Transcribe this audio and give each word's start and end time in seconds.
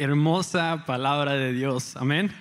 hermosa 0.00 0.84
palabra 0.86 1.34
de 1.34 1.52
Dios. 1.52 1.94
Amén. 1.94 2.32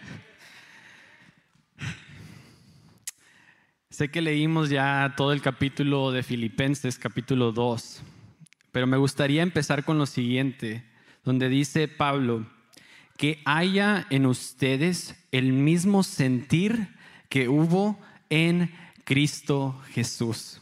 Sé 3.89 4.09
que 4.09 4.21
leímos 4.21 4.69
ya 4.69 5.13
todo 5.17 5.33
el 5.33 5.41
capítulo 5.41 6.13
de 6.13 6.23
Filipenses, 6.23 6.97
capítulo 6.97 7.51
2, 7.51 8.01
pero 8.71 8.87
me 8.87 8.95
gustaría 8.95 9.43
empezar 9.43 9.83
con 9.83 9.97
lo 9.97 10.05
siguiente, 10.05 10.85
donde 11.25 11.49
dice 11.49 11.89
Pablo, 11.89 12.47
que 13.17 13.41
haya 13.43 14.07
en 14.09 14.25
ustedes 14.25 15.21
el 15.33 15.51
mismo 15.51 16.03
sentir 16.03 16.95
que 17.27 17.49
hubo 17.49 17.99
en 18.29 18.73
Cristo 19.03 19.77
Jesús. 19.89 20.61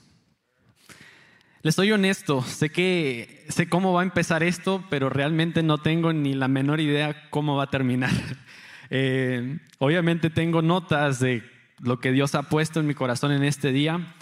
Les 1.68 1.76
soy 1.76 1.92
honesto, 1.92 2.44
sé 2.44 2.70
que 2.70 3.44
sé 3.50 3.68
cómo 3.68 3.92
va 3.92 4.00
a 4.00 4.06
empezar 4.06 4.42
esto, 4.42 4.86
pero 4.90 5.10
realmente 5.10 5.64
no 5.64 5.80
tengo 5.80 6.14
ni 6.14 6.34
la 6.34 6.48
menor 6.48 6.80
idea 6.80 7.30
cómo 7.30 7.58
va 7.58 7.64
a 7.64 7.70
terminar. 7.70 8.12
Eh, 8.90 9.60
obviamente 9.80 10.30
tengo 10.30 10.62
notas 10.62 11.20
de 11.20 11.44
lo 11.82 12.00
que 12.00 12.14
Dios 12.14 12.36
ha 12.36 12.44
puesto 12.44 12.80
en 12.80 12.88
mi 12.88 12.94
corazón 12.94 13.34
en 13.34 13.44
este 13.44 13.74
día, 13.74 14.16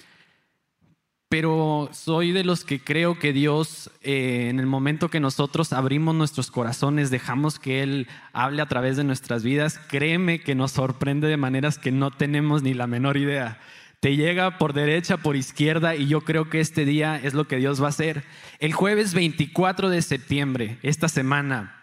pero 1.30 1.88
soy 1.92 2.32
de 2.32 2.44
los 2.44 2.66
que 2.66 2.80
creo 2.80 3.20
que 3.20 3.32
Dios, 3.32 3.92
eh, 4.02 4.48
en 4.50 4.60
el 4.60 4.66
momento 4.66 5.10
que 5.10 5.20
nosotros 5.20 5.72
abrimos 5.72 6.16
nuestros 6.16 6.50
corazones, 6.50 7.12
dejamos 7.12 7.60
que 7.60 7.84
Él 7.84 8.08
hable 8.34 8.64
a 8.64 8.68
través 8.68 8.98
de 8.98 9.04
nuestras 9.04 9.44
vidas, 9.44 9.80
créeme 9.88 10.42
que 10.42 10.56
nos 10.56 10.72
sorprende 10.72 11.28
de 11.28 11.38
maneras 11.38 11.78
que 11.78 11.92
no 11.92 12.10
tenemos 12.10 12.64
ni 12.64 12.74
la 12.74 12.88
menor 12.88 13.18
idea. 13.18 13.60
Te 14.06 14.16
llega 14.16 14.60
por 14.60 14.74
derecha, 14.74 15.18
por 15.18 15.36
izquierda, 15.36 15.96
y 15.96 16.06
yo 16.06 16.22
creo 16.22 16.48
que 16.48 16.60
este 16.60 16.86
día 16.86 17.20
es 17.24 17.34
lo 17.34 17.48
que 17.48 17.56
Dios 17.56 17.82
va 17.82 17.88
a 17.88 17.90
hacer. 17.90 18.24
El 18.60 18.72
jueves 18.72 19.16
24 19.16 19.90
de 19.90 20.04
septiembre, 20.04 20.78
esta 20.84 21.10
semana, 21.10 21.76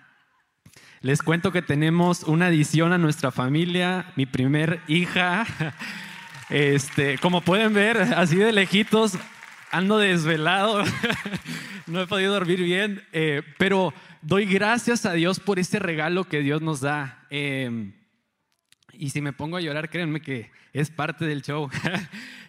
les 1.01 1.21
cuento 1.21 1.51
que 1.51 1.63
tenemos 1.63 2.23
una 2.23 2.47
adición 2.47 2.93
a 2.93 2.99
nuestra 2.99 3.33
familia, 3.33 4.13
mi 4.15 4.27
primer 4.27 4.79
hija. 4.87 5.45
Este, 6.49 7.19
como 7.19 7.41
pueden 7.41 7.74
ver, 7.74 7.96
así 7.96 8.37
de 8.37 8.52
lejitos, 8.52 9.15
ando 9.73 9.99
desvelado, 9.99 10.85
no 11.89 12.02
he 12.02 12.07
podido 12.07 12.35
dormir 12.35 12.63
bien, 12.63 13.02
eh, 13.13 13.43
pero 13.59 13.93
doy 14.21 14.45
gracias 14.45 15.07
a 15.07 15.15
Dios 15.15 15.41
por 15.41 15.59
ese 15.59 15.80
regalo 15.80 16.24
que 16.24 16.41
Dios 16.41 16.63
nos 16.63 16.83
da. 16.83 17.27
Em, 17.30 17.95
y 19.03 19.11
si 19.11 19.21
me 19.21 19.33
pongo 19.33 19.57
a 19.57 19.61
llorar, 19.61 19.91
créanme 19.91 20.21
que 20.21 20.53
es 20.73 20.89
parte 20.91 21.27
del 21.27 21.43
show. 21.43 21.69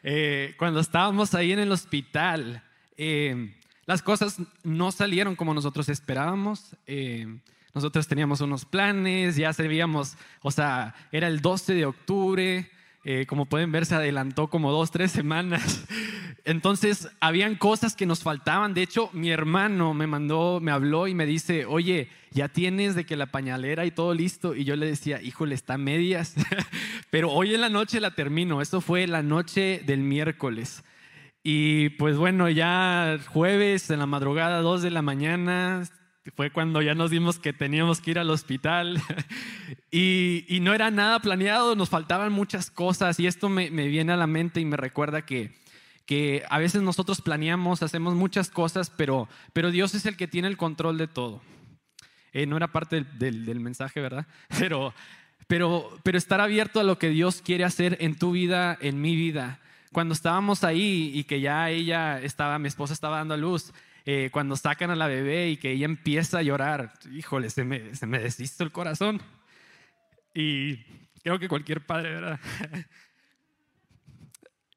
Eh, 0.06 0.54
cuando 0.58 0.82
estábamos 0.82 1.34
ahí 1.34 1.54
en 1.54 1.60
el 1.60 1.72
hospital, 1.72 2.62
em, 2.98 3.54
las 3.86 4.02
cosas 4.02 4.38
no 4.62 4.92
salieron 4.92 5.38
como 5.38 5.54
nosotros 5.54 5.88
esperábamos. 5.88 6.76
Em, 6.86 7.40
nosotros 7.74 8.06
teníamos 8.06 8.42
unos 8.42 8.66
planes, 8.66 9.38
ya 9.38 9.54
sabíamos, 9.54 10.18
o 10.42 10.52
sea, 10.52 10.94
era 11.14 11.28
el 11.28 11.40
12 11.40 11.74
de 11.74 11.86
octubre, 11.86 12.70
eh, 13.06 13.26
como 13.26 13.46
pueden 13.46 13.72
ver, 13.72 13.86
se 13.86 13.96
adelantó 13.96 14.50
como 14.50 14.72
dos, 14.72 14.92
tres 14.92 15.12
semanas. 15.12 15.86
Entonces, 16.46 17.10
habían 17.20 17.56
cosas 17.56 17.96
que 17.96 18.06
nos 18.06 18.24
faltaban. 18.24 18.74
De 18.74 18.82
hecho, 18.82 19.10
mi 19.14 19.30
hermano 19.30 19.94
me 19.94 20.08
mandó, 20.08 20.60
me 20.62 20.72
habló 20.72 21.08
y 21.08 21.14
me 21.14 21.26
dice, 21.26 21.66
oye, 21.66 22.10
ya 22.32 22.48
tienes 22.48 22.96
de 22.96 23.06
que 23.06 23.18
la 23.18 23.28
pañalera 23.28 23.86
y 23.86 23.92
todo 23.92 24.14
listo. 24.14 24.56
Y 24.56 24.64
yo 24.64 24.76
le 24.76 24.86
decía, 24.86 25.22
híjole, 25.22 25.56
está 25.56 25.78
medias. 25.78 26.36
Pero 27.10 27.32
hoy 27.32 27.54
en 27.54 27.62
la 27.62 27.70
noche 27.70 28.00
la 28.00 28.12
termino. 28.12 28.62
Eso 28.62 28.80
fue 28.80 29.06
la 29.08 29.22
noche 29.22 29.82
del 29.86 30.00
miércoles. 30.00 30.84
Y 31.44 31.90
pues 31.90 32.16
bueno, 32.16 32.50
ya 32.50 33.20
jueves 33.28 33.90
en 33.90 34.00
la 34.00 34.06
madrugada, 34.06 34.62
dos 34.62 34.82
de 34.82 34.92
la 34.92 35.02
mañana, 35.02 35.84
fue 36.32 36.52
cuando 36.52 36.82
ya 36.82 36.96
nos 36.96 37.12
dimos 37.12 37.38
que 37.38 37.52
teníamos 37.52 38.00
que 38.00 38.12
ir 38.12 38.20
al 38.20 38.30
hospital 38.30 39.02
y, 39.92 40.60
no 40.62 40.74
era 40.74 40.90
nada 40.90 41.20
planeado, 41.20 41.76
nos 41.76 41.90
faltaban 41.90 42.32
muchas 42.32 42.72
cosas 42.72 43.20
y 43.20 43.28
esto 43.28 43.50
me, 43.50 43.70
viene 43.70 44.14
a 44.14 44.18
la 44.18 44.28
mente 44.28 44.62
y 44.62 44.66
me 44.66 44.78
recuerda 44.78 45.26
que, 45.26 45.52
a 46.50 46.60
veces 46.60 46.82
nosotros 46.82 47.22
planeamos, 47.22 47.84
hacemos 47.84 48.14
muchas 48.16 48.50
cosas, 48.50 48.90
pero, 48.90 49.28
Dios 49.72 49.96
es 49.96 50.06
el 50.06 50.16
que 50.16 50.28
tiene 50.28 50.48
el 50.48 50.58
control 50.58 50.98
de 50.98 51.08
todo. 51.08 51.42
Eh, 52.32 52.46
no 52.46 52.58
era 52.58 52.72
parte 52.72 53.04
del, 53.20 53.46
del, 53.46 53.60
mensaje, 53.60 54.00
¿verdad? 54.02 54.26
Pero, 54.58 54.94
pero, 55.46 56.00
pero 56.04 56.18
estar 56.18 56.40
abierto 56.40 56.80
a 56.80 56.84
lo 56.84 56.98
que 56.98 57.10
Dios 57.10 57.42
quiere 57.44 57.66
hacer 57.66 57.98
en 58.00 58.18
tu 58.18 58.32
vida, 58.32 58.78
en 58.80 59.02
mi 59.02 59.16
vida. 59.16 59.60
Cuando 59.92 60.14
estábamos 60.14 60.64
ahí 60.64 61.12
y 61.14 61.26
que 61.26 61.42
ya 61.42 61.70
ella 61.70 62.20
estaba, 62.22 62.58
mi 62.60 62.70
esposa 62.70 62.94
estaba 62.94 63.18
dando 63.18 63.34
a 63.34 63.38
luz, 63.38 63.74
eh, 64.06 64.30
cuando 64.32 64.56
sacan 64.56 64.90
a 64.92 64.96
la 64.96 65.08
bebé 65.08 65.50
y 65.50 65.58
que 65.58 65.72
ella 65.72 65.86
empieza 65.86 66.40
a 66.40 66.44
llorar, 66.44 66.94
híjole, 67.12 67.50
se 67.50 67.64
me, 67.64 67.96
se 67.96 68.06
me 68.06 68.20
deshizo 68.20 68.64
el 68.64 68.72
corazón. 68.72 69.22
Y 70.34 70.78
creo 71.24 71.40
que 71.40 71.48
cualquier 71.48 71.86
padre, 71.86 72.12
¿verdad? 72.12 72.40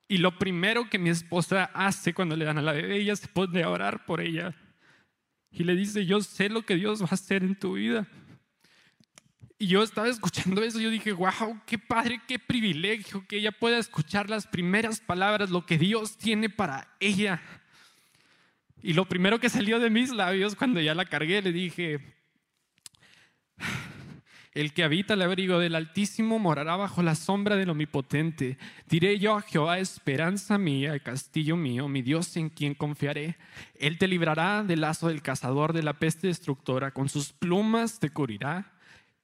Y 0.09 0.19
lo 0.19 0.38
primero 0.38 0.88
que 0.88 1.00
mi 1.00 1.10
esposa 1.10 1.65
hace 1.75 2.15
cuando 2.15 2.36
le 2.36 2.44
dan 2.44 2.59
a 2.59 2.62
la 2.62 2.72
bebé, 2.72 2.98
ella 2.98 3.16
se 3.16 3.26
pone 3.26 3.62
a 3.65 3.70
orar 3.70 4.06
por 4.06 4.20
ella. 4.20 4.54
Y 5.50 5.65
le 5.65 5.75
dice, 5.75 6.06
yo 6.06 6.20
sé 6.20 6.48
lo 6.48 6.62
que 6.62 6.76
Dios 6.76 7.03
va 7.03 7.09
a 7.10 7.15
hacer 7.15 7.42
en 7.42 7.59
tu 7.59 7.72
vida. 7.72 8.06
Y 9.59 9.69
yo 9.69 9.82
estaba 9.82 10.09
escuchando 10.09 10.62
eso, 10.62 10.78
yo 10.78 10.91
dije, 10.91 11.12
wow, 11.12 11.60
qué 11.66 11.78
padre, 11.78 12.20
qué 12.28 12.38
privilegio 12.38 13.26
que 13.26 13.38
ella 13.38 13.50
pueda 13.50 13.78
escuchar 13.78 14.31
las 14.31 14.47
primeras 14.47 15.00
palabras, 15.00 15.50
lo 15.50 15.65
que 15.66 15.78
Dios 15.78 16.19
tiene 16.19 16.50
para 16.50 16.94
ella. 17.00 17.42
Y 18.86 18.92
lo 18.92 19.04
primero 19.04 19.41
que 19.41 19.48
salió 19.48 19.80
de 19.80 19.91
mis 19.91 20.12
labios 20.12 20.54
cuando 20.54 20.80
ya 20.80 20.94
la 20.94 21.06
cargué, 21.06 21.42
le 21.42 21.50
dije, 21.50 21.98
el 24.52 24.72
que 24.72 24.84
habita 24.84 25.14
el 25.14 25.22
abrigo 25.22 25.58
del 25.58 25.74
Altísimo 25.74 26.38
morará 26.38 26.76
bajo 26.76 27.02
la 27.02 27.16
sombra 27.16 27.56
del 27.56 27.70
Omnipotente. 27.70 28.58
Diré 28.88 29.19
yo 29.19 29.38
a 29.38 29.42
Jehová, 29.42 29.80
esperanza 29.80 30.56
mía, 30.56 31.00
castillo 31.00 31.56
mío, 31.56 31.88
mi 31.88 32.00
Dios 32.00 32.36
en 32.36 32.48
quien 32.48 32.74
confiaré. 32.74 33.38
Él 33.74 33.98
te 33.98 34.06
librará 34.06 34.62
del 34.62 34.82
lazo 34.82 35.08
del 35.08 35.20
cazador, 35.20 35.72
de 35.72 35.82
la 35.82 35.94
peste 35.94 36.28
destructora, 36.28 36.92
con 36.92 37.08
sus 37.08 37.32
plumas 37.32 37.98
te 37.98 38.10
cubrirá 38.10 38.75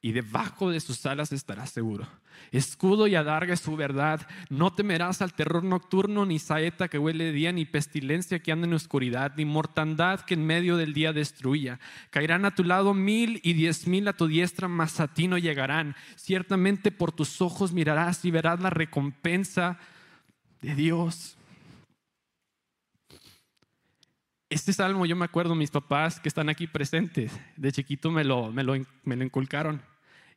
y 0.04 0.10
debajo 0.10 0.70
de 0.70 0.80
sus 0.80 1.06
alas 1.06 1.30
estarás 1.30 1.70
seguro. 1.70 2.08
Escudo 2.50 3.06
y 3.06 3.14
adarga 3.14 3.54
es 3.54 3.60
su 3.60 3.76
verdad. 3.76 4.26
No 4.50 4.72
temerás 4.72 5.22
al 5.22 5.32
terror 5.32 5.62
nocturno, 5.62 6.26
ni 6.26 6.40
saeta 6.40 6.88
que 6.88 6.98
huele 6.98 7.26
de 7.26 7.32
día, 7.32 7.52
ni 7.52 7.64
pestilencia 7.64 8.40
que 8.40 8.50
anda 8.50 8.66
en 8.66 8.74
oscuridad, 8.74 9.32
ni 9.36 9.44
mortandad 9.44 10.20
que 10.22 10.34
en 10.34 10.44
medio 10.44 10.76
del 10.76 10.92
día 10.92 11.12
destruya. 11.12 11.78
Caerán 12.10 12.44
a 12.44 12.54
tu 12.54 12.64
lado 12.64 12.94
mil 12.94 13.40
y 13.44 13.52
diez 13.52 13.86
mil 13.86 14.08
a 14.08 14.12
tu 14.12 14.26
diestra, 14.26 14.66
mas 14.66 14.98
a 14.98 15.06
ti 15.06 15.28
no 15.28 15.38
llegarán. 15.38 15.94
Ciertamente 16.16 16.90
por 16.90 17.12
tus 17.12 17.40
ojos 17.40 17.72
mirarás 17.72 18.24
y 18.24 18.32
verás 18.32 18.58
la 18.58 18.70
recompensa 18.70 19.78
de 20.60 20.74
Dios. 20.74 21.36
Este 24.50 24.72
salmo 24.72 25.06
yo 25.06 25.14
me 25.14 25.24
acuerdo, 25.24 25.54
mis 25.54 25.70
papás 25.70 26.18
que 26.18 26.28
están 26.28 26.48
aquí 26.48 26.66
presentes, 26.66 27.30
de 27.56 27.70
chiquito 27.70 28.10
me 28.10 28.24
lo, 28.24 28.50
me 28.50 28.64
lo, 28.64 28.74
me 29.04 29.14
lo 29.14 29.24
inculcaron 29.24 29.91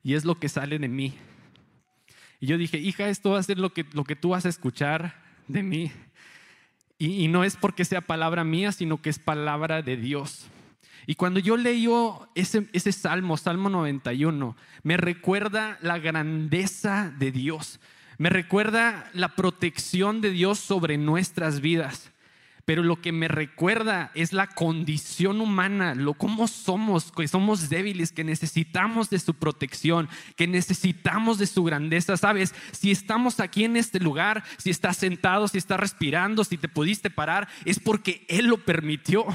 y 0.06 0.14
es 0.14 0.24
lo 0.24 0.40
que 0.40 0.50
sale 0.50 0.78
de 0.78 0.88
mí. 0.88 1.16
Y 2.40 2.46
yo 2.46 2.60
dije, 2.60 2.78
hija, 2.78 3.10
esto 3.10 3.32
va 3.32 3.40
a 3.40 3.44
ser 3.44 3.58
lo 3.58 3.74
que, 3.74 3.88
lo 3.94 4.04
que 4.04 4.16
tú 4.16 4.30
vas 4.30 4.46
a 4.46 4.50
escuchar 4.50 5.20
de 5.48 5.64
mí. 5.64 5.92
Y, 7.00 7.28
no 7.28 7.44
es 7.44 7.56
porque 7.56 7.86
sea 7.86 8.02
palabra 8.02 8.44
mía, 8.44 8.72
sino 8.72 9.02
que 9.02 9.10
es 9.10 9.18
palabra 9.18 9.82
de 9.82 9.98
Dios. 9.98 10.46
Y 11.08 11.16
cuando 11.16 11.40
yo 11.40 11.58
leyo 11.58 12.30
ese, 12.36 12.68
ese 12.72 12.92
salmo, 12.92 13.36
Salmo 13.36 13.68
91, 13.70 14.56
me 14.84 14.96
recuerda 14.96 15.80
la 15.82 15.98
grandeza 15.98 17.12
de 17.18 17.32
Dios, 17.32 17.80
me 18.20 18.30
recuerda 18.30 19.10
la 19.14 19.30
protección 19.30 20.22
de 20.22 20.30
Dios 20.30 20.60
sobre 20.60 21.00
nuestras 21.00 21.62
vidas 21.62 22.12
pero 22.66 22.81
lo 22.81 23.00
que 23.00 23.12
me 23.12 23.28
recuerda 23.28 24.12
es 24.16 24.34
la 24.34 24.48
condición 24.48 25.40
humana, 25.40 25.94
lo 25.94 26.16
cómo 26.16 26.48
somos, 26.48 27.12
que 27.12 27.28
somos 27.28 27.70
débiles, 27.70 28.12
que 28.12 28.24
necesitamos 28.24 29.12
de 29.12 29.20
su 29.20 29.36
protección, 29.36 30.10
que 30.36 30.48
necesitamos 30.48 31.38
de 31.38 31.45
su 31.45 31.63
grandeza. 31.63 32.18
Sabes, 32.18 32.56
si 32.72 32.89
estamos 32.89 33.39
aquí 33.39 33.66
en 33.66 33.78
este 33.78 34.00
lugar, 34.00 34.44
si 34.57 34.72
estás 34.72 34.98
sentado, 34.98 35.48
si 35.48 35.60
estás 35.60 35.80
respirando, 35.80 36.44
si 36.44 36.57
te 36.57 36.68
pudiste 36.68 37.12
parar, 37.12 37.48
es 37.66 37.80
porque 37.80 38.25
Él 38.30 38.48
lo 38.48 38.57
permitió. 38.57 39.25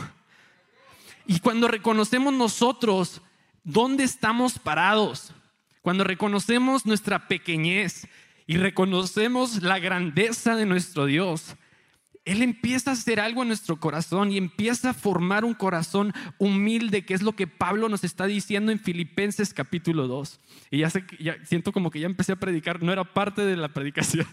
Y 1.25 1.39
cuando 1.39 1.69
reconocemos 1.69 2.35
nosotros 2.35 3.23
dónde 3.63 4.03
estamos 4.03 4.59
parados, 4.59 5.33
cuando 5.83 6.03
reconocemos 6.03 6.85
nuestra 6.85 7.29
pequeñez 7.29 8.09
y 8.49 8.57
reconocemos 8.57 9.63
la 9.63 9.79
grandeza 9.79 10.57
de 10.57 10.67
nuestro 10.67 11.07
Dios, 11.07 11.55
él 12.31 12.43
empieza 12.43 12.91
a 12.91 12.93
hacer 12.93 13.19
algo 13.19 13.43
en 13.43 13.49
nuestro 13.49 13.81
corazón 13.81 14.31
y 14.31 14.37
empieza 14.37 14.91
a 14.91 14.95
formar 14.95 15.45
un 15.45 15.55
corazón 15.55 16.13
humilde, 16.39 17.05
que 17.05 17.15
es 17.15 17.23
lo 17.23 17.33
que 17.33 17.49
Pablo 17.49 17.89
nos 17.89 18.05
está 18.05 18.27
diciendo 18.27 18.71
en 18.71 18.79
Filipenses 18.79 19.53
capítulo 19.53 20.07
2. 20.07 20.39
Y 20.71 20.79
ya, 20.79 20.91
sé, 20.91 21.05
ya 21.19 21.45
siento 21.45 21.73
como 21.73 21.91
que 21.91 21.99
ya 21.99 22.07
empecé 22.07 22.31
a 22.31 22.37
predicar, 22.37 22.85
no 22.85 22.93
era 22.93 23.03
parte 23.03 23.43
de 23.43 23.57
la 23.57 23.69
predicación, 23.69 24.29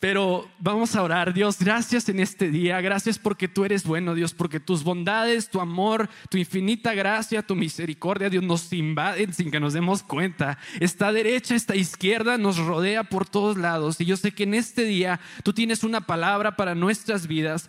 Pero 0.00 0.48
vamos 0.60 0.94
a 0.94 1.02
orar, 1.02 1.34
Dios, 1.34 1.58
gracias 1.58 2.08
en 2.08 2.20
este 2.20 2.52
día, 2.52 2.80
gracias 2.80 3.18
porque 3.18 3.48
tú 3.48 3.64
eres 3.64 3.84
bueno, 3.84 4.14
Dios, 4.14 4.32
porque 4.32 4.60
tus 4.60 4.84
bondades, 4.84 5.50
tu 5.50 5.60
amor, 5.60 6.08
tu 6.30 6.38
infinita 6.38 6.94
gracia, 6.94 7.42
tu 7.42 7.56
misericordia, 7.56 8.30
Dios, 8.30 8.44
nos 8.44 8.72
invaden 8.72 9.34
sin 9.34 9.50
que 9.50 9.58
nos 9.58 9.72
demos 9.72 10.04
cuenta. 10.04 10.56
Esta 10.78 11.10
derecha, 11.10 11.56
esta 11.56 11.74
izquierda 11.74 12.38
nos 12.38 12.58
rodea 12.58 13.02
por 13.02 13.28
todos 13.28 13.56
lados. 13.56 14.00
Y 14.00 14.04
yo 14.04 14.16
sé 14.16 14.30
que 14.30 14.44
en 14.44 14.54
este 14.54 14.84
día 14.84 15.18
tú 15.42 15.52
tienes 15.52 15.82
una 15.82 16.00
palabra 16.02 16.54
para 16.54 16.76
nuestras 16.76 17.26
vidas 17.26 17.68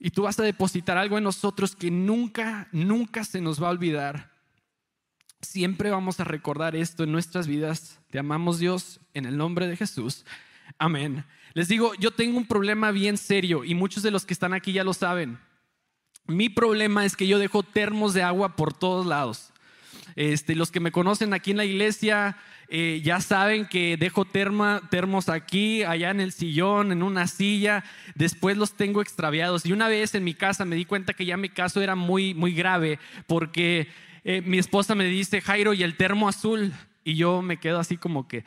y 0.00 0.10
tú 0.10 0.22
vas 0.22 0.40
a 0.40 0.42
depositar 0.42 0.98
algo 0.98 1.16
en 1.16 1.24
nosotros 1.24 1.76
que 1.76 1.92
nunca, 1.92 2.66
nunca 2.72 3.22
se 3.22 3.40
nos 3.40 3.62
va 3.62 3.68
a 3.68 3.72
olvidar. 3.72 4.32
Siempre 5.42 5.90
vamos 5.90 6.18
a 6.18 6.24
recordar 6.24 6.74
esto 6.74 7.04
en 7.04 7.12
nuestras 7.12 7.46
vidas. 7.46 8.00
Te 8.10 8.18
amamos 8.18 8.58
Dios 8.58 8.98
en 9.14 9.26
el 9.26 9.36
nombre 9.36 9.68
de 9.68 9.76
Jesús. 9.76 10.24
Amén. 10.80 11.26
Les 11.52 11.68
digo, 11.68 11.92
yo 11.96 12.10
tengo 12.10 12.38
un 12.38 12.46
problema 12.46 12.90
bien 12.90 13.18
serio 13.18 13.64
y 13.64 13.74
muchos 13.74 14.02
de 14.02 14.10
los 14.10 14.24
que 14.24 14.32
están 14.32 14.54
aquí 14.54 14.72
ya 14.72 14.82
lo 14.82 14.94
saben. 14.94 15.38
Mi 16.26 16.48
problema 16.48 17.04
es 17.04 17.16
que 17.16 17.26
yo 17.26 17.38
dejo 17.38 17.62
termos 17.62 18.14
de 18.14 18.22
agua 18.22 18.56
por 18.56 18.72
todos 18.72 19.04
lados. 19.04 19.52
Este, 20.16 20.54
los 20.54 20.70
que 20.70 20.80
me 20.80 20.90
conocen 20.90 21.34
aquí 21.34 21.50
en 21.50 21.58
la 21.58 21.66
iglesia 21.66 22.38
eh, 22.68 23.02
ya 23.04 23.20
saben 23.20 23.66
que 23.66 23.98
dejo 23.98 24.24
termos 24.24 25.28
aquí, 25.28 25.82
allá 25.82 26.10
en 26.10 26.20
el 26.20 26.32
sillón, 26.32 26.92
en 26.92 27.02
una 27.02 27.26
silla. 27.26 27.84
Después 28.14 28.56
los 28.56 28.72
tengo 28.72 29.02
extraviados. 29.02 29.66
Y 29.66 29.74
una 29.74 29.86
vez 29.86 30.14
en 30.14 30.24
mi 30.24 30.32
casa 30.32 30.64
me 30.64 30.76
di 30.76 30.86
cuenta 30.86 31.12
que 31.12 31.26
ya 31.26 31.36
mi 31.36 31.50
caso 31.50 31.82
era 31.82 31.94
muy, 31.94 32.32
muy 32.32 32.54
grave 32.54 32.98
porque 33.26 33.88
eh, 34.24 34.40
mi 34.40 34.58
esposa 34.58 34.94
me 34.94 35.04
dice, 35.04 35.42
Jairo, 35.42 35.74
¿y 35.74 35.82
el 35.82 35.98
termo 35.98 36.26
azul? 36.26 36.72
Y 37.04 37.16
yo 37.16 37.42
me 37.42 37.58
quedo 37.58 37.78
así 37.78 37.98
como 37.98 38.28
que, 38.28 38.44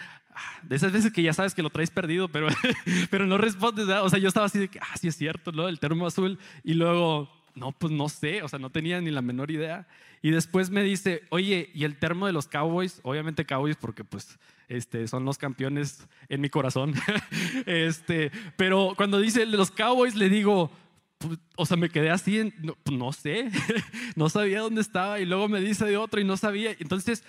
de 0.63 0.75
esas 0.75 0.91
veces 0.91 1.11
que 1.11 1.21
ya 1.21 1.33
sabes 1.33 1.53
que 1.53 1.63
lo 1.63 1.69
traes 1.69 1.91
perdido, 1.91 2.27
pero, 2.27 2.47
pero 3.09 3.25
no 3.25 3.37
respondes. 3.37 3.87
O 3.87 4.09
sea, 4.09 4.19
yo 4.19 4.27
estaba 4.27 4.45
así 4.45 4.59
de 4.59 4.67
que, 4.67 4.79
ah, 4.79 4.97
sí 4.99 5.07
es 5.07 5.15
cierto, 5.15 5.51
¿no? 5.51 5.67
El 5.67 5.79
termo 5.79 6.07
azul. 6.07 6.39
Y 6.63 6.73
luego, 6.73 7.29
no, 7.55 7.71
pues 7.71 7.91
no 7.91 8.09
sé, 8.09 8.41
o 8.43 8.47
sea, 8.47 8.59
no 8.59 8.69
tenía 8.69 9.01
ni 9.01 9.11
la 9.11 9.21
menor 9.21 9.51
idea. 9.51 9.87
Y 10.21 10.31
después 10.31 10.69
me 10.69 10.83
dice, 10.83 11.23
oye, 11.29 11.69
¿y 11.73 11.83
el 11.83 11.97
termo 11.97 12.27
de 12.27 12.33
los 12.33 12.47
Cowboys? 12.47 13.01
Obviamente 13.03 13.45
Cowboys 13.45 13.75
porque 13.75 14.05
pues 14.05 14.39
este, 14.69 15.07
son 15.09 15.25
los 15.25 15.37
campeones 15.37 16.07
en 16.29 16.39
mi 16.39 16.49
corazón. 16.49 16.93
este, 17.65 18.31
pero 18.55 18.93
cuando 18.95 19.19
dice 19.19 19.45
los 19.45 19.69
Cowboys 19.69 20.15
le 20.15 20.29
digo, 20.29 20.71
pues, 21.17 21.39
o 21.57 21.65
sea, 21.65 21.75
me 21.75 21.89
quedé 21.89 22.09
así, 22.09 22.53
no, 22.61 22.75
pues 22.83 22.97
no 22.97 23.11
sé, 23.11 23.51
no 24.15 24.29
sabía 24.29 24.61
dónde 24.61 24.81
estaba 24.81 25.19
y 25.19 25.25
luego 25.25 25.49
me 25.49 25.59
dice 25.59 25.85
de 25.85 25.97
otro 25.97 26.21
y 26.21 26.23
no 26.23 26.37
sabía. 26.37 26.71
Entonces 26.79 27.23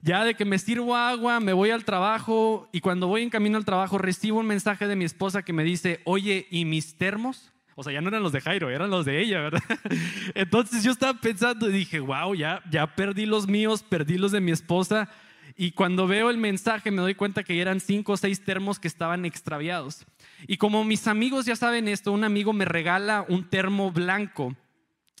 ya 0.00 0.24
de 0.24 0.34
que 0.34 0.44
me 0.44 0.58
sirvo 0.58 0.96
agua, 0.96 1.40
me 1.40 1.52
voy 1.52 1.70
al 1.70 1.84
trabajo 1.84 2.68
y 2.72 2.80
cuando 2.80 3.08
voy 3.08 3.22
en 3.22 3.30
camino 3.30 3.58
al 3.58 3.64
trabajo 3.64 3.98
recibo 3.98 4.38
un 4.38 4.46
mensaje 4.46 4.86
de 4.86 4.96
mi 4.96 5.04
esposa 5.04 5.42
que 5.42 5.52
me 5.52 5.64
dice, 5.64 6.00
oye, 6.04 6.46
¿y 6.50 6.64
mis 6.64 6.96
termos? 6.96 7.52
O 7.74 7.82
sea, 7.82 7.92
ya 7.92 8.00
no 8.00 8.08
eran 8.08 8.22
los 8.22 8.32
de 8.32 8.40
Jairo, 8.40 8.70
eran 8.70 8.90
los 8.90 9.04
de 9.04 9.20
ella, 9.20 9.40
¿verdad? 9.40 9.62
Entonces 10.34 10.82
yo 10.82 10.90
estaba 10.90 11.20
pensando 11.20 11.68
y 11.68 11.72
dije, 11.72 12.00
wow, 12.00 12.34
ya, 12.34 12.62
ya 12.70 12.94
perdí 12.94 13.26
los 13.26 13.46
míos, 13.46 13.84
perdí 13.88 14.18
los 14.18 14.32
de 14.32 14.40
mi 14.40 14.50
esposa. 14.50 15.08
Y 15.56 15.72
cuando 15.72 16.06
veo 16.06 16.30
el 16.30 16.38
mensaje 16.38 16.90
me 16.90 17.02
doy 17.02 17.14
cuenta 17.14 17.42
que 17.42 17.60
eran 17.60 17.80
cinco 17.80 18.12
o 18.12 18.16
seis 18.16 18.44
termos 18.44 18.78
que 18.78 18.88
estaban 18.88 19.24
extraviados. 19.24 20.06
Y 20.46 20.56
como 20.56 20.84
mis 20.84 21.06
amigos 21.06 21.46
ya 21.46 21.56
saben 21.56 21.88
esto, 21.88 22.12
un 22.12 22.24
amigo 22.24 22.52
me 22.52 22.64
regala 22.64 23.24
un 23.28 23.48
termo 23.48 23.90
blanco 23.90 24.54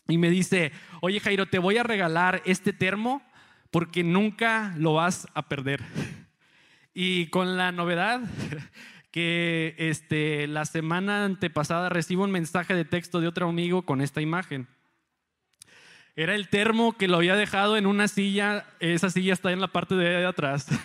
y 0.08 0.18
me 0.18 0.30
dice, 0.30 0.72
oye 1.00 1.20
Jairo, 1.20 1.46
te 1.46 1.58
voy 1.58 1.76
a 1.76 1.82
regalar 1.82 2.42
este 2.44 2.72
termo 2.72 3.22
porque 3.70 4.02
nunca 4.04 4.74
lo 4.76 4.94
vas 4.94 5.26
a 5.34 5.48
perder. 5.48 5.82
Y 6.94 7.26
con 7.26 7.56
la 7.56 7.72
novedad 7.72 8.20
que 9.10 9.74
este, 9.78 10.46
la 10.46 10.64
semana 10.64 11.24
antepasada 11.24 11.88
recibo 11.88 12.24
un 12.24 12.30
mensaje 12.30 12.74
de 12.74 12.84
texto 12.84 13.20
de 13.20 13.28
otro 13.28 13.48
amigo 13.48 13.82
con 13.82 14.00
esta 14.00 14.20
imagen. 14.20 14.68
Era 16.18 16.34
el 16.34 16.48
termo 16.48 16.96
que 16.96 17.06
lo 17.06 17.18
había 17.18 17.36
dejado 17.36 17.76
en 17.76 17.86
una 17.86 18.08
silla, 18.08 18.66
esa 18.80 19.08
silla 19.08 19.32
está 19.32 19.52
en 19.52 19.60
la 19.60 19.68
parte 19.68 19.94
de 19.94 20.26
atrás. 20.26 20.66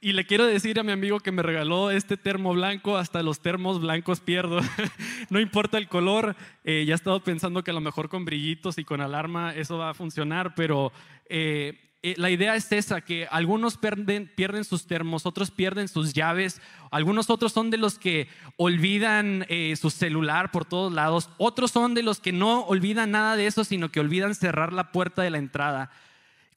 Y 0.00 0.12
le 0.12 0.26
quiero 0.26 0.44
decir 0.44 0.78
a 0.78 0.82
mi 0.82 0.92
amigo 0.92 1.18
que 1.18 1.32
me 1.32 1.42
regaló 1.42 1.90
este 1.90 2.18
termo 2.18 2.52
blanco, 2.52 2.98
hasta 2.98 3.22
los 3.22 3.40
termos 3.40 3.80
blancos 3.80 4.20
pierdo. 4.20 4.60
No 5.30 5.40
importa 5.40 5.78
el 5.78 5.88
color, 5.88 6.36
eh, 6.64 6.84
ya 6.86 6.92
he 6.92 6.94
estado 6.94 7.22
pensando 7.24 7.64
que 7.64 7.70
a 7.70 7.74
lo 7.74 7.80
mejor 7.80 8.10
con 8.10 8.26
brillitos 8.26 8.76
y 8.76 8.84
con 8.84 9.00
alarma 9.00 9.54
eso 9.54 9.78
va 9.78 9.90
a 9.90 9.94
funcionar, 9.94 10.54
pero 10.54 10.92
eh, 11.30 11.80
eh, 12.06 12.14
la 12.18 12.28
idea 12.28 12.54
es 12.54 12.70
esa, 12.70 13.00
que 13.00 13.26
algunos 13.30 13.78
pierden, 13.78 14.64
sus 14.64 14.86
termos, 14.86 15.24
otros 15.24 15.50
pierden 15.50 15.88
sus 15.88 16.12
llaves, 16.12 16.60
algunos 16.90 17.30
otros 17.30 17.54
son 17.54 17.70
de 17.70 17.78
los 17.78 17.98
que 17.98 18.28
olvidan 18.58 19.46
eh, 19.48 19.74
su 19.76 19.88
celular 19.88 20.50
por 20.50 20.66
todos 20.66 20.92
lados, 20.92 21.30
otros 21.38 21.70
son 21.70 21.94
de 21.94 22.02
los 22.02 22.20
que 22.20 22.30
no 22.30 22.60
olvidan 22.66 23.12
nada 23.12 23.36
de 23.36 23.46
eso, 23.46 23.64
sino 23.64 23.90
que 23.90 24.00
olvidan 24.00 24.34
cerrar 24.34 24.74
la 24.74 24.92
puerta 24.92 25.22
de 25.22 25.30
la 25.30 25.38
entrada. 25.38 25.90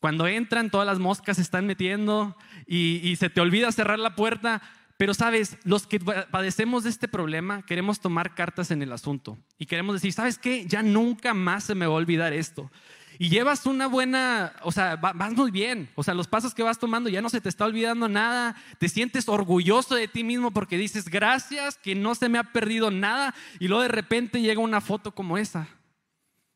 Cuando 0.01 0.27
entran, 0.27 0.69
todas 0.69 0.85
las 0.85 0.99
moscas 0.99 1.37
se 1.37 1.43
están 1.43 1.65
metiendo 1.65 2.35
y, 2.65 2.99
y 3.01 3.15
se 3.15 3.29
te 3.29 3.39
olvida 3.39 3.71
cerrar 3.71 3.99
la 3.99 4.17
puerta, 4.17 4.61
pero 4.97 5.13
sabes, 5.13 5.57
los 5.63 5.87
que 5.87 6.01
padecemos 6.01 6.83
de 6.83 6.89
este 6.89 7.07
problema 7.07 7.65
queremos 7.65 8.01
tomar 8.01 8.35
cartas 8.35 8.69
en 8.69 8.81
el 8.81 8.91
asunto 8.91 9.37
y 9.57 9.65
queremos 9.65 9.95
decir, 9.95 10.11
¿sabes 10.11 10.37
qué? 10.37 10.65
Ya 10.65 10.83
nunca 10.83 11.33
más 11.33 11.63
se 11.63 11.73
me 11.73 11.87
va 11.87 11.93
a 11.93 11.95
olvidar 11.95 12.33
esto 12.33 12.69
y 13.19 13.29
llevas 13.29 13.65
una 13.65 13.87
buena, 13.87 14.53
o 14.61 14.71
sea, 14.71 14.95
vas 14.95 15.33
muy 15.33 15.51
bien, 15.51 15.89
o 15.95 16.03
sea, 16.03 16.13
los 16.13 16.27
pasos 16.27 16.53
que 16.53 16.63
vas 16.63 16.77
tomando 16.77 17.09
ya 17.09 17.21
no 17.21 17.29
se 17.29 17.41
te 17.41 17.49
está 17.49 17.65
olvidando 17.65 18.07
nada, 18.07 18.55
te 18.77 18.89
sientes 18.89 19.27
orgulloso 19.27 19.95
de 19.95 20.07
ti 20.07 20.23
mismo 20.23 20.51
porque 20.51 20.77
dices, 20.77 21.09
gracias, 21.09 21.77
que 21.77 21.95
no 21.95 22.15
se 22.15 22.29
me 22.29 22.37
ha 22.37 22.43
perdido 22.43 22.91
nada, 22.91 23.33
y 23.59 23.67
luego 23.67 23.83
de 23.83 23.89
repente 23.89 24.41
llega 24.41 24.61
una 24.61 24.81
foto 24.81 25.13
como 25.13 25.37
esa, 25.37 25.67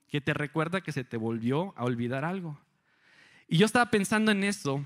que 0.08 0.22
te 0.22 0.34
recuerda 0.34 0.82
que 0.82 0.92
se 0.92 1.04
te 1.04 1.18
volvió 1.18 1.74
a 1.78 1.86
olvidar 1.86 2.26
algo. 2.26 2.60
Y 3.48 3.58
yo 3.58 3.66
estaba 3.66 3.90
pensando 3.90 4.32
en 4.32 4.44
eso, 4.44 4.86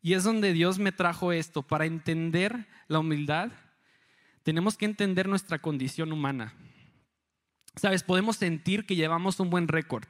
y 0.00 0.14
es 0.14 0.24
donde 0.24 0.52
Dios 0.52 0.78
me 0.78 0.92
trajo 0.92 1.32
esto, 1.32 1.62
para 1.62 1.86
entender 1.86 2.66
la 2.88 2.98
humildad, 2.98 3.50
tenemos 4.42 4.76
que 4.76 4.84
entender 4.84 5.28
nuestra 5.28 5.58
condición 5.58 6.12
humana. 6.12 6.54
Sabes, 7.76 8.02
podemos 8.02 8.36
sentir 8.36 8.86
que 8.86 8.96
llevamos 8.96 9.40
un 9.40 9.50
buen 9.50 9.68
récord. 9.68 10.04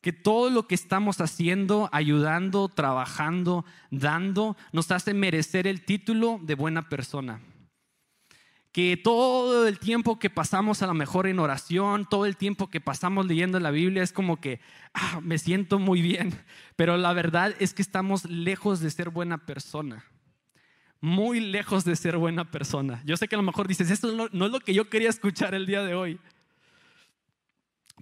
Que 0.00 0.12
todo 0.12 0.50
lo 0.50 0.66
que 0.66 0.74
estamos 0.74 1.20
haciendo, 1.20 1.88
ayudando, 1.92 2.68
trabajando, 2.68 3.64
dando, 3.90 4.56
nos 4.72 4.90
hace 4.90 5.14
merecer 5.14 5.66
el 5.66 5.84
título 5.84 6.38
de 6.42 6.54
buena 6.54 6.88
persona. 6.88 7.40
Que 8.72 8.96
todo 8.96 9.66
el 9.66 9.78
tiempo 9.78 10.18
que 10.18 10.30
pasamos 10.30 10.82
a 10.82 10.86
lo 10.86 10.94
mejor 10.94 11.26
en 11.26 11.38
oración, 11.38 12.06
todo 12.08 12.26
el 12.26 12.36
tiempo 12.36 12.68
que 12.68 12.80
pasamos 12.80 13.26
leyendo 13.26 13.58
la 13.58 13.70
Biblia 13.70 14.02
es 14.02 14.12
como 14.12 14.36
que 14.40 14.60
ah, 14.94 15.20
me 15.22 15.38
siento 15.38 15.78
muy 15.78 16.02
bien. 16.02 16.34
Pero 16.76 16.96
la 16.96 17.12
verdad 17.12 17.54
es 17.58 17.72
que 17.72 17.82
estamos 17.82 18.24
lejos 18.26 18.80
de 18.80 18.90
ser 18.90 19.10
buena 19.10 19.38
persona 19.38 20.04
muy 21.00 21.40
lejos 21.40 21.84
de 21.84 21.96
ser 21.96 22.16
buena 22.16 22.50
persona. 22.50 23.02
Yo 23.04 23.16
sé 23.16 23.28
que 23.28 23.34
a 23.34 23.38
lo 23.38 23.44
mejor 23.44 23.68
dices, 23.68 23.90
esto 23.90 24.28
no 24.32 24.46
es 24.46 24.52
lo 24.52 24.60
que 24.60 24.74
yo 24.74 24.88
quería 24.88 25.10
escuchar 25.10 25.54
el 25.54 25.66
día 25.66 25.82
de 25.82 25.94
hoy. 25.94 26.18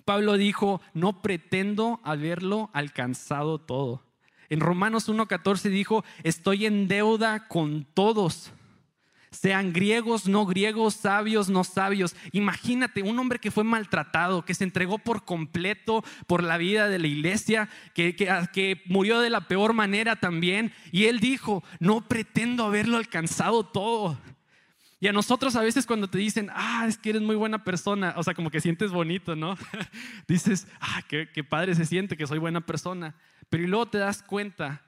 Pablo 0.05 0.37
dijo, 0.37 0.81
no 0.93 1.23
pretendo 1.23 2.01
haberlo 2.05 2.71
alcanzado 2.73 3.59
todo. 3.59 4.03
En 4.51 4.61
Romanos 4.61 5.09
1.14 5.09 5.71
dijo, 5.71 6.05
estoy 6.23 6.67
en 6.67 6.89
deuda 6.89 7.49
con 7.49 7.87
todos 7.95 8.53
sean 9.35 9.73
griegos, 9.73 10.29
no 10.29 10.47
griegos, 10.47 10.95
sabios, 10.95 11.49
no 11.49 11.65
sabios. 11.65 12.15
Imagínate 12.33 13.03
un 13.03 13.19
hombre 13.19 13.39
que 13.39 13.51
fue 13.51 13.65
maltratado, 13.65 14.45
que 14.45 14.55
se 14.55 14.65
entregó 14.65 14.99
por 14.99 15.25
completo 15.25 16.05
por 16.27 16.43
la 16.43 16.57
vida 16.57 16.89
de 16.89 16.99
la 16.99 17.07
iglesia, 17.07 17.69
que, 17.95 18.15
que, 18.17 18.83
murió 18.87 19.21
de 19.21 19.31
la 19.31 19.49
peor 19.49 19.73
manera 19.73 20.17
también. 20.17 20.73
Y 20.93 21.07
él 21.07 21.21
dijo, 21.21 21.63
no 21.81 22.09
pretendo 22.09 22.65
haberlo 22.65 22.97
alcanzado 22.97 23.65
todo. 23.65 24.19
Y 25.01 25.09
a 25.09 25.13
nosotros 25.13 25.57
a 25.57 25.63
veces 25.63 25.85
cuando 25.85 26.09
te 26.09 26.17
dicen, 26.17 26.49
ah, 26.55 26.87
es 26.89 26.97
que 26.97 27.11
eres 27.11 27.21
muy 27.21 27.37
buena 27.37 27.63
persona, 27.65 28.15
o 28.17 28.23
sea, 28.23 28.33
como 28.33 28.51
que 28.51 28.61
sientes 28.61 28.91
bonito, 28.91 29.37
¿no? 29.37 29.59
Dices, 30.29 30.67
ah, 30.81 31.03
qué, 31.07 31.29
qué 31.31 31.45
padre 31.45 31.75
se 31.75 31.85
siente 31.85 32.17
que 32.17 32.27
soy 32.27 32.39
buena 32.39 32.63
persona. 32.63 33.15
Pero 33.51 33.65
y 33.65 33.67
luego 33.67 33.87
te 33.87 33.99
das 33.99 34.23
cuenta 34.23 34.83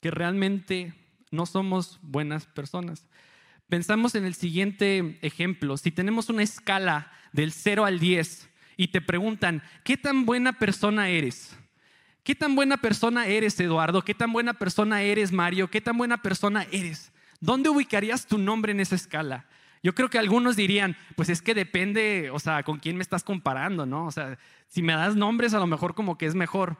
que 0.00 0.10
realmente 0.10 0.94
no 1.30 1.46
somos 1.46 2.00
buenas 2.02 2.46
personas. 2.46 3.06
Pensamos 3.68 4.14
en 4.14 4.24
el 4.24 4.34
siguiente 4.34 5.18
ejemplo. 5.22 5.76
Si 5.76 5.90
tenemos 5.90 6.28
una 6.28 6.42
escala 6.42 7.12
del 7.32 7.52
0 7.52 7.84
al 7.84 7.98
10 7.98 8.48
y 8.76 8.88
te 8.88 9.00
preguntan, 9.00 9.62
¿qué 9.84 9.96
tan 9.96 10.24
buena 10.24 10.54
persona 10.58 11.08
eres? 11.08 11.56
¿Qué 12.22 12.34
tan 12.34 12.54
buena 12.54 12.78
persona 12.78 13.26
eres, 13.26 13.58
Eduardo? 13.60 14.02
¿Qué 14.02 14.14
tan 14.14 14.32
buena 14.32 14.54
persona 14.54 15.02
eres, 15.02 15.32
Mario? 15.32 15.68
¿Qué 15.68 15.80
tan 15.80 15.98
buena 15.98 16.22
persona 16.22 16.66
eres? 16.72 17.12
¿Dónde 17.40 17.68
ubicarías 17.68 18.26
tu 18.26 18.38
nombre 18.38 18.72
en 18.72 18.80
esa 18.80 18.94
escala? 18.94 19.46
Yo 19.82 19.94
creo 19.94 20.10
que 20.10 20.18
algunos 20.18 20.56
dirían, 20.56 20.96
pues 21.14 21.28
es 21.28 21.40
que 21.40 21.54
depende, 21.54 22.30
o 22.30 22.38
sea, 22.38 22.62
con 22.62 22.78
quién 22.78 22.96
me 22.96 23.02
estás 23.02 23.22
comparando, 23.22 23.86
¿no? 23.86 24.06
O 24.06 24.10
sea, 24.10 24.38
si 24.66 24.82
me 24.82 24.94
das 24.94 25.14
nombres, 25.14 25.54
a 25.54 25.58
lo 25.58 25.66
mejor 25.66 25.94
como 25.94 26.18
que 26.18 26.26
es 26.26 26.34
mejor. 26.34 26.76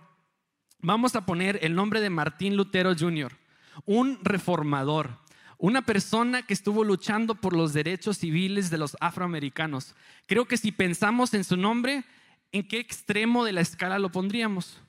Vamos 0.80 1.14
a 1.16 1.24
poner 1.26 1.58
el 1.62 1.74
nombre 1.74 2.00
de 2.00 2.10
Martín 2.10 2.56
Lutero 2.56 2.94
Jr 2.98 3.36
un 3.84 4.18
reformador, 4.22 5.18
una 5.58 5.82
persona 5.82 6.42
que 6.42 6.54
estuvo 6.54 6.84
luchando 6.84 7.34
por 7.34 7.54
los 7.54 7.72
derechos 7.72 8.18
civiles 8.18 8.70
de 8.70 8.78
los 8.78 8.96
afroamericanos. 9.00 9.94
Creo 10.26 10.46
que 10.46 10.56
si 10.56 10.70
pensamos 10.70 11.34
en 11.34 11.44
su 11.44 11.56
nombre, 11.56 12.04
¿en 12.52 12.66
qué 12.66 12.78
extremo 12.78 13.44
de 13.44 13.52
la 13.52 13.60
escala 13.60 13.98
lo 13.98 14.12
pondríamos? 14.12 14.80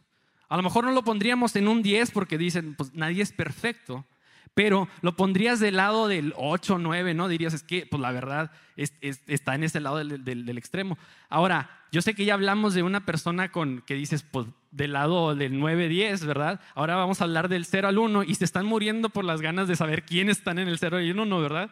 A 0.47 0.57
lo 0.57 0.63
mejor 0.63 0.85
no 0.85 0.91
lo 0.91 1.03
pondríamos 1.03 1.55
en 1.55 1.67
un 1.67 1.81
10 1.81 2.11
porque 2.11 2.37
dicen, 2.37 2.75
pues 2.75 2.93
nadie 2.93 3.23
es 3.23 3.31
perfecto, 3.31 4.05
pero 4.53 4.87
lo 5.01 5.15
pondrías 5.15 5.59
del 5.59 5.77
lado 5.77 6.07
del 6.07 6.33
8 6.35 6.75
o 6.75 6.77
9, 6.77 7.13
¿no? 7.13 7.27
Dirías, 7.27 7.53
es 7.53 7.63
que, 7.63 7.85
pues 7.85 8.01
la 8.01 8.11
verdad, 8.11 8.51
está 8.75 9.55
en 9.55 9.63
ese 9.63 9.79
lado 9.79 9.97
del, 9.97 10.57
extremo. 10.57 10.97
Ahora, 11.29 11.69
yo 11.91 12.01
sé 12.01 12.13
que 12.13 12.25
ya 12.25 12.33
hablamos 12.33 12.73
de 12.73 12.83
una 12.83 13.05
persona 13.05 13.51
con 13.51 13.81
que 13.81 13.95
dices, 13.95 14.23
pues 14.23 14.47
del 14.71 14.93
lado 14.93 15.35
del 15.35 15.53
9-10, 15.53 16.25
¿verdad? 16.25 16.61
Ahora 16.75 16.95
vamos 16.95 17.21
a 17.21 17.23
hablar 17.23 17.49
del 17.49 17.65
0 17.65 17.87
al 17.87 17.97
1 17.97 18.23
y 18.23 18.35
se 18.35 18.45
están 18.45 18.65
muriendo 18.65 19.09
por 19.09 19.25
las 19.25 19.41
ganas 19.41 19.67
de 19.67 19.75
saber 19.75 20.03
quiénes 20.03 20.37
están 20.37 20.59
en 20.59 20.67
el 20.67 20.77
0 20.77 21.01
y 21.01 21.09
el 21.09 21.19
1, 21.19 21.41
¿verdad? 21.41 21.69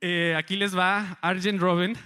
Eh, 0.00 0.34
aquí 0.36 0.56
les 0.56 0.76
va 0.76 1.18
Arjen 1.22 1.58
Robin. 1.58 1.96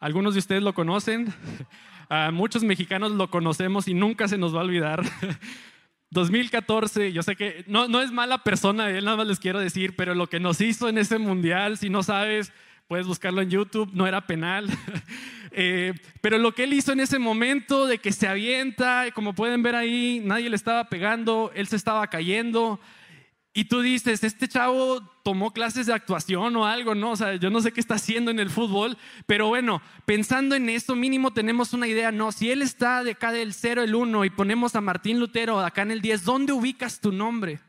Algunos 0.00 0.34
de 0.34 0.40
ustedes 0.40 0.62
lo 0.62 0.74
conocen. 0.74 1.32
muchos 2.32 2.62
mexicanos 2.62 3.12
lo 3.12 3.30
conocemos 3.30 3.88
y 3.88 3.94
nunca 3.94 4.28
se 4.28 4.38
nos 4.38 4.54
va 4.54 4.60
a 4.60 4.64
olvidar. 4.64 5.02
2014, 6.14 7.12
yo 7.12 7.22
sé 7.22 7.36
que 7.36 7.64
no, 7.66 7.88
no 7.88 8.00
es 8.00 8.10
mala 8.10 8.38
persona, 8.38 8.88
él 8.88 9.04
nada 9.04 9.18
más 9.18 9.26
les 9.26 9.38
quiero 9.38 9.58
decir, 9.58 9.94
pero 9.94 10.14
lo 10.14 10.28
que 10.28 10.40
nos 10.40 10.62
hizo 10.62 10.88
en 10.88 10.96
ese 10.96 11.18
mundial, 11.18 11.76
si 11.76 11.90
no 11.90 12.02
sabes, 12.02 12.52
puedes 12.88 13.06
buscarlo 13.06 13.42
en 13.42 13.50
YouTube, 13.50 13.90
no 13.92 14.06
era 14.06 14.26
penal. 14.26 14.68
Eh, 15.56 15.94
pero 16.20 16.36
lo 16.38 16.50
que 16.50 16.64
él 16.64 16.72
hizo 16.72 16.90
en 16.90 16.98
ese 16.98 17.20
momento 17.20 17.86
de 17.86 17.98
que 17.98 18.10
se 18.10 18.26
avienta, 18.26 19.04
como 19.14 19.36
pueden 19.36 19.62
ver 19.62 19.76
ahí, 19.76 20.20
nadie 20.24 20.50
le 20.50 20.56
estaba 20.56 20.88
pegando, 20.88 21.52
él 21.54 21.68
se 21.68 21.76
estaba 21.76 22.08
cayendo, 22.08 22.80
y 23.56 23.66
tú 23.66 23.80
dices, 23.82 24.24
este 24.24 24.48
chavo 24.48 25.00
tomó 25.22 25.52
clases 25.52 25.86
de 25.86 25.94
actuación 25.94 26.56
o 26.56 26.66
algo, 26.66 26.96
¿no? 26.96 27.12
O 27.12 27.16
sea, 27.16 27.36
yo 27.36 27.50
no 27.50 27.60
sé 27.60 27.70
qué 27.70 27.78
está 27.80 27.94
haciendo 27.94 28.32
en 28.32 28.40
el 28.40 28.50
fútbol, 28.50 28.98
pero 29.26 29.46
bueno, 29.46 29.80
pensando 30.04 30.56
en 30.56 30.68
esto, 30.68 30.96
mínimo 30.96 31.32
tenemos 31.32 31.72
una 31.72 31.86
idea, 31.86 32.10
¿no? 32.10 32.32
Si 32.32 32.50
él 32.50 32.62
está 32.62 33.04
de 33.04 33.12
acá 33.12 33.30
del 33.30 33.54
0, 33.54 33.84
el 33.84 33.94
1 33.94 34.24
y 34.24 34.30
ponemos 34.30 34.74
a 34.74 34.80
Martín 34.80 35.20
Lutero 35.20 35.60
acá 35.60 35.82
en 35.82 35.92
el 35.92 36.02
10, 36.02 36.24
¿dónde 36.24 36.52
ubicas 36.52 37.00
tu 37.00 37.12
nombre? 37.12 37.60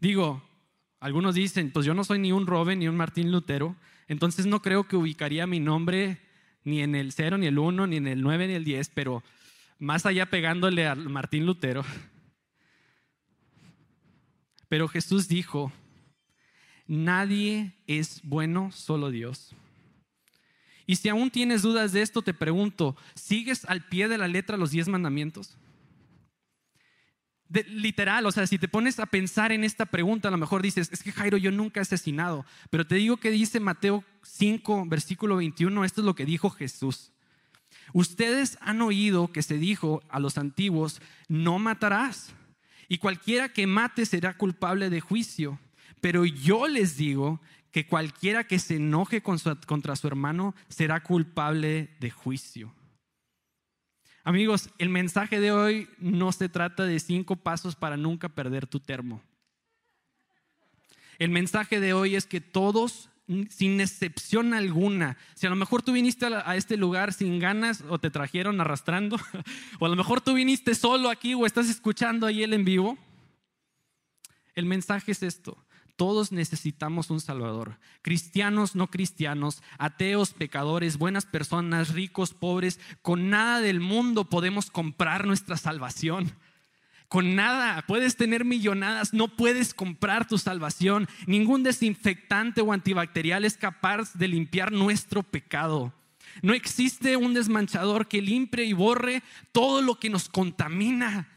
Digo, 0.00 0.42
algunos 1.00 1.34
dicen, 1.34 1.70
pues 1.72 1.84
yo 1.84 1.92
no 1.92 2.04
soy 2.04 2.18
ni 2.20 2.32
un 2.32 2.46
Robin 2.46 2.78
ni 2.78 2.88
un 2.88 2.96
Martín 2.96 3.30
Lutero, 3.30 3.76
entonces 4.06 4.46
no 4.46 4.62
creo 4.62 4.88
que 4.88 4.96
ubicaría 4.96 5.46
mi 5.46 5.60
nombre 5.60 6.22
ni 6.64 6.80
en 6.80 6.94
el 6.94 7.12
0, 7.12 7.36
ni 7.36 7.48
el 7.48 7.58
1, 7.58 7.86
ni 7.86 7.96
en 7.98 8.06
el 8.06 8.22
9, 8.22 8.48
ni 8.48 8.54
el 8.54 8.64
10, 8.64 8.92
pero 8.94 9.22
más 9.78 10.06
allá 10.06 10.26
pegándole 10.26 10.86
a 10.86 10.94
Martín 10.94 11.46
Lutero. 11.46 11.84
Pero 14.68 14.88
Jesús 14.88 15.28
dijo, 15.28 15.72
nadie 16.86 17.74
es 17.86 18.20
bueno, 18.22 18.70
solo 18.72 19.10
Dios. 19.10 19.54
Y 20.86 20.96
si 20.96 21.08
aún 21.08 21.30
tienes 21.30 21.62
dudas 21.62 21.92
de 21.92 22.02
esto, 22.02 22.22
te 22.22 22.34
pregunto, 22.34 22.96
¿sigues 23.14 23.64
al 23.66 23.86
pie 23.86 24.08
de 24.08 24.18
la 24.18 24.28
letra 24.28 24.56
los 24.56 24.70
diez 24.70 24.88
mandamientos? 24.88 25.56
literal, 27.50 28.26
o 28.26 28.32
sea, 28.32 28.46
si 28.46 28.58
te 28.58 28.68
pones 28.68 29.00
a 29.00 29.06
pensar 29.06 29.52
en 29.52 29.64
esta 29.64 29.86
pregunta, 29.86 30.28
a 30.28 30.30
lo 30.30 30.36
mejor 30.36 30.60
dices, 30.60 30.90
es 30.92 31.02
que 31.02 31.12
Jairo, 31.12 31.38
yo 31.38 31.50
nunca 31.50 31.80
he 31.80 31.82
asesinado. 31.82 32.44
Pero 32.70 32.86
te 32.86 32.96
digo 32.96 33.16
que 33.16 33.30
dice 33.30 33.58
Mateo 33.58 34.04
5, 34.22 34.84
versículo 34.86 35.36
21, 35.36 35.84
esto 35.84 36.02
es 36.02 36.04
lo 36.04 36.14
que 36.14 36.26
dijo 36.26 36.50
Jesús. 36.50 37.12
Ustedes 37.92 38.58
han 38.60 38.82
oído 38.82 39.32
que 39.32 39.42
se 39.42 39.58
dijo 39.58 40.02
a 40.08 40.20
los 40.20 40.38
antiguos, 40.38 41.00
no 41.28 41.58
matarás, 41.58 42.34
y 42.88 42.98
cualquiera 42.98 43.50
que 43.50 43.66
mate 43.66 44.06
será 44.06 44.36
culpable 44.36 44.90
de 44.90 45.00
juicio. 45.00 45.58
Pero 46.00 46.24
yo 46.24 46.68
les 46.68 46.96
digo 46.96 47.40
que 47.70 47.86
cualquiera 47.86 48.44
que 48.44 48.58
se 48.58 48.76
enoje 48.76 49.22
contra 49.22 49.96
su 49.96 50.06
hermano 50.06 50.54
será 50.68 51.02
culpable 51.02 51.90
de 52.00 52.10
juicio. 52.10 52.74
Amigos, 54.24 54.70
el 54.78 54.88
mensaje 54.88 55.40
de 55.40 55.52
hoy 55.52 55.88
no 55.98 56.32
se 56.32 56.48
trata 56.48 56.84
de 56.84 57.00
cinco 57.00 57.36
pasos 57.36 57.76
para 57.76 57.96
nunca 57.96 58.28
perder 58.28 58.66
tu 58.66 58.80
termo. 58.80 59.22
El 61.18 61.30
mensaje 61.30 61.80
de 61.80 61.94
hoy 61.94 62.14
es 62.14 62.26
que 62.26 62.40
todos 62.40 63.10
sin 63.50 63.80
excepción 63.80 64.54
alguna. 64.54 65.16
Si 65.34 65.46
a 65.46 65.50
lo 65.50 65.56
mejor 65.56 65.82
tú 65.82 65.92
viniste 65.92 66.26
a, 66.26 66.56
este 66.56 66.76
lugar 66.76 67.12
sin 67.12 67.38
ganas 67.38 67.84
o 67.88 67.98
te 67.98 68.10
trajeron 68.10 68.60
arrastrando, 68.60 69.16
o 69.78 69.86
a 69.86 69.88
lo 69.88 69.96
mejor 69.96 70.20
tú 70.20 70.34
viniste 70.34 70.74
solo 70.74 71.10
aquí 71.10 71.34
o 71.34 71.44
estás 71.44 71.68
escuchando 71.68 72.26
ahí 72.26 72.42
el 72.42 72.54
en 72.54 72.64
vivo, 72.64 72.98
el 74.54 74.64
mensaje 74.64 75.12
es 75.12 75.22
esto. 75.22 75.56
Todos 75.96 76.30
necesitamos 76.30 77.10
un 77.10 77.20
Salvador. 77.20 77.78
Cristianos, 78.02 78.76
no 78.76 78.86
cristianos, 78.88 79.62
ateos, 79.78 80.32
pecadores, 80.32 80.96
buenas 80.96 81.26
personas, 81.26 81.92
ricos, 81.92 82.34
pobres, 82.34 82.78
con 83.02 83.30
nada 83.30 83.60
del 83.60 83.80
mundo 83.80 84.24
podemos 84.24 84.70
comprar 84.70 85.26
nuestra 85.26 85.56
salvación. 85.56 86.32
Con 87.08 87.34
nada, 87.34 87.84
puedes 87.86 88.16
tener 88.16 88.44
millonadas, 88.44 89.14
no 89.14 89.28
puedes 89.28 89.72
comprar 89.72 90.28
tu 90.28 90.36
salvación. 90.36 91.08
Ningún 91.26 91.62
desinfectante 91.62 92.60
o 92.60 92.72
antibacterial 92.72 93.44
es 93.46 93.56
capaz 93.56 94.12
de 94.14 94.28
limpiar 94.28 94.72
nuestro 94.72 95.22
pecado. 95.22 95.94
No 96.42 96.52
existe 96.52 97.16
un 97.16 97.32
desmanchador 97.32 98.08
que 98.08 98.20
limpie 98.20 98.64
y 98.64 98.74
borre 98.74 99.22
todo 99.52 99.80
lo 99.80 99.98
que 99.98 100.10
nos 100.10 100.28
contamina 100.28 101.28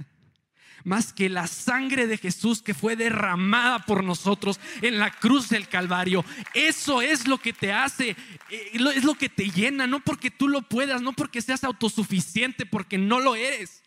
más 0.84 1.14
que 1.14 1.30
la 1.30 1.48
sangre 1.48 2.08
de 2.08 2.18
Jesús 2.18 2.62
que 2.62 2.74
fue 2.74 2.96
derramada 2.96 3.80
por 3.86 4.04
nosotros 4.04 4.60
en 4.82 5.00
la 5.00 5.12
cruz 5.12 5.50
del 5.50 5.68
Calvario. 5.68 6.26
Eso 6.54 7.02
es 7.02 7.28
lo 7.28 7.38
que 7.38 7.54
te 7.54 7.72
hace, 7.72 8.16
eh, 8.50 8.72
es 8.74 9.04
lo 9.04 9.16
que 9.16 9.30
te 9.30 9.50
llena, 9.50 9.88
no 9.88 10.00
porque 10.00 10.32
tú 10.32 10.48
lo 10.48 10.62
puedas, 10.64 11.02
no 11.02 11.14
porque 11.14 11.42
seas 11.42 11.64
autosuficiente, 11.64 12.66
porque 12.66 12.98
no 12.98 13.20
lo 13.20 13.36
eres. 13.36 13.81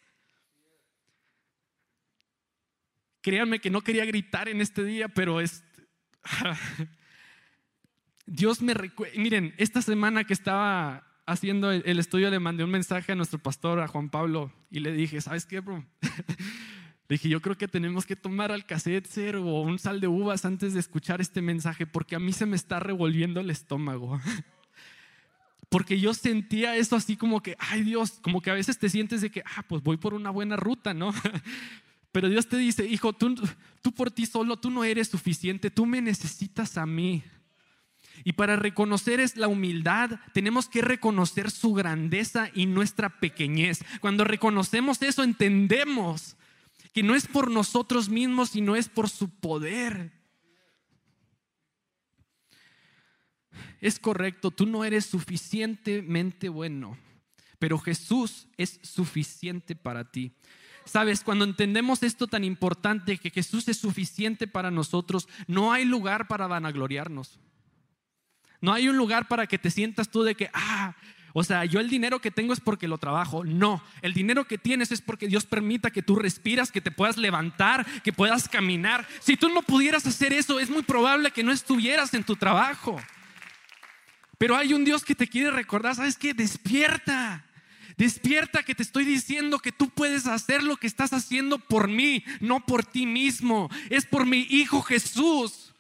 Créanme 3.24 3.58
que 3.58 3.70
no 3.70 3.80
quería 3.80 4.04
gritar 4.04 4.50
en 4.50 4.60
este 4.60 4.84
día, 4.84 5.08
pero 5.08 5.40
es... 5.40 5.64
Dios 8.26 8.60
me 8.60 8.74
recuerda, 8.74 9.18
miren, 9.18 9.54
esta 9.56 9.80
semana 9.80 10.24
que 10.24 10.34
estaba 10.34 11.06
haciendo 11.24 11.72
el 11.72 11.98
estudio 11.98 12.28
le 12.28 12.38
mandé 12.38 12.64
un 12.64 12.70
mensaje 12.70 13.12
a 13.12 13.14
nuestro 13.14 13.38
pastor, 13.38 13.80
a 13.80 13.88
Juan 13.88 14.10
Pablo, 14.10 14.52
y 14.70 14.80
le 14.80 14.92
dije, 14.92 15.22
¿sabes 15.22 15.46
qué, 15.46 15.60
bro? 15.60 15.86
Le 17.08 17.16
dije, 17.16 17.28
yo 17.30 17.40
creo 17.40 17.56
que 17.56 17.68
tenemos 17.68 18.06
que 18.06 18.16
tomar 18.16 18.50
al 18.50 18.64
cero 18.66 19.42
o 19.44 19.60
un 19.62 19.78
sal 19.78 20.00
de 20.00 20.08
uvas 20.08 20.46
antes 20.46 20.72
de 20.72 20.80
escuchar 20.80 21.20
este 21.20 21.42
mensaje, 21.42 21.86
porque 21.86 22.16
a 22.16 22.18
mí 22.18 22.32
se 22.32 22.46
me 22.46 22.56
está 22.56 22.78
revolviendo 22.78 23.40
el 23.40 23.50
estómago. 23.50 24.20
Porque 25.70 25.98
yo 25.98 26.14
sentía 26.14 26.76
eso 26.76 26.94
así 26.94 27.16
como 27.16 27.42
que, 27.42 27.56
ay 27.58 27.82
Dios, 27.82 28.20
como 28.22 28.40
que 28.40 28.50
a 28.50 28.54
veces 28.54 28.78
te 28.78 28.88
sientes 28.88 29.22
de 29.22 29.30
que, 29.30 29.42
ah, 29.56 29.64
pues 29.66 29.82
voy 29.82 29.96
por 29.96 30.14
una 30.14 30.30
buena 30.30 30.56
ruta, 30.56 30.94
¿no? 30.94 31.12
Pero 32.14 32.28
Dios 32.28 32.47
te 32.47 32.56
dice, 32.56 32.87
hijo, 32.87 33.12
tú, 33.12 33.35
tú 33.83 33.90
por 33.90 34.12
ti 34.12 34.25
solo, 34.25 34.56
tú 34.56 34.71
no 34.71 34.85
eres 34.85 35.09
suficiente, 35.09 35.68
tú 35.68 35.85
me 35.85 36.00
necesitas 36.00 36.78
a 36.78 36.87
mí. 36.87 37.25
Y 38.23 38.35
para 38.35 38.54
reconocer 38.54 39.18
es 39.18 39.37
la 39.37 39.49
humildad, 39.49 40.21
tenemos 40.33 40.68
que 40.68 40.80
reconocer 40.80 41.50
su 41.50 41.75
grandeza 41.75 42.52
y 42.54 42.66
nuestra 42.66 43.18
pequeñez. 43.18 43.85
Cuando 44.00 44.23
reconocemos 44.23 45.02
eso, 45.02 45.25
entendemos 45.25 46.37
que 46.92 47.02
no 47.02 47.16
es 47.16 47.26
por 47.26 47.50
nosotros 47.50 48.09
mismos, 48.09 48.50
sino 48.50 48.76
es 48.76 48.88
por 48.88 49.11
su 49.11 49.28
poder. 49.28 50.12
Es 53.80 53.99
correcto, 53.99 54.52
tú 54.52 54.66
no 54.66 54.85
eres 54.85 55.04
suficientemente 55.04 56.49
bueno, 56.49 56.97
pero 57.59 57.76
Jesús 57.80 58.47
es 58.56 58.78
suficiente 58.85 59.75
para 59.75 60.12
ti. 60.12 60.33
Sabes, 60.84 61.22
cuando 61.22 61.44
entendemos 61.44 62.02
esto 62.02 62.26
tan 62.26 62.44
importante, 62.44 63.18
que 63.18 63.30
Jesús 63.30 63.68
es 63.68 63.78
suficiente 63.78 64.46
para 64.46 64.70
nosotros, 64.70 65.28
no 65.46 65.72
hay 65.72 65.84
lugar 65.84 66.28
para 66.28 66.46
vanagloriarnos. 66.46 67.40
No 68.60 68.72
hay 68.72 68.88
un 68.88 68.96
lugar 68.96 69.28
para 69.28 69.46
que 69.46 69.58
te 69.58 69.70
sientas 69.70 70.10
tú 70.10 70.22
de 70.22 70.34
que, 70.34 70.50
ah, 70.52 70.94
o 71.36 71.42
sea, 71.42 71.64
yo 71.64 71.80
el 71.80 71.90
dinero 71.90 72.20
que 72.20 72.30
tengo 72.30 72.52
es 72.52 72.60
porque 72.60 72.86
lo 72.86 72.96
trabajo. 72.96 73.44
No, 73.44 73.82
el 74.02 74.14
dinero 74.14 74.44
que 74.44 74.56
tienes 74.56 74.92
es 74.92 75.00
porque 75.00 75.26
Dios 75.26 75.44
permita 75.46 75.90
que 75.90 76.02
tú 76.02 76.14
respiras, 76.14 76.70
que 76.70 76.80
te 76.80 76.92
puedas 76.92 77.16
levantar, 77.16 77.84
que 78.02 78.12
puedas 78.12 78.48
caminar. 78.48 79.06
Si 79.20 79.36
tú 79.36 79.48
no 79.48 79.62
pudieras 79.62 80.06
hacer 80.06 80.32
eso, 80.32 80.60
es 80.60 80.70
muy 80.70 80.82
probable 80.82 81.32
que 81.32 81.42
no 81.42 81.50
estuvieras 81.50 82.14
en 82.14 82.22
tu 82.22 82.36
trabajo. 82.36 83.00
Pero 84.38 84.56
hay 84.56 84.74
un 84.74 84.84
Dios 84.84 85.04
que 85.04 85.16
te 85.16 85.26
quiere 85.26 85.50
recordar, 85.50 85.96
¿sabes 85.96 86.16
qué? 86.16 86.34
Despierta. 86.34 87.44
Despierta 87.96 88.62
que 88.62 88.74
te 88.74 88.82
estoy 88.82 89.04
diciendo 89.04 89.58
que 89.58 89.70
tú 89.70 89.88
puedes 89.90 90.26
hacer 90.26 90.62
lo 90.62 90.76
que 90.76 90.86
estás 90.86 91.12
haciendo 91.12 91.58
por 91.58 91.88
mí, 91.88 92.24
no 92.40 92.64
por 92.66 92.84
ti 92.84 93.06
mismo. 93.06 93.70
Es 93.88 94.04
por 94.04 94.26
mi 94.26 94.46
Hijo 94.50 94.82
Jesús. 94.82 95.72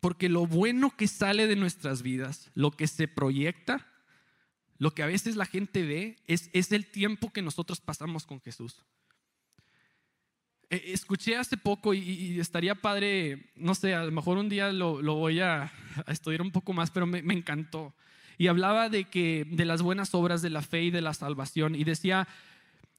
Porque 0.00 0.28
lo 0.28 0.46
bueno 0.46 0.96
que 0.96 1.08
sale 1.08 1.46
de 1.46 1.56
nuestras 1.56 2.02
vidas, 2.02 2.50
lo 2.54 2.70
que 2.70 2.86
se 2.86 3.08
proyecta, 3.08 3.86
lo 4.78 4.94
que 4.94 5.02
a 5.02 5.06
veces 5.06 5.36
la 5.36 5.46
gente 5.46 5.82
ve 5.84 6.16
es, 6.26 6.50
es 6.52 6.72
el 6.72 6.86
tiempo 6.86 7.32
que 7.32 7.42
nosotros 7.42 7.80
pasamos 7.80 8.24
con 8.24 8.40
Jesús. 8.40 8.84
E, 10.70 10.92
escuché 10.92 11.36
hace 11.36 11.56
poco 11.56 11.94
y, 11.94 12.38
estaría 12.40 12.74
padre, 12.74 13.50
no 13.56 13.74
sé, 13.74 13.94
a 13.94 14.04
lo 14.04 14.12
mejor 14.12 14.38
un 14.38 14.48
día 14.48 14.72
lo, 14.72 15.00
voy 15.14 15.40
a, 15.40 15.72
estudiar 16.06 16.42
un 16.42 16.50
poco 16.50 16.72
más, 16.72 16.90
pero 16.90 17.06
me, 17.06 17.20
encantó. 17.32 17.94
Y 18.36 18.46
hablaba 18.46 18.88
de 18.88 19.04
que 19.04 19.46
de 19.50 19.64
las 19.64 19.82
buenas 19.82 20.14
obras 20.14 20.42
de 20.42 20.50
la 20.50 20.62
fe 20.62 20.84
y 20.84 20.90
de 20.90 21.00
la 21.00 21.14
salvación. 21.14 21.74
Y 21.74 21.84
decía 21.84 22.28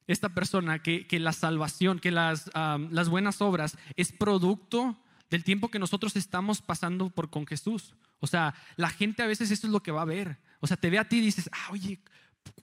esta 0.07 0.29
persona 0.29 0.79
que, 0.79 1.07
la 1.19 1.33
salvación, 1.33 1.99
que 1.99 2.11
las, 2.11 2.49
las 2.53 3.09
buenas 3.09 3.41
obras 3.41 3.77
es 3.95 4.11
producto 4.11 4.97
del 5.29 5.43
tiempo 5.43 5.69
que 5.69 5.79
nosotros 5.79 6.15
estamos 6.15 6.61
pasando 6.61 7.09
por 7.09 7.29
con 7.29 7.45
Jesús. 7.45 7.93
O 8.19 8.27
sea, 8.27 8.53
la 8.75 8.89
gente 8.89 9.23
a 9.23 9.27
veces 9.27 9.51
eso 9.51 9.67
es 9.67 9.71
lo 9.71 9.81
que 9.81 9.91
va 9.91 10.01
a 10.01 10.05
ver. 10.05 10.37
O 10.59 10.67
sea, 10.67 10.75
te 10.75 10.89
ve 10.89 10.99
a 10.99 11.07
ti 11.07 11.17
y 11.17 11.21
dices, 11.21 11.49
ah, 11.53 11.69
oye, 11.71 11.99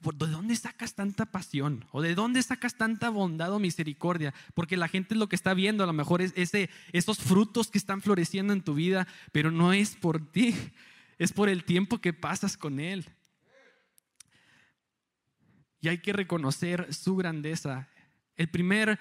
¿de 0.01 0.27
dónde 0.27 0.55
sacas 0.55 0.93
tanta 0.93 1.25
pasión? 1.25 1.85
¿O 1.91 2.01
de 2.01 2.15
dónde 2.15 2.41
sacas 2.43 2.75
tanta 2.75 3.09
bondad 3.09 3.53
o 3.53 3.59
misericordia? 3.59 4.33
Porque 4.53 4.77
la 4.77 4.87
gente 4.87 5.15
lo 5.15 5.29
que 5.29 5.35
está 5.35 5.53
viendo 5.53 5.83
a 5.83 5.87
lo 5.87 5.93
mejor 5.93 6.21
es 6.21 6.33
ese, 6.35 6.69
esos 6.91 7.19
frutos 7.19 7.69
que 7.69 7.77
están 7.77 8.01
floreciendo 8.01 8.53
en 8.53 8.61
tu 8.61 8.73
vida, 8.73 9.07
pero 9.31 9.51
no 9.51 9.73
es 9.73 9.95
por 9.95 10.31
ti, 10.31 10.55
es 11.17 11.33
por 11.33 11.49
el 11.49 11.63
tiempo 11.63 11.99
que 11.99 12.13
pasas 12.13 12.57
con 12.57 12.79
Él. 12.79 13.05
Y 15.81 15.89
hay 15.89 15.99
que 15.99 16.13
reconocer 16.13 16.93
su 16.93 17.15
grandeza. 17.15 17.87
El 18.35 18.49
primer 18.49 18.99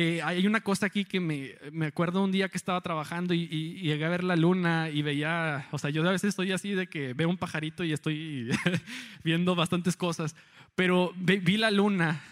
eh, 0.00 0.22
hay 0.22 0.46
una 0.46 0.60
cosa 0.60 0.86
aquí 0.86 1.04
que 1.04 1.18
me, 1.18 1.56
me, 1.72 1.86
acuerdo 1.86 2.22
un 2.22 2.30
día 2.30 2.48
que 2.48 2.56
estaba 2.56 2.80
trabajando 2.80 3.34
y, 3.34 3.48
llegué 3.82 4.04
a 4.04 4.08
ver 4.08 4.22
la 4.22 4.36
luna 4.36 4.90
y 4.90 5.02
veía, 5.02 5.66
o 5.72 5.78
sea, 5.78 5.90
yo 5.90 6.08
a 6.08 6.12
veces 6.12 6.28
estoy 6.28 6.52
así 6.52 6.70
de 6.70 6.86
que 6.86 7.14
veo 7.14 7.28
un 7.28 7.36
pajarito 7.36 7.82
y 7.82 7.92
estoy 7.92 8.48
viendo 9.24 9.56
bastantes 9.56 9.96
cosas, 9.96 10.36
pero 10.76 11.12
vi 11.16 11.56
la 11.56 11.72
luna 11.72 12.22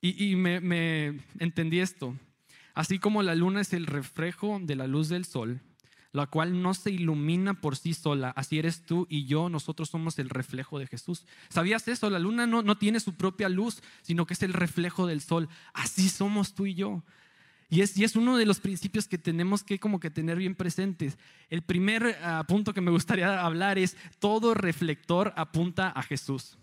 y, 0.00 0.30
y 0.30 0.36
me, 0.36 0.60
me 0.60 1.18
entendí 1.40 1.80
esto. 1.80 2.16
Así 2.72 3.00
como 3.00 3.24
la 3.24 3.34
luna 3.34 3.62
es 3.62 3.72
el 3.72 3.86
reflejo 3.86 4.60
de 4.62 4.76
la 4.76 4.86
luz 4.86 5.08
del 5.08 5.24
sol, 5.24 5.58
la 6.16 6.26
cual 6.26 6.62
no 6.62 6.72
se 6.72 6.90
ilumina 6.90 7.54
por 7.54 7.76
sí 7.76 7.92
sola. 7.92 8.30
Así 8.30 8.58
eres 8.58 8.82
tú 8.82 9.06
y 9.10 9.26
yo, 9.26 9.50
nosotros 9.50 9.90
somos 9.90 10.18
el 10.18 10.30
reflejo 10.30 10.78
de 10.78 10.86
Jesús. 10.86 11.26
¿Sabías 11.50 11.86
eso? 11.88 12.08
La 12.08 12.18
luna 12.18 12.46
no, 12.46 12.62
no 12.62 12.78
tiene 12.78 13.00
su 13.00 13.14
propia 13.14 13.48
luz, 13.50 13.82
sino 14.00 14.26
que 14.26 14.34
es 14.34 14.42
el 14.42 14.54
reflejo 14.54 15.06
del 15.06 15.20
sol. 15.20 15.48
Así 15.74 16.08
somos 16.08 16.54
tú 16.54 16.64
y 16.66 16.74
yo. 16.74 17.04
Y 17.68 17.82
es, 17.82 17.98
y 17.98 18.04
es 18.04 18.16
uno 18.16 18.38
de 18.38 18.46
los 18.46 18.60
principios 18.60 19.08
que 19.08 19.18
tenemos 19.18 19.62
que 19.62 19.78
como 19.78 20.00
que 20.00 20.10
tener 20.10 20.38
bien 20.38 20.54
presentes. 20.54 21.18
El 21.50 21.62
primer 21.62 22.18
ah, 22.22 22.44
punto 22.48 22.72
que 22.72 22.80
me 22.80 22.90
gustaría 22.90 23.44
hablar 23.44 23.78
es 23.78 23.96
todo 24.18 24.54
reflector 24.54 25.34
apunta 25.36 25.90
a 25.90 26.02
Jesús. 26.02 26.56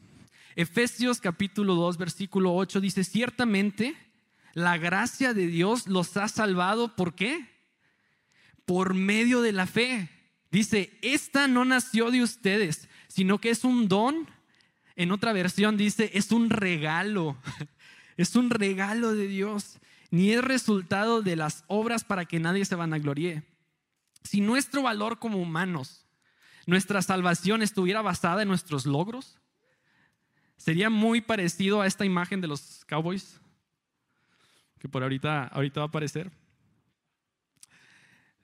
Efesios 0.56 1.20
capítulo 1.20 1.76
2 1.76 1.98
versículo 1.98 2.56
8 2.56 2.82
dice, 2.82 3.04
ciertamente 3.04 3.96
la 4.54 4.78
gracia 4.78 5.34
de 5.36 5.46
Dios 5.46 5.88
los 5.88 6.18
ha 6.18 6.28
salvado. 6.28 6.96
¿Por 6.96 7.14
qué? 7.14 7.53
Por 8.66 8.94
medio 8.94 9.42
de 9.42 9.52
la 9.52 9.68
fe. 9.68 10.10
Dice, 10.52 10.98
esta 11.02 11.48
no 11.48 11.66
nació 11.66 12.12
de 12.12 12.22
ustedes, 12.22 12.88
sino 13.08 13.40
que 13.40 13.50
es 13.50 13.64
un 13.64 13.88
don. 13.88 14.28
En 14.96 15.12
otra 15.12 15.34
versión 15.34 15.78
dice, 15.78 16.12
es 16.14 16.32
un 16.32 16.50
regalo. 16.50 17.38
Es 18.16 18.36
un 18.36 18.52
regalo 18.52 19.16
de 19.16 19.28
Dios. 19.28 19.80
Ni 20.12 20.30
es 20.30 20.44
resultado 20.44 21.24
de 21.24 21.36
las 21.36 21.64
obras 21.66 22.04
para 22.04 22.26
que 22.26 22.40
nadie 22.40 22.64
se 22.64 22.76
vanaglorie. 22.76 23.42
Si 24.24 24.40
nuestro 24.40 24.84
valor 24.84 25.18
como 25.18 25.40
humanos, 25.40 26.06
nuestra 26.68 27.02
salvación 27.02 27.64
estuviera 27.64 28.04
basada 28.04 28.44
en 28.44 28.48
nuestros 28.48 28.86
logros, 28.86 29.40
sería 30.58 30.90
muy 30.90 31.22
parecido 31.22 31.82
a 31.82 31.88
esta 31.88 32.06
imagen 32.06 32.40
de 32.40 32.48
los 32.48 32.86
cowboys, 32.86 33.42
que 34.80 34.88
por 34.88 35.04
ahorita, 35.04 35.48
ahorita 35.48 35.80
va 35.80 35.86
a 35.86 35.88
aparecer. 35.88 36.32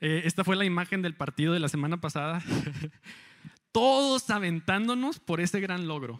Eh, 0.01 0.21
esta 0.25 0.43
fue 0.43 0.55
la 0.55 0.65
imagen 0.65 1.01
del 1.01 1.13
partido 1.13 1.53
de 1.53 1.59
la 1.59 1.67
semana 1.67 1.97
pasada. 1.99 2.41
Todos 3.71 4.29
aventándonos 4.29 5.19
por 5.19 5.41
ese 5.41 5.59
gran 5.59 5.87
logro. 5.87 6.19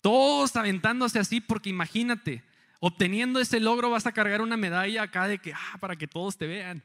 Todos 0.00 0.56
aventándose 0.56 1.18
así 1.18 1.40
porque 1.40 1.68
imagínate, 1.68 2.42
obteniendo 2.80 3.38
ese 3.38 3.60
logro 3.60 3.90
vas 3.90 4.06
a 4.06 4.12
cargar 4.12 4.40
una 4.40 4.56
medalla 4.56 5.02
acá 5.02 5.28
de 5.28 5.38
que, 5.38 5.52
ah, 5.52 5.78
para 5.78 5.96
que 5.96 6.08
todos 6.08 6.38
te 6.38 6.46
vean. 6.46 6.82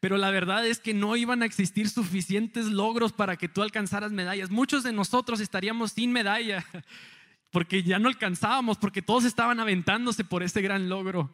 Pero 0.00 0.16
la 0.16 0.30
verdad 0.30 0.66
es 0.66 0.80
que 0.80 0.94
no 0.94 1.16
iban 1.16 1.42
a 1.42 1.46
existir 1.46 1.88
suficientes 1.90 2.66
logros 2.66 3.12
para 3.12 3.36
que 3.36 3.48
tú 3.48 3.62
alcanzaras 3.62 4.12
medallas. 4.12 4.50
Muchos 4.50 4.82
de 4.82 4.92
nosotros 4.92 5.38
estaríamos 5.40 5.92
sin 5.92 6.12
medalla 6.12 6.64
porque 7.50 7.82
ya 7.82 7.98
no 7.98 8.08
alcanzábamos, 8.08 8.78
porque 8.78 9.02
todos 9.02 9.24
estaban 9.24 9.60
aventándose 9.60 10.24
por 10.24 10.42
ese 10.42 10.62
gran 10.62 10.88
logro. 10.88 11.30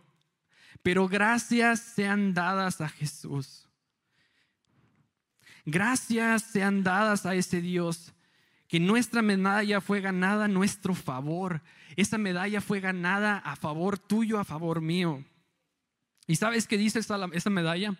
Pero 0.82 1.06
gracias 1.06 1.80
sean 1.80 2.34
dadas 2.34 2.80
a 2.80 2.88
Jesús 2.88 3.68
Gracias 5.64 6.42
sean 6.42 6.82
dadas 6.82 7.24
a 7.26 7.34
ese 7.34 7.60
Dios, 7.60 8.12
que 8.68 8.80
nuestra 8.80 9.22
medalla 9.22 9.80
fue 9.80 10.00
ganada 10.00 10.46
a 10.46 10.48
nuestro 10.48 10.94
favor. 10.94 11.62
Esa 11.96 12.18
medalla 12.18 12.60
fue 12.60 12.80
ganada 12.80 13.38
a 13.38 13.54
favor 13.56 13.98
tuyo, 13.98 14.38
a 14.38 14.44
favor 14.44 14.80
mío. 14.80 15.24
¿Y 16.26 16.36
sabes 16.36 16.66
qué 16.66 16.78
dice 16.78 16.98
esa, 16.98 17.18
esa 17.32 17.50
medalla? 17.50 17.96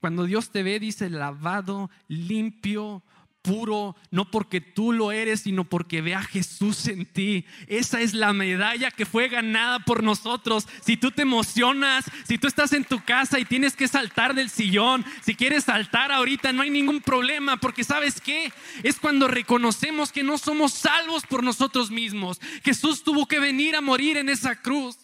Cuando 0.00 0.24
Dios 0.24 0.50
te 0.50 0.62
ve, 0.62 0.80
dice 0.80 1.10
lavado, 1.10 1.90
limpio, 2.08 3.02
puro, 3.42 3.96
no 4.10 4.30
porque 4.30 4.60
tú 4.60 4.92
lo 4.92 5.12
eres, 5.12 5.40
sino 5.40 5.64
porque 5.64 6.02
ve 6.02 6.14
a 6.14 6.22
Jesús 6.22 6.86
en 6.88 7.06
ti. 7.06 7.44
Esa 7.66 8.00
es 8.00 8.14
la 8.14 8.32
medalla 8.32 8.90
que 8.90 9.06
fue 9.06 9.28
ganada 9.28 9.80
por 9.80 10.02
nosotros. 10.02 10.68
Si 10.84 10.96
tú 10.96 11.10
te 11.10 11.22
emocionas, 11.22 12.04
si 12.26 12.38
tú 12.38 12.46
estás 12.46 12.72
en 12.72 12.84
tu 12.84 13.02
casa 13.02 13.38
y 13.38 13.44
tienes 13.44 13.76
que 13.76 13.88
saltar 13.88 14.34
del 14.34 14.50
sillón, 14.50 15.04
si 15.22 15.34
quieres 15.34 15.64
saltar 15.64 16.12
ahorita, 16.12 16.52
no 16.52 16.62
hay 16.62 16.70
ningún 16.70 17.00
problema, 17.00 17.56
porque 17.56 17.84
sabes 17.84 18.20
qué? 18.20 18.52
Es 18.82 18.98
cuando 18.98 19.28
reconocemos 19.28 20.12
que 20.12 20.22
no 20.22 20.38
somos 20.38 20.72
salvos 20.72 21.24
por 21.26 21.42
nosotros 21.42 21.90
mismos. 21.90 22.40
Jesús 22.62 23.02
tuvo 23.02 23.26
que 23.26 23.40
venir 23.40 23.74
a 23.74 23.80
morir 23.80 24.16
en 24.16 24.28
esa 24.28 24.56
cruz. 24.56 24.98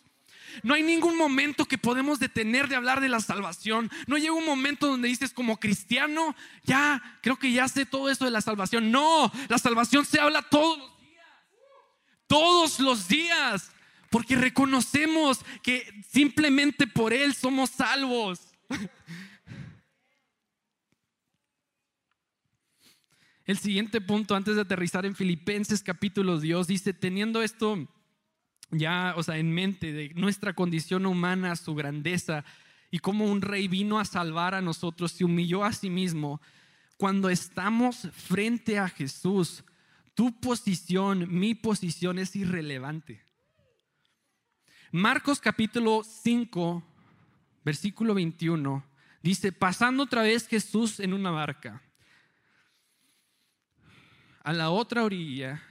No 0.62 0.74
hay 0.74 0.82
ningún 0.82 1.16
momento 1.16 1.64
que 1.66 1.78
podemos 1.78 2.18
detener 2.18 2.68
de 2.68 2.76
hablar 2.76 3.00
de 3.00 3.08
la 3.08 3.20
salvación. 3.20 3.90
No 4.06 4.16
llega 4.16 4.32
un 4.32 4.46
momento 4.46 4.86
donde 4.86 5.08
dices 5.08 5.32
como 5.32 5.58
cristiano, 5.58 6.34
ya, 6.64 7.18
creo 7.22 7.38
que 7.38 7.52
ya 7.52 7.68
sé 7.68 7.86
todo 7.86 8.10
eso 8.10 8.24
de 8.24 8.30
la 8.30 8.40
salvación. 8.40 8.90
No, 8.90 9.30
la 9.48 9.58
salvación 9.58 10.04
se 10.04 10.20
habla 10.20 10.42
todos 10.42 10.78
los 10.78 11.00
días. 11.00 11.28
Todos 12.26 12.80
los 12.80 13.08
días. 13.08 13.72
Porque 14.10 14.36
reconocemos 14.36 15.40
que 15.62 16.02
simplemente 16.10 16.86
por 16.86 17.12
Él 17.12 17.34
somos 17.34 17.70
salvos. 17.70 18.40
El 23.46 23.58
siguiente 23.58 24.00
punto, 24.00 24.34
antes 24.34 24.56
de 24.56 24.62
aterrizar 24.62 25.06
en 25.06 25.14
Filipenses 25.14 25.82
capítulo 25.82 26.40
Dios 26.40 26.66
dice, 26.66 26.92
teniendo 26.92 27.42
esto 27.42 27.88
ya, 28.70 29.14
o 29.16 29.22
sea, 29.22 29.38
en 29.38 29.52
mente 29.52 29.92
de 29.92 30.12
nuestra 30.14 30.54
condición 30.54 31.06
humana, 31.06 31.56
su 31.56 31.74
grandeza 31.74 32.44
y 32.90 32.98
cómo 32.98 33.26
un 33.26 33.42
rey 33.42 33.68
vino 33.68 33.98
a 33.98 34.04
salvar 34.04 34.54
a 34.54 34.60
nosotros, 34.60 35.12
se 35.12 35.24
humilló 35.24 35.64
a 35.64 35.72
sí 35.72 35.90
mismo. 35.90 36.40
Cuando 36.96 37.28
estamos 37.28 38.08
frente 38.12 38.78
a 38.78 38.88
Jesús, 38.88 39.64
tu 40.14 40.40
posición, 40.40 41.26
mi 41.28 41.54
posición 41.54 42.18
es 42.18 42.34
irrelevante. 42.36 43.22
Marcos 44.92 45.40
capítulo 45.40 46.02
5, 46.04 46.82
versículo 47.64 48.14
21, 48.14 48.84
dice, 49.22 49.52
pasando 49.52 50.04
otra 50.04 50.22
vez 50.22 50.46
Jesús 50.46 51.00
en 51.00 51.12
una 51.12 51.30
barca, 51.30 51.82
a 54.42 54.52
la 54.52 54.70
otra 54.70 55.04
orilla 55.04 55.62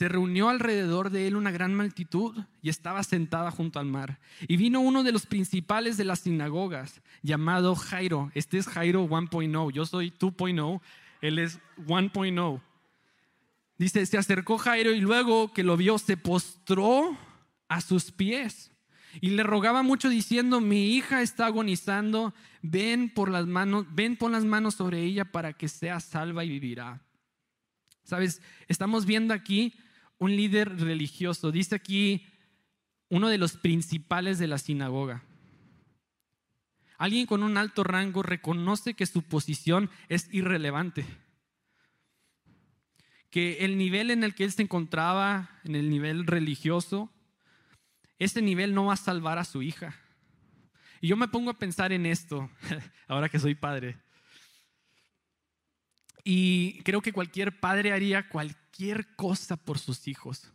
se 0.00 0.08
reunió 0.08 0.48
alrededor 0.48 1.10
de 1.10 1.26
él 1.26 1.36
una 1.36 1.50
gran 1.50 1.76
multitud 1.76 2.34
y 2.62 2.70
estaba 2.70 3.02
sentada 3.02 3.50
junto 3.50 3.78
al 3.78 3.84
mar. 3.84 4.18
Y 4.48 4.56
vino 4.56 4.80
uno 4.80 5.02
de 5.02 5.12
los 5.12 5.26
principales 5.26 5.98
de 5.98 6.06
las 6.06 6.20
sinagogas, 6.20 7.02
llamado 7.20 7.74
Jairo. 7.74 8.32
Este 8.34 8.56
es 8.56 8.66
Jairo 8.66 9.06
1.0, 9.06 9.70
yo 9.70 9.84
soy 9.84 10.10
2.0, 10.18 10.80
él 11.20 11.38
es 11.38 11.60
1.0. 11.86 12.62
Dice, 13.76 14.06
se 14.06 14.16
acercó 14.16 14.56
Jairo 14.56 14.92
y 14.92 15.02
luego 15.02 15.52
que 15.52 15.64
lo 15.64 15.76
vio 15.76 15.98
se 15.98 16.16
postró 16.16 17.18
a 17.68 17.82
sus 17.82 18.10
pies 18.10 18.72
y 19.20 19.28
le 19.28 19.42
rogaba 19.42 19.82
mucho 19.82 20.08
diciendo, 20.08 20.62
mi 20.62 20.94
hija 20.94 21.20
está 21.20 21.44
agonizando, 21.44 22.32
ven 22.62 23.12
por 23.12 23.30
las 23.30 23.46
manos, 23.46 23.84
ven 23.90 24.16
pon 24.16 24.32
las 24.32 24.46
manos 24.46 24.76
sobre 24.76 25.02
ella 25.02 25.26
para 25.26 25.52
que 25.52 25.68
sea 25.68 26.00
salva 26.00 26.42
y 26.42 26.48
vivirá. 26.48 27.02
Sabes, 28.02 28.40
estamos 28.66 29.04
viendo 29.04 29.34
aquí 29.34 29.74
un 30.20 30.36
líder 30.36 30.78
religioso, 30.78 31.50
dice 31.50 31.74
aquí 31.74 32.26
uno 33.08 33.28
de 33.28 33.38
los 33.38 33.56
principales 33.56 34.38
de 34.38 34.46
la 34.46 34.58
sinagoga. 34.58 35.24
Alguien 36.98 37.26
con 37.26 37.42
un 37.42 37.56
alto 37.56 37.82
rango 37.82 38.22
reconoce 38.22 38.94
que 38.94 39.06
su 39.06 39.22
posición 39.22 39.90
es 40.08 40.28
irrelevante, 40.32 41.06
que 43.30 43.64
el 43.64 43.78
nivel 43.78 44.10
en 44.10 44.22
el 44.22 44.34
que 44.34 44.44
él 44.44 44.52
se 44.52 44.62
encontraba, 44.62 45.58
en 45.64 45.74
el 45.74 45.88
nivel 45.88 46.26
religioso, 46.26 47.10
ese 48.18 48.42
nivel 48.42 48.74
no 48.74 48.84
va 48.84 48.92
a 48.92 48.96
salvar 48.96 49.38
a 49.38 49.44
su 49.44 49.62
hija. 49.62 49.96
Y 51.00 51.08
yo 51.08 51.16
me 51.16 51.28
pongo 51.28 51.50
a 51.50 51.58
pensar 51.58 51.92
en 51.92 52.04
esto, 52.04 52.50
ahora 53.08 53.30
que 53.30 53.38
soy 53.38 53.54
padre. 53.54 53.96
Y 56.32 56.80
creo 56.84 57.02
que 57.02 57.12
cualquier 57.12 57.58
padre 57.58 57.90
haría 57.90 58.28
cualquier 58.28 59.16
cosa 59.16 59.56
por 59.56 59.80
sus 59.80 60.06
hijos. 60.06 60.52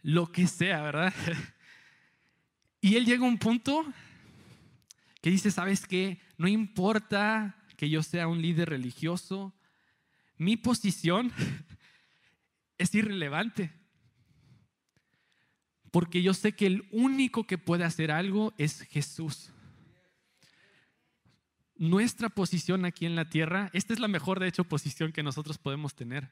Lo 0.00 0.32
que 0.32 0.46
sea, 0.46 0.80
¿verdad? 0.80 1.12
Y 2.80 2.96
él 2.96 3.04
llega 3.04 3.26
a 3.26 3.28
un 3.28 3.36
punto 3.36 3.84
que 5.20 5.28
dice, 5.28 5.50
¿sabes 5.50 5.86
qué? 5.86 6.22
No 6.38 6.48
importa 6.48 7.62
que 7.76 7.90
yo 7.90 8.02
sea 8.02 8.26
un 8.26 8.40
líder 8.40 8.70
religioso, 8.70 9.52
mi 10.38 10.56
posición 10.56 11.30
es 12.78 12.94
irrelevante. 12.94 13.70
Porque 15.90 16.22
yo 16.22 16.32
sé 16.32 16.52
que 16.52 16.66
el 16.68 16.88
único 16.90 17.46
que 17.46 17.58
puede 17.58 17.84
hacer 17.84 18.10
algo 18.10 18.54
es 18.56 18.80
Jesús. 18.80 19.52
Nuestra 21.78 22.28
posición 22.28 22.84
aquí 22.84 23.06
en 23.06 23.14
la 23.14 23.30
tierra, 23.30 23.70
esta 23.72 23.92
es 23.92 24.00
la 24.00 24.08
mejor 24.08 24.40
de 24.40 24.48
hecho 24.48 24.64
posición 24.64 25.12
que 25.12 25.22
nosotros 25.22 25.58
podemos 25.58 25.94
tener. 25.94 26.28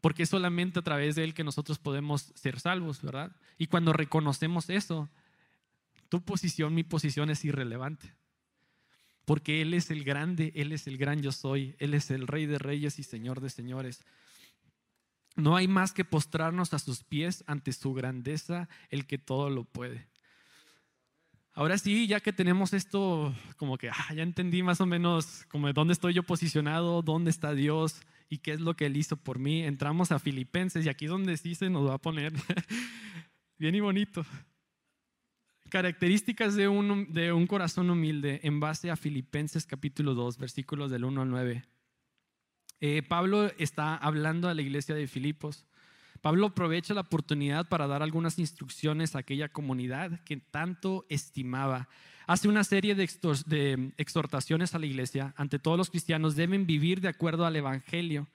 Porque 0.00 0.24
es 0.24 0.28
solamente 0.28 0.80
a 0.80 0.82
través 0.82 1.14
de 1.14 1.22
Él 1.22 1.34
que 1.34 1.44
nosotros 1.44 1.78
podemos 1.78 2.32
ser 2.34 2.58
salvos, 2.58 3.00
¿verdad? 3.00 3.36
Y 3.58 3.68
cuando 3.68 3.92
reconocemos 3.92 4.68
eso, 4.70 5.08
tu 6.08 6.20
posición, 6.24 6.74
mi 6.74 6.82
posición 6.82 7.30
es 7.30 7.44
irrelevante. 7.44 8.12
Porque 9.24 9.62
Él 9.62 9.72
es 9.72 9.92
el 9.92 10.02
grande, 10.02 10.52
Él 10.56 10.72
es 10.72 10.88
el 10.88 10.98
gran 10.98 11.22
yo 11.22 11.30
soy, 11.30 11.76
Él 11.78 11.94
es 11.94 12.10
el 12.10 12.26
rey 12.26 12.46
de 12.46 12.58
reyes 12.58 12.98
y 12.98 13.04
señor 13.04 13.40
de 13.40 13.50
señores. 13.50 14.04
No 15.36 15.54
hay 15.54 15.68
más 15.68 15.92
que 15.92 16.04
postrarnos 16.04 16.74
a 16.74 16.80
sus 16.80 17.04
pies 17.04 17.44
ante 17.46 17.72
su 17.72 17.94
grandeza, 17.94 18.68
el 18.90 19.06
que 19.06 19.18
todo 19.18 19.48
lo 19.48 19.62
puede. 19.62 20.08
Ahora 21.54 21.76
sí, 21.76 22.06
ya 22.06 22.20
que 22.20 22.32
tenemos 22.32 22.72
esto, 22.72 23.34
como 23.58 23.76
que 23.76 23.90
ah, 23.90 24.14
ya 24.14 24.22
entendí 24.22 24.62
más 24.62 24.80
o 24.80 24.86
menos 24.86 25.44
como 25.50 25.70
dónde 25.72 25.92
estoy 25.92 26.14
yo 26.14 26.22
posicionado, 26.22 27.02
dónde 27.02 27.30
está 27.30 27.52
Dios 27.52 28.00
y 28.30 28.38
qué 28.38 28.52
es 28.52 28.60
lo 28.60 28.74
que 28.74 28.86
Él 28.86 28.96
hizo 28.96 29.16
por 29.16 29.38
mí, 29.38 29.62
entramos 29.62 30.12
a 30.12 30.18
Filipenses 30.18 30.86
y 30.86 30.88
aquí 30.88 31.06
donde 31.06 31.36
sí 31.36 31.54
se 31.54 31.68
nos 31.68 31.86
va 31.86 31.94
a 31.94 31.98
poner 31.98 32.32
bien 33.58 33.74
y 33.74 33.80
bonito. 33.80 34.24
Características 35.68 36.54
de 36.54 36.68
un, 36.68 37.12
de 37.12 37.32
un 37.32 37.46
corazón 37.46 37.90
humilde 37.90 38.40
en 38.44 38.58
base 38.58 38.90
a 38.90 38.96
Filipenses 38.96 39.66
capítulo 39.66 40.14
2, 40.14 40.38
versículos 40.38 40.90
del 40.90 41.04
1 41.04 41.20
al 41.20 41.30
9. 41.30 41.64
Eh, 42.80 43.02
Pablo 43.02 43.50
está 43.58 43.94
hablando 43.96 44.48
a 44.48 44.54
la 44.54 44.62
iglesia 44.62 44.94
de 44.94 45.06
Filipos. 45.06 45.66
Pablo 46.22 46.46
aprovecha 46.46 46.94
la 46.94 47.00
oportunidad 47.00 47.68
para 47.68 47.88
dar 47.88 48.02
algunas 48.02 48.38
instrucciones 48.38 49.14
a 49.14 49.18
aquella 49.18 49.48
comunidad 49.48 50.20
que 50.24 50.36
tanto 50.36 51.04
estimaba. 51.08 51.88
Hace 52.28 52.46
una 52.46 52.62
serie 52.62 52.94
de, 52.94 53.92
exhortaciones 53.96 54.74
a 54.74 54.78
la 54.78 54.86
iglesia. 54.86 55.34
Ante 55.36 55.58
todos 55.58 55.76
los 55.76 55.90
cristianos 55.90 56.36
deben 56.36 56.64
vivir 56.64 57.00
de 57.00 57.08
acuerdo 57.08 57.44
al 57.44 57.56
Evangelio 57.56 58.28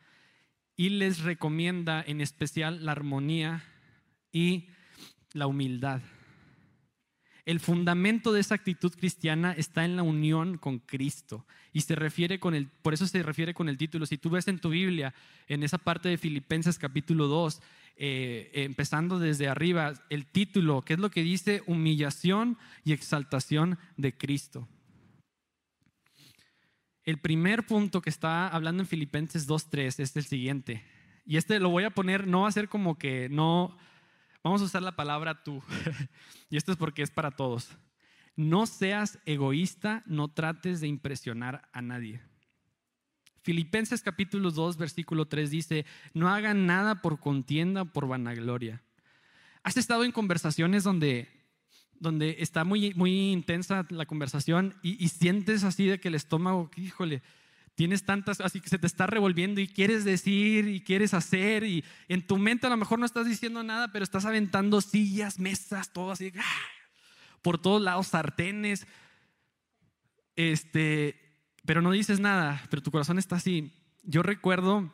y 0.76 0.90
les 0.90 1.22
recomienda 1.22 2.04
en 2.06 2.20
especial 2.20 2.86
la 2.86 2.92
armonía 2.92 3.64
y 4.34 4.68
la 5.32 5.48
humildad. 5.48 6.02
El 7.48 7.62
fundamento 7.62 8.34
de 8.34 8.42
esa 8.42 8.56
actitud 8.56 8.92
cristiana 8.92 9.54
está 9.54 9.86
en 9.86 9.96
la 9.96 10.04
unión 10.04 10.58
con 10.58 10.80
Cristo 10.80 11.46
y 11.72 11.80
se 11.80 11.96
refiere 11.96 12.42
con 12.42 12.54
el, 12.54 12.68
por 12.68 12.94
eso 12.94 13.08
se 13.08 13.24
refiere 13.24 13.54
con 13.54 13.70
el 13.70 13.78
título. 13.78 14.06
Si 14.06 14.18
tú 14.18 14.30
ves 14.30 14.50
en 14.50 14.60
tu 14.60 14.68
Biblia, 14.68 15.14
en 15.48 15.64
esa 15.64 15.78
parte 15.78 16.10
de 16.10 16.18
Filipenses 16.18 16.78
capítulo 16.78 17.28
2, 17.28 17.62
eh, 17.96 18.52
empezando 18.54 19.18
desde 19.18 19.48
arriba, 19.48 19.94
el 20.10 20.26
título, 20.26 20.82
que 20.82 20.96
es 20.96 21.00
lo 21.00 21.10
que 21.10 21.24
dice 21.24 21.64
humillación 21.68 22.58
y 22.84 22.92
exaltación 22.92 23.80
de 23.96 24.12
Cristo. 24.18 24.68
El 27.06 27.18
primer 27.18 27.66
punto 27.66 28.02
que 28.02 28.10
está 28.10 28.50
hablando 28.50 28.84
en 28.84 28.90
Filipenses 28.90 29.48
2.3 29.48 30.02
es 30.02 30.18
el 30.18 30.26
siguiente. 30.26 30.84
Y 31.26 31.38
este 31.38 31.62
lo 31.62 31.70
voy 31.70 31.86
a 31.86 31.92
poner, 31.92 32.28
no 32.28 32.42
va 32.42 32.50
a 32.50 32.52
ser 32.52 32.68
como 32.68 32.98
que 32.98 33.30
no 33.30 33.78
Vamos 34.48 34.62
a 34.62 34.66
usar 34.66 34.82
la 34.82 34.96
palabra 34.96 35.44
tú. 35.44 35.62
y 36.50 36.56
esto 36.56 36.72
es 36.72 36.78
porque 36.78 37.02
es 37.02 37.12
para 37.12 37.32
todos. 37.32 37.68
No 38.38 38.66
seas 38.66 39.20
egoísta, 39.26 40.04
no 40.06 40.30
trates 40.30 40.80
de 40.80 40.88
impresionar 40.88 41.68
a 41.74 41.82
nadie. 41.82 42.22
Filipenses 43.42 44.02
capítulo 44.02 44.52
2, 44.52 44.78
versículo 44.78 45.26
3 45.26 45.52
dice, 45.52 45.86
no 46.14 46.30
hagan 46.30 46.66
nada 46.66 47.02
por 47.02 47.20
contienda 47.20 47.82
o 47.82 47.92
por 47.92 48.08
vanagloria. 48.08 48.82
¿Has 49.64 49.76
estado 49.76 50.06
en 50.06 50.14
conversaciones 50.14 50.86
donde, 50.86 51.28
donde 52.00 52.38
está 52.40 52.64
muy, 52.64 52.94
muy 52.94 53.34
intensa 53.34 53.86
la 53.90 54.06
conversación 54.06 54.76
y, 54.82 55.04
y 55.04 55.10
sientes 55.10 55.66
así 55.66 55.88
de 55.88 56.00
que 56.00 56.08
el 56.08 56.16
estómago, 56.16 56.72
híjole, 56.78 57.22
Tienes 57.78 58.06
tantas, 58.06 58.42
así 58.42 58.60
que 58.60 58.70
se 58.70 58.80
te 58.80 58.88
está 58.88 59.06
revolviendo 59.06 59.62
y 59.62 59.68
quieres 59.68 60.04
decir 60.04 60.68
y 60.68 60.82
quieres 60.82 61.14
hacer 61.14 61.64
y 61.64 61.86
en 62.08 62.26
tu 62.26 62.40
mente 62.40 62.66
a 62.66 62.72
lo 62.72 62.78
mejor 62.78 62.98
no 62.98 63.06
estás 63.06 63.28
diciendo 63.28 63.62
nada, 63.62 63.92
pero 63.92 64.02
estás 64.02 64.26
aventando 64.26 64.82
sillas, 64.82 65.38
mesas, 65.38 65.94
todo 65.94 66.10
así, 66.10 66.34
¡ah! 66.40 66.56
por 67.44 67.60
todos 67.62 67.80
lados, 67.80 68.08
sartenes, 68.08 68.88
este, 70.36 71.38
pero 71.68 71.84
no 71.84 71.92
dices 71.92 72.20
nada, 72.20 72.64
pero 72.72 72.82
tu 72.82 72.90
corazón 72.90 73.20
está 73.20 73.36
así. 73.36 73.72
Yo 74.02 74.24
recuerdo, 74.24 74.92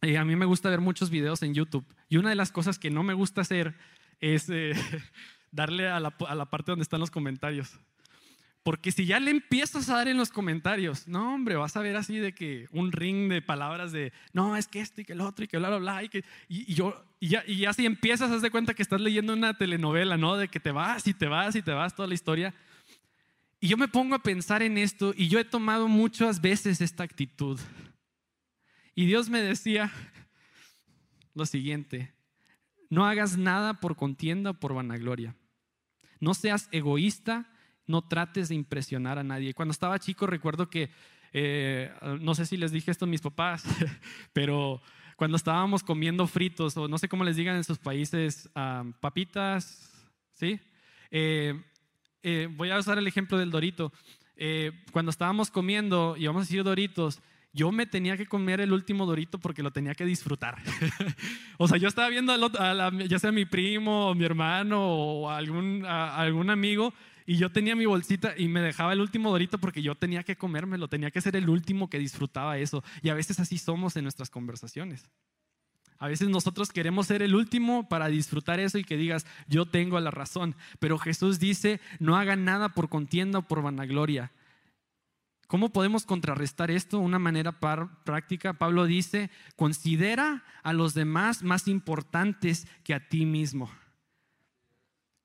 eh, 0.00 0.16
a 0.16 0.24
mí 0.24 0.36
me 0.36 0.46
gusta 0.46 0.70
ver 0.70 0.80
muchos 0.80 1.10
videos 1.10 1.42
en 1.42 1.54
YouTube 1.54 1.92
y 2.08 2.18
una 2.18 2.28
de 2.28 2.36
las 2.36 2.52
cosas 2.52 2.78
que 2.78 2.92
no 2.92 3.02
me 3.02 3.14
gusta 3.14 3.40
hacer 3.40 3.74
es 4.20 4.48
eh, 4.48 4.74
darle 5.50 5.88
a 5.88 5.98
la, 5.98 6.14
a 6.28 6.36
la 6.36 6.46
parte 6.48 6.70
donde 6.70 6.84
están 6.84 7.00
los 7.00 7.10
comentarios. 7.10 7.80
Porque 8.62 8.92
si 8.92 9.06
ya 9.06 9.18
le 9.18 9.32
empiezas 9.32 9.88
a 9.88 9.96
dar 9.96 10.08
en 10.08 10.16
los 10.16 10.30
comentarios, 10.30 11.08
no, 11.08 11.34
hombre, 11.34 11.56
vas 11.56 11.76
a 11.76 11.80
ver 11.80 11.96
así 11.96 12.18
de 12.18 12.32
que 12.32 12.68
un 12.70 12.92
ring 12.92 13.28
de 13.28 13.42
palabras 13.42 13.90
de, 13.90 14.12
no, 14.32 14.56
es 14.56 14.68
que 14.68 14.80
esto 14.80 15.00
y 15.00 15.04
que 15.04 15.14
el 15.14 15.20
otro 15.20 15.44
y 15.44 15.48
que 15.48 15.58
bla, 15.58 15.68
bla, 15.68 15.78
bla. 15.78 16.04
Y, 16.04 16.08
que, 16.08 16.24
y, 16.48 16.72
yo, 16.72 17.04
y 17.18 17.28
ya, 17.28 17.42
y 17.44 17.56
ya 17.56 17.72
si 17.72 17.86
empiezas, 17.86 18.30
haz 18.30 18.40
de 18.40 18.52
cuenta 18.52 18.74
que 18.74 18.82
estás 18.82 19.00
leyendo 19.00 19.32
una 19.32 19.58
telenovela, 19.58 20.16
¿no? 20.16 20.36
De 20.36 20.46
que 20.46 20.60
te 20.60 20.70
vas 20.70 21.08
y 21.08 21.14
te 21.14 21.26
vas 21.26 21.56
y 21.56 21.62
te 21.62 21.72
vas 21.72 21.96
toda 21.96 22.06
la 22.06 22.14
historia. 22.14 22.54
Y 23.58 23.66
yo 23.66 23.76
me 23.76 23.88
pongo 23.88 24.14
a 24.14 24.22
pensar 24.22 24.62
en 24.62 24.78
esto 24.78 25.12
y 25.16 25.28
yo 25.28 25.40
he 25.40 25.44
tomado 25.44 25.88
muchas 25.88 26.40
veces 26.40 26.80
esta 26.80 27.02
actitud. 27.02 27.58
Y 28.94 29.06
Dios 29.06 29.28
me 29.28 29.40
decía 29.40 29.90
lo 31.34 31.46
siguiente, 31.46 32.12
no 32.90 33.06
hagas 33.06 33.38
nada 33.38 33.80
por 33.80 33.96
contienda 33.96 34.50
o 34.50 34.54
por 34.54 34.74
vanagloria. 34.74 35.34
No 36.20 36.34
seas 36.34 36.68
egoísta 36.70 37.51
no 37.86 38.02
trates 38.02 38.48
de 38.48 38.54
impresionar 38.54 39.18
a 39.18 39.24
nadie. 39.24 39.54
Cuando 39.54 39.72
estaba 39.72 39.98
chico 39.98 40.26
recuerdo 40.26 40.68
que, 40.68 40.90
eh, 41.32 41.92
no 42.20 42.34
sé 42.34 42.46
si 42.46 42.56
les 42.56 42.72
dije 42.72 42.90
esto 42.90 43.04
a 43.04 43.08
mis 43.08 43.20
papás, 43.20 43.64
pero 44.32 44.80
cuando 45.16 45.36
estábamos 45.36 45.82
comiendo 45.82 46.26
fritos, 46.26 46.76
o 46.76 46.88
no 46.88 46.98
sé 46.98 47.08
cómo 47.08 47.24
les 47.24 47.36
digan 47.36 47.56
en 47.56 47.64
sus 47.64 47.78
países, 47.78 48.50
papitas, 49.00 49.90
¿sí? 50.32 50.60
Eh, 51.10 51.60
eh, 52.22 52.48
voy 52.50 52.70
a 52.70 52.78
usar 52.78 52.98
el 52.98 53.06
ejemplo 53.06 53.38
del 53.38 53.50
Dorito. 53.50 53.92
cuando 54.92 55.10
estábamos 55.10 55.50
comiendo 55.50 56.16
y 56.16 56.26
vamos 56.26 56.40
a 56.40 56.44
decir 56.44 56.64
Doritos, 56.64 57.20
yo 57.54 57.70
me 57.70 57.84
tenía 57.86 58.16
que 58.16 58.26
comer 58.26 58.62
el 58.62 58.72
último 58.72 59.04
dorito 59.04 59.38
porque 59.38 59.62
lo 59.62 59.72
tenía 59.72 59.94
que 59.94 60.06
disfrutar. 60.06 60.56
o 61.58 61.68
sea, 61.68 61.76
yo 61.76 61.86
estaba 61.86 62.08
viendo 62.08 62.32
a, 62.32 62.90
ya 63.06 63.18
sea 63.18 63.30
mi 63.30 63.44
primo 63.44 64.08
o 64.08 64.14
mi 64.14 64.24
hermano 64.24 64.82
o 64.82 65.30
algún, 65.30 65.84
algún 65.84 66.48
amigo 66.48 66.94
y 67.32 67.38
yo 67.38 67.50
tenía 67.50 67.74
mi 67.74 67.86
bolsita 67.86 68.34
y 68.36 68.46
me 68.46 68.60
dejaba 68.60 68.92
el 68.92 69.00
último 69.00 69.30
dorito 69.30 69.56
porque 69.56 69.80
yo 69.80 69.94
tenía 69.94 70.22
que 70.22 70.36
comérmelo, 70.36 70.88
tenía 70.88 71.10
que 71.10 71.22
ser 71.22 71.34
el 71.34 71.48
último 71.48 71.88
que 71.88 71.98
disfrutaba 71.98 72.58
eso. 72.58 72.84
Y 73.00 73.08
a 73.08 73.14
veces 73.14 73.40
así 73.40 73.56
somos 73.56 73.96
en 73.96 74.02
nuestras 74.02 74.28
conversaciones. 74.28 75.08
A 75.96 76.08
veces 76.08 76.28
nosotros 76.28 76.72
queremos 76.72 77.06
ser 77.06 77.22
el 77.22 77.34
último 77.34 77.88
para 77.88 78.08
disfrutar 78.08 78.60
eso 78.60 78.76
y 78.76 78.84
que 78.84 78.98
digas, 78.98 79.24
yo 79.48 79.64
tengo 79.64 79.98
la 79.98 80.10
razón. 80.10 80.56
Pero 80.78 80.98
Jesús 80.98 81.38
dice, 81.38 81.80
no 82.00 82.18
hagan 82.18 82.44
nada 82.44 82.68
por 82.68 82.90
contienda 82.90 83.38
o 83.38 83.48
por 83.48 83.62
vanagloria. 83.62 84.30
¿Cómo 85.46 85.72
podemos 85.72 86.04
contrarrestar 86.04 86.70
esto? 86.70 86.98
Una 86.98 87.18
manera 87.18 87.58
práctica. 88.04 88.52
Pablo 88.52 88.84
dice, 88.84 89.30
considera 89.56 90.44
a 90.62 90.74
los 90.74 90.92
demás 90.92 91.42
más 91.42 91.66
importantes 91.66 92.66
que 92.84 92.92
a 92.92 93.08
ti 93.08 93.24
mismo. 93.24 93.70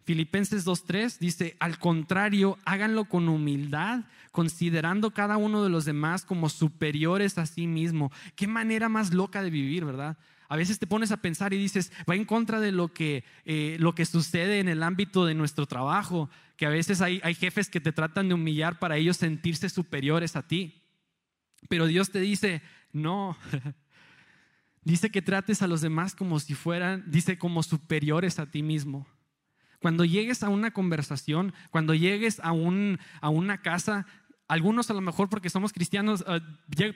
Filipenses 0.07 0.65
2.3 0.65 1.19
dice, 1.19 1.57
al 1.59 1.79
contrario, 1.79 2.57
háganlo 2.63 3.09
con 3.09 3.27
humildad, 3.27 4.05
considerando 4.31 5.11
cada 5.11 5.35
uno 5.35 5.65
de 5.65 5.69
los 5.69 5.83
demás 5.83 6.23
como 6.23 6.47
superiores 6.47 7.37
a 7.37 7.45
sí 7.45 7.67
mismo. 7.67 8.09
Qué 8.37 8.47
manera 8.47 8.87
más 8.87 9.13
loca 9.13 9.43
de 9.43 9.49
vivir, 9.49 9.83
¿verdad? 9.83 10.17
A 10.47 10.55
veces 10.55 10.79
te 10.79 10.87
pones 10.87 11.11
a 11.11 11.17
pensar 11.17 11.51
y 11.51 11.57
dices, 11.57 11.91
va 12.09 12.15
en 12.15 12.23
contra 12.23 12.61
de 12.61 12.71
lo 12.71 12.93
que, 12.93 13.25
eh, 13.43 13.75
lo 13.81 13.95
que 13.95 14.05
sucede 14.05 14.61
en 14.61 14.69
el 14.69 14.81
ámbito 14.81 15.25
de 15.25 15.35
nuestro 15.35 15.65
trabajo, 15.65 16.29
que 16.55 16.65
a 16.65 16.69
veces 16.69 17.01
hay, 17.01 17.19
hay 17.21 17.35
jefes 17.35 17.69
que 17.69 17.81
te 17.81 17.91
tratan 17.91 18.29
de 18.29 18.35
humillar 18.35 18.79
para 18.79 18.95
ellos 18.95 19.17
sentirse 19.17 19.67
superiores 19.67 20.37
a 20.37 20.47
ti. 20.47 20.83
Pero 21.67 21.85
Dios 21.85 22.11
te 22.11 22.21
dice, 22.21 22.61
no, 22.93 23.35
Dice 24.85 25.09
que 25.09 25.21
trates 25.21 25.61
a 25.61 25.67
los 25.67 25.81
demás 25.81 26.15
como 26.15 26.39
si 26.39 26.53
fueran, 26.53 27.03
dice, 27.11 27.37
como 27.37 27.61
superiores 27.61 28.39
a 28.39 28.49
ti 28.49 28.63
mismo. 28.63 29.05
Cuando 29.79 30.05
llegues 30.05 30.43
a 30.43 30.49
una 30.49 30.71
conversación, 30.71 31.53
cuando 31.69 31.93
llegues 31.93 32.39
a, 32.41 32.51
un, 32.51 32.99
a 33.21 33.29
una 33.29 33.61
casa, 33.61 34.05
algunos 34.47 34.89
a 34.89 34.93
lo 34.93 35.01
mejor 35.01 35.29
porque 35.29 35.49
somos 35.49 35.73
cristianos, 35.73 36.23
ah, 36.27 36.39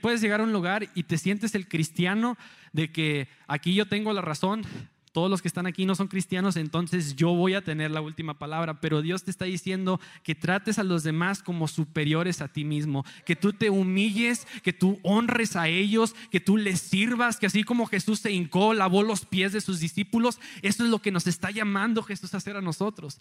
puedes 0.01 0.21
llegar 0.21 0.41
a 0.41 0.43
un 0.43 0.53
lugar 0.53 0.89
y 0.95 1.03
te 1.03 1.17
sientes 1.17 1.53
el 1.55 1.67
cristiano 1.67 2.37
de 2.71 2.91
que 2.91 3.27
aquí 3.47 3.73
yo 3.73 3.87
tengo 3.87 4.13
la 4.13 4.21
razón, 4.21 4.63
todos 5.11 5.29
los 5.29 5.41
que 5.41 5.47
están 5.47 5.67
aquí 5.67 5.85
no 5.85 5.95
son 5.95 6.07
cristianos, 6.07 6.55
entonces 6.55 7.15
yo 7.15 7.33
voy 7.33 7.53
a 7.53 7.63
tener 7.63 7.91
la 7.91 8.01
última 8.01 8.39
palabra, 8.39 8.79
pero 8.79 9.01
Dios 9.01 9.23
te 9.23 9.31
está 9.31 9.45
diciendo 9.45 9.99
que 10.23 10.35
trates 10.35 10.79
a 10.79 10.83
los 10.83 11.03
demás 11.03 11.43
como 11.43 11.67
superiores 11.67 12.41
a 12.41 12.47
ti 12.47 12.63
mismo, 12.63 13.05
que 13.25 13.35
tú 13.35 13.51
te 13.51 13.69
humilles, 13.69 14.47
que 14.63 14.71
tú 14.71 14.99
honres 15.03 15.55
a 15.55 15.67
ellos, 15.67 16.15
que 16.31 16.39
tú 16.39 16.55
les 16.55 16.79
sirvas, 16.79 17.37
que 17.37 17.45
así 17.45 17.63
como 17.63 17.87
Jesús 17.87 18.19
se 18.19 18.31
hincó, 18.31 18.73
lavó 18.73 19.03
los 19.03 19.25
pies 19.25 19.51
de 19.51 19.59
sus 19.59 19.81
discípulos, 19.81 20.39
eso 20.61 20.85
es 20.85 20.89
lo 20.89 20.99
que 20.99 21.11
nos 21.11 21.27
está 21.27 21.51
llamando 21.51 22.03
Jesús 22.03 22.33
a 22.33 22.37
hacer 22.37 22.55
a 22.55 22.61
nosotros. 22.61 23.19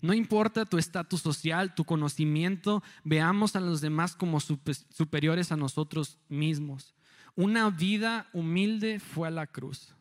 No 0.00 0.14
importa 0.14 0.64
tu 0.64 0.78
estatus 0.78 1.22
social, 1.22 1.74
tu 1.74 1.84
conocimiento, 1.84 2.84
veamos 3.02 3.56
a 3.56 3.60
los 3.60 3.80
demás 3.80 4.14
como 4.14 4.38
superiores 4.38 5.50
a 5.50 5.56
nosotros 5.56 6.18
mismos. 6.28 6.94
Una 7.38 7.70
vida 7.70 8.26
humilde 8.32 8.98
fue 8.98 9.28
a 9.28 9.30
la 9.30 9.46
cruz. 9.46 9.94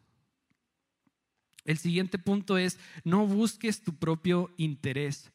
El 1.66 1.78
siguiente 1.78 2.18
punto 2.18 2.58
es, 2.58 2.80
no 3.04 3.28
busques 3.28 3.84
tu 3.84 3.96
propio 3.96 4.56
interés. 4.58 5.32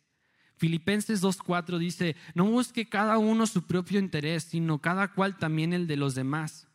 Filipenses 0.57 1.23
2.4 1.23 1.79
dice, 1.79 2.17
no 2.35 2.47
busque 2.47 2.89
cada 2.89 3.19
uno 3.19 3.47
su 3.47 3.69
propio 3.69 4.01
interés, 4.01 4.43
sino 4.43 4.81
cada 4.81 5.13
cual 5.13 5.39
también 5.39 5.73
el 5.73 5.87
de 5.87 5.97
los 5.97 6.17
demás. 6.17 6.67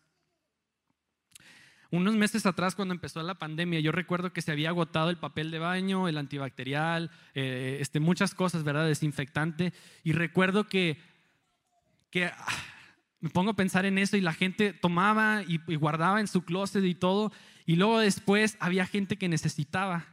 Unos 1.91 2.15
meses 2.15 2.45
atrás, 2.45 2.73
cuando 2.73 2.93
empezó 2.93 3.21
la 3.21 3.37
pandemia, 3.37 3.81
yo 3.81 3.91
recuerdo 3.91 4.31
que 4.31 4.41
se 4.41 4.53
había 4.53 4.69
agotado 4.69 5.09
el 5.09 5.17
papel 5.17 5.51
de 5.51 5.59
baño, 5.59 6.07
el 6.07 6.17
antibacterial, 6.17 7.11
eh, 7.33 7.79
este, 7.81 7.99
muchas 7.99 8.33
cosas, 8.33 8.63
¿verdad? 8.63 8.87
Desinfectante. 8.87 9.73
Y 10.05 10.13
recuerdo 10.13 10.69
que, 10.69 10.97
que 12.11 12.27
ah, 12.27 12.47
me 13.19 13.29
pongo 13.29 13.51
a 13.51 13.55
pensar 13.55 13.85
en 13.85 13.97
eso 13.97 14.17
y 14.17 14.21
la 14.21 14.33
gente 14.33 14.73
tomaba 14.73 15.43
y, 15.47 15.57
guardaba 15.75 16.19
en 16.19 16.27
su 16.27 16.43
closet 16.43 16.83
y 16.83 16.95
todo. 16.95 17.31
Y 17.65 17.75
luego 17.75 17.99
después 17.99 18.57
había 18.59 18.85
gente 18.85 19.17
que 19.17 19.29
necesitaba. 19.29 20.05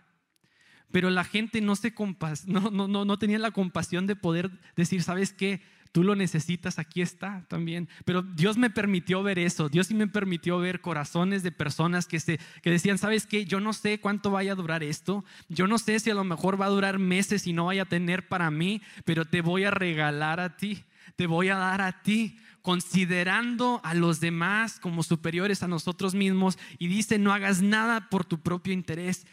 Pero 0.90 1.10
la 1.10 1.24
gente 1.24 1.60
no, 1.60 1.76
se 1.76 1.92
compas 1.92 2.46
no, 2.46 2.70
no, 2.70 2.88
no, 2.88 3.04
no 3.04 3.18
tenía 3.18 3.38
la 3.38 3.50
compasión 3.50 4.06
de 4.06 4.16
poder 4.16 4.50
decir, 4.76 5.02
¿sabes 5.02 5.32
qué? 5.32 5.62
tú 5.94 6.02
lo 6.02 6.16
necesitas, 6.16 6.80
aquí 6.80 7.02
está 7.02 7.46
también. 7.46 7.88
Pero 8.04 8.22
Dios 8.22 8.58
me 8.58 8.68
permitió 8.68 9.22
ver 9.22 9.38
eso, 9.38 9.68
Dios 9.68 9.86
sí 9.86 9.94
me 9.94 10.08
permitió 10.08 10.58
ver 10.58 10.80
corazones 10.80 11.44
de 11.44 11.52
personas 11.52 12.08
que, 12.08 12.18
se, 12.18 12.40
que 12.62 12.70
decían, 12.70 12.98
¿sabes 12.98 13.26
qué? 13.26 13.44
Yo 13.44 13.60
no 13.60 13.72
sé 13.72 14.00
cuánto 14.00 14.32
vaya 14.32 14.52
a 14.52 14.56
durar 14.56 14.82
esto, 14.82 15.24
yo 15.48 15.68
no 15.68 15.78
sé 15.78 16.00
si 16.00 16.10
a 16.10 16.14
lo 16.14 16.24
mejor 16.24 16.60
va 16.60 16.66
a 16.66 16.70
durar 16.70 16.98
meses 16.98 17.46
y 17.46 17.52
no 17.52 17.66
vaya 17.66 17.82
a 17.82 17.88
tener 17.88 18.26
para 18.26 18.50
mí, 18.50 18.82
pero 19.04 19.24
te 19.24 19.40
voy 19.40 19.62
a 19.62 19.70
regalar 19.70 20.40
a 20.40 20.56
ti, 20.56 20.82
te 21.16 21.26
voy 21.26 21.48
a 21.48 21.56
dar 21.56 21.80
a 21.80 22.02
ti, 22.02 22.38
considerando 22.62 23.80
a 23.84 23.94
los 23.94 24.20
demás 24.20 24.80
como 24.80 25.02
superiores 25.02 25.62
a 25.62 25.68
nosotros 25.68 26.14
mismos. 26.14 26.58
Y 26.78 26.88
dice, 26.88 27.18
no 27.18 27.32
hagas 27.32 27.62
nada 27.62 28.08
por 28.08 28.24
tu 28.24 28.40
propio 28.40 28.72
interés, 28.72 29.26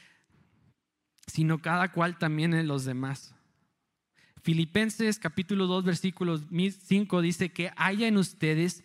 sino 1.28 1.62
cada 1.62 1.92
cual 1.92 2.18
también 2.18 2.54
en 2.54 2.68
los 2.68 2.86
demás. 2.86 3.34
Filipenses 4.44 5.20
capítulo 5.20 5.68
2 5.68 5.84
versículos 5.84 6.44
5 6.50 7.22
dice 7.22 7.50
que 7.50 7.72
haya 7.76 8.08
en 8.08 8.18
ustedes 8.18 8.84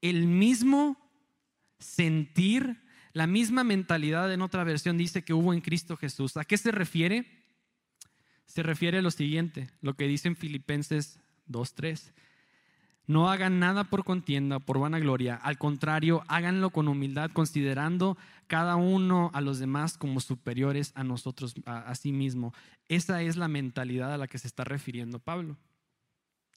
el 0.00 0.26
mismo 0.26 0.98
sentir, 1.78 2.82
la 3.12 3.26
misma 3.26 3.64
mentalidad 3.64 4.32
en 4.32 4.42
otra 4.42 4.64
versión 4.64 4.98
dice 4.98 5.22
que 5.22 5.34
hubo 5.34 5.54
en 5.54 5.60
Cristo 5.60 5.96
Jesús. 5.96 6.36
¿A 6.36 6.44
qué 6.44 6.56
se 6.56 6.72
refiere? 6.72 7.26
Se 8.46 8.62
refiere 8.62 8.98
a 8.98 9.02
lo 9.02 9.10
siguiente, 9.10 9.70
lo 9.80 9.94
que 9.94 10.08
dicen 10.08 10.36
Filipenses 10.36 11.20
2, 11.48 11.74
3. 11.74 12.12
No 13.08 13.30
hagan 13.30 13.58
nada 13.58 13.84
por 13.84 14.04
contienda, 14.04 14.58
por 14.58 14.78
vanagloria. 14.78 15.34
Al 15.34 15.56
contrario, 15.56 16.22
háganlo 16.28 16.68
con 16.68 16.88
humildad, 16.88 17.30
considerando 17.32 18.18
cada 18.46 18.76
uno 18.76 19.30
a 19.32 19.40
los 19.40 19.58
demás 19.58 19.96
como 19.96 20.20
superiores 20.20 20.92
a 20.94 21.04
nosotros, 21.04 21.54
a, 21.64 21.78
a, 21.78 21.94
sí 21.94 22.12
mismo. 22.12 22.52
Esa 22.86 23.22
es 23.22 23.36
la 23.36 23.48
mentalidad 23.48 24.12
a 24.12 24.18
la 24.18 24.28
que 24.28 24.36
se 24.36 24.46
está 24.46 24.62
refiriendo 24.64 25.20
Pablo. 25.20 25.56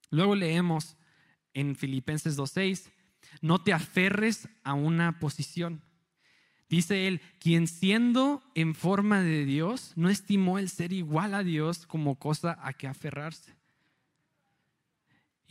Luego 0.10 0.36
leemos 0.36 0.98
en 1.54 1.78
Filipenses 1.78 2.38
2.6, 2.38 2.90
no 3.40 3.60
te 3.64 3.72
aferres 3.72 4.50
a 4.66 4.74
una 4.74 5.20
posición. 5.20 5.82
Dice 6.70 7.08
él, 7.08 7.22
quien 7.40 7.68
siendo 7.68 8.44
en 8.56 8.76
forma 8.76 9.22
de 9.22 9.46
Dios, 9.46 9.94
no 9.96 10.10
estimó 10.10 10.60
el 10.60 10.68
ser 10.68 10.92
igual 10.92 11.34
a 11.34 11.44
Dios 11.44 11.86
como 11.86 12.16
cosa 12.20 12.58
a 12.62 12.74
que 12.74 12.88
aferrarse 12.88 13.61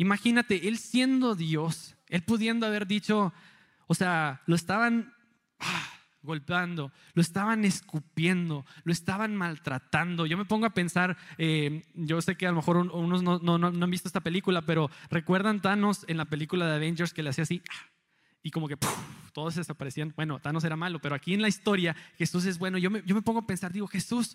Imagínate, 0.00 0.66
él 0.66 0.78
siendo 0.78 1.34
Dios, 1.34 1.94
él 2.08 2.22
pudiendo 2.22 2.66
haber 2.66 2.86
dicho, 2.86 3.34
o 3.86 3.94
sea, 3.94 4.40
lo 4.46 4.56
estaban 4.56 5.12
ah, 5.58 5.90
golpeando, 6.22 6.90
lo 7.12 7.20
estaban 7.20 7.66
escupiendo, 7.66 8.64
lo 8.84 8.94
estaban 8.94 9.36
maltratando. 9.36 10.24
Yo 10.24 10.38
me 10.38 10.46
pongo 10.46 10.64
a 10.64 10.72
pensar, 10.72 11.18
eh, 11.36 11.84
yo 11.92 12.22
sé 12.22 12.34
que 12.36 12.46
a 12.46 12.50
lo 12.50 12.56
mejor 12.56 12.78
unos 12.78 13.22
no, 13.22 13.54
han 13.66 13.90
visto 13.90 14.08
esta 14.08 14.22
película, 14.22 14.62
pero 14.62 14.90
recuerdan 15.10 15.60
Thanos 15.60 16.06
en 16.08 16.16
la 16.16 16.24
película 16.24 16.66
de 16.66 16.76
Avengers 16.76 17.12
que 17.12 17.22
le 17.22 17.28
hacía 17.28 17.42
así 17.42 17.60
ah, 17.68 17.90
y 18.42 18.52
como 18.52 18.68
que 18.68 18.78
todos 19.34 19.56
desaparecían. 19.56 20.14
Bueno, 20.16 20.38
Thanos 20.38 20.64
era 20.64 20.76
malo, 20.76 20.98
pero 21.02 21.14
aquí 21.14 21.34
en 21.34 21.42
la 21.42 21.48
historia 21.48 21.94
Jesús 22.16 22.46
es 22.46 22.58
bueno. 22.58 22.78
Yo 22.78 22.90
me, 22.90 23.02
yo 23.04 23.14
me 23.14 23.20
pongo 23.20 23.40
a 23.40 23.46
pensar, 23.46 23.70
digo, 23.70 23.86
Jesús, 23.86 24.34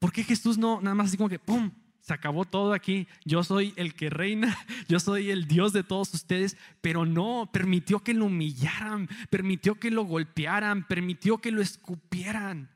¿por 0.00 0.10
qué 0.10 0.24
Jesús 0.24 0.58
no 0.58 0.80
nada 0.80 0.96
más 0.96 1.06
así 1.06 1.16
como 1.16 1.28
que, 1.28 1.38
¡pum! 1.38 1.70
Se 2.00 2.14
acabó 2.14 2.44
todo 2.44 2.72
aquí, 2.72 3.06
yo 3.24 3.44
soy 3.44 3.72
el 3.76 3.94
que 3.94 4.10
reina, 4.10 4.56
yo 4.88 5.00
soy 5.00 5.30
el 5.30 5.46
Dios 5.46 5.72
de 5.72 5.84
todos 5.84 6.12
ustedes, 6.14 6.56
pero 6.80 7.06
no, 7.06 7.48
permitió 7.52 8.00
que 8.00 8.14
lo 8.14 8.26
humillaran, 8.26 9.08
permitió 9.28 9.74
que 9.76 9.90
lo 9.90 10.04
golpearan, 10.04 10.86
permitió 10.86 11.38
que 11.38 11.50
lo 11.50 11.62
escupieran. 11.62 12.70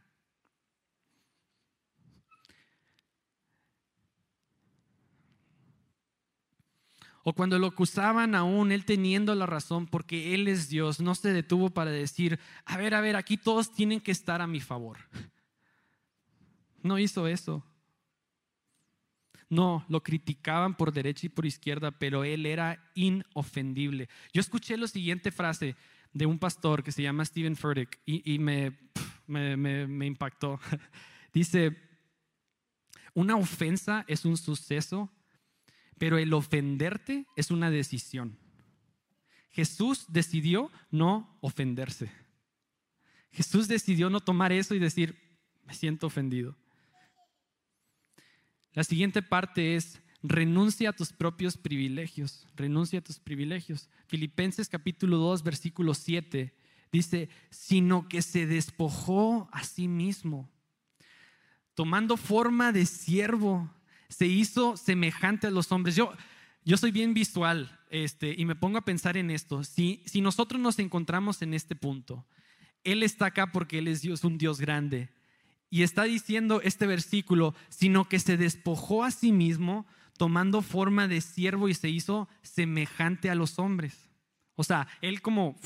O 7.26 7.32
cuando 7.32 7.58
lo 7.58 7.68
acusaban 7.68 8.34
aún, 8.34 8.70
él 8.70 8.84
teniendo 8.84 9.34
la 9.34 9.46
razón, 9.46 9.86
porque 9.86 10.34
él 10.34 10.46
es 10.46 10.68
Dios, 10.68 11.00
no 11.00 11.14
se 11.14 11.32
detuvo 11.32 11.70
para 11.70 11.90
decir, 11.90 12.38
a 12.66 12.76
ver, 12.76 12.94
a 12.94 13.00
ver, 13.00 13.16
aquí 13.16 13.38
todos 13.38 13.72
tienen 13.72 14.02
que 14.02 14.12
estar 14.12 14.42
a 14.42 14.46
mi 14.46 14.60
favor. 14.60 14.98
No 16.82 16.98
hizo 16.98 17.26
eso. 17.26 17.64
No, 19.54 19.84
lo 19.88 20.02
criticaban 20.02 20.76
por 20.76 20.92
derecha 20.92 21.26
y 21.26 21.28
por 21.30 21.46
izquierda, 21.46 21.92
pero 21.92 22.24
él 22.24 22.44
era 22.44 22.90
inofendible. 22.94 24.08
Yo 24.32 24.40
escuché 24.40 24.76
la 24.76 24.88
siguiente 24.88 25.30
frase 25.30 25.76
de 26.12 26.26
un 26.26 26.38
pastor 26.38 26.82
que 26.82 26.92
se 26.92 27.02
llama 27.02 27.24
Stephen 27.24 27.56
Furtick 27.56 28.00
y, 28.04 28.38
me, 28.38 28.76
me 29.26 30.06
impactó. 30.06 30.58
Dice, 31.32 31.76
una 33.14 33.36
ofensa 33.36 34.04
es 34.08 34.24
un 34.24 34.36
suceso, 34.36 35.10
pero 35.98 36.18
el 36.18 36.32
ofenderte 36.32 37.26
es 37.36 37.50
una 37.50 37.70
decisión. 37.70 38.38
Jesús 39.50 40.06
decidió 40.08 40.72
no 40.90 41.38
ofenderse. 41.40 42.10
Jesús 43.30 43.68
decidió 43.68 44.10
no 44.10 44.20
tomar 44.20 44.50
eso 44.50 44.74
y 44.74 44.80
decir, 44.80 45.16
me 45.64 45.74
siento 45.74 46.08
ofendido. 46.08 46.56
La 48.74 48.84
siguiente 48.84 49.22
parte 49.22 49.76
es 49.76 50.00
renuncia 50.22 50.90
a 50.90 50.92
tus 50.92 51.12
propios 51.12 51.56
privilegios, 51.56 52.46
renuncia 52.56 52.98
a 52.98 53.02
tus 53.02 53.18
privilegios. 53.18 53.88
Filipenses 54.06 54.68
capítulo 54.68 55.16
2, 55.18 55.42
versículo 55.42 55.94
7 55.94 56.52
dice, 56.94 57.28
sino 57.50 58.08
que 58.08 58.22
se 58.22 58.46
despojó 58.46 59.48
a 59.52 59.64
sí 59.64 59.88
mismo, 59.88 60.48
tomando 61.74 62.16
forma 62.16 62.70
de 62.70 62.86
siervo, 62.86 63.68
se 64.08 64.26
hizo 64.26 64.76
semejante 64.76 65.48
a 65.48 65.50
los 65.50 65.72
hombres. 65.72 65.96
Yo, 65.96 66.12
yo 66.64 66.76
soy 66.76 66.92
bien 66.92 67.12
visual 67.12 67.80
este, 67.90 68.34
y 68.36 68.44
me 68.44 68.54
pongo 68.54 68.78
a 68.78 68.84
pensar 68.84 69.16
en 69.16 69.30
esto. 69.30 69.64
Si, 69.64 70.02
si 70.06 70.20
nosotros 70.20 70.60
nos 70.60 70.78
encontramos 70.78 71.42
en 71.42 71.52
este 71.52 71.74
punto, 71.74 72.24
Él 72.84 73.02
está 73.02 73.26
acá 73.26 73.50
porque 73.50 73.78
Él 73.78 73.88
es 73.88 74.02
Dios, 74.02 74.22
un 74.22 74.38
Dios 74.38 74.60
grande. 74.60 75.10
Y 75.74 75.82
está 75.82 76.04
diciendo 76.04 76.60
este 76.62 76.86
versículo, 76.86 77.52
sino 77.68 78.08
que 78.08 78.20
se 78.20 78.36
despojó 78.36 79.02
a 79.02 79.10
sí 79.10 79.32
mismo 79.32 79.88
tomando 80.16 80.62
forma 80.62 81.08
de 81.08 81.20
siervo 81.20 81.68
y 81.68 81.74
se 81.74 81.88
hizo 81.88 82.28
semejante 82.42 83.28
a 83.28 83.34
los 83.34 83.58
hombres. 83.58 84.08
O 84.54 84.62
sea, 84.62 84.86
él 85.00 85.20
como 85.20 85.56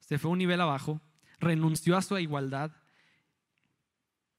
se 0.00 0.18
fue 0.18 0.32
un 0.32 0.38
nivel 0.38 0.60
abajo, 0.60 1.00
renunció 1.38 1.96
a 1.96 2.02
su 2.02 2.18
igualdad, 2.18 2.72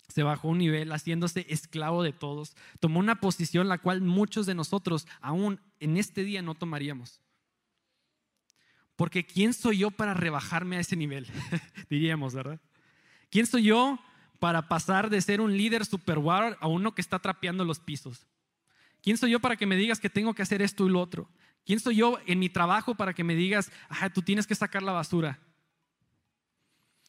se 0.09 0.23
bajó 0.23 0.49
un 0.49 0.57
nivel 0.57 0.91
haciéndose 0.91 1.45
esclavo 1.47 2.03
de 2.03 2.11
todos, 2.11 2.57
tomó 2.81 2.99
una 2.99 3.21
posición 3.21 3.69
la 3.69 3.77
cual 3.77 4.01
muchos 4.01 4.45
de 4.45 4.55
nosotros 4.55 5.07
aún 5.21 5.61
en 5.79 5.95
este 5.95 6.25
día 6.25 6.41
no 6.41 6.53
tomaríamos. 6.53 7.21
Porque 8.97 9.25
¿quién 9.25 9.53
soy 9.53 9.77
yo 9.77 9.89
para 9.89 10.13
rebajarme 10.13 10.75
a 10.75 10.81
ese 10.81 10.97
nivel? 10.97 11.27
Diríamos, 11.89 12.33
¿verdad? 12.33 12.59
¿Quién 13.29 13.45
soy 13.45 13.63
yo 13.63 14.01
para 14.39 14.67
pasar 14.67 15.09
de 15.09 15.21
ser 15.21 15.41
un 15.41 15.55
líder 15.55 15.85
super 15.85 16.19
a 16.59 16.67
uno 16.67 16.93
que 16.93 17.01
está 17.01 17.19
trapeando 17.19 17.65
los 17.65 17.79
pisos? 17.79 18.27
¿Quién 19.01 19.17
soy 19.17 19.31
yo 19.31 19.39
para 19.39 19.55
que 19.55 19.65
me 19.65 19.75
digas 19.75 19.99
que 19.99 20.09
tengo 20.09 20.33
que 20.33 20.41
hacer 20.41 20.61
esto 20.61 20.85
y 20.85 20.89
lo 20.89 20.99
otro? 20.99 21.29
¿Quién 21.65 21.79
soy 21.79 21.97
yo 21.97 22.19
en 22.25 22.39
mi 22.39 22.49
trabajo 22.49 22.95
para 22.95 23.13
que 23.13 23.23
me 23.23 23.35
digas, 23.35 23.71
ah, 23.89 24.09
tú 24.09 24.21
tienes 24.21 24.47
que 24.47 24.55
sacar 24.55 24.83
la 24.83 24.93
basura? 24.93 25.39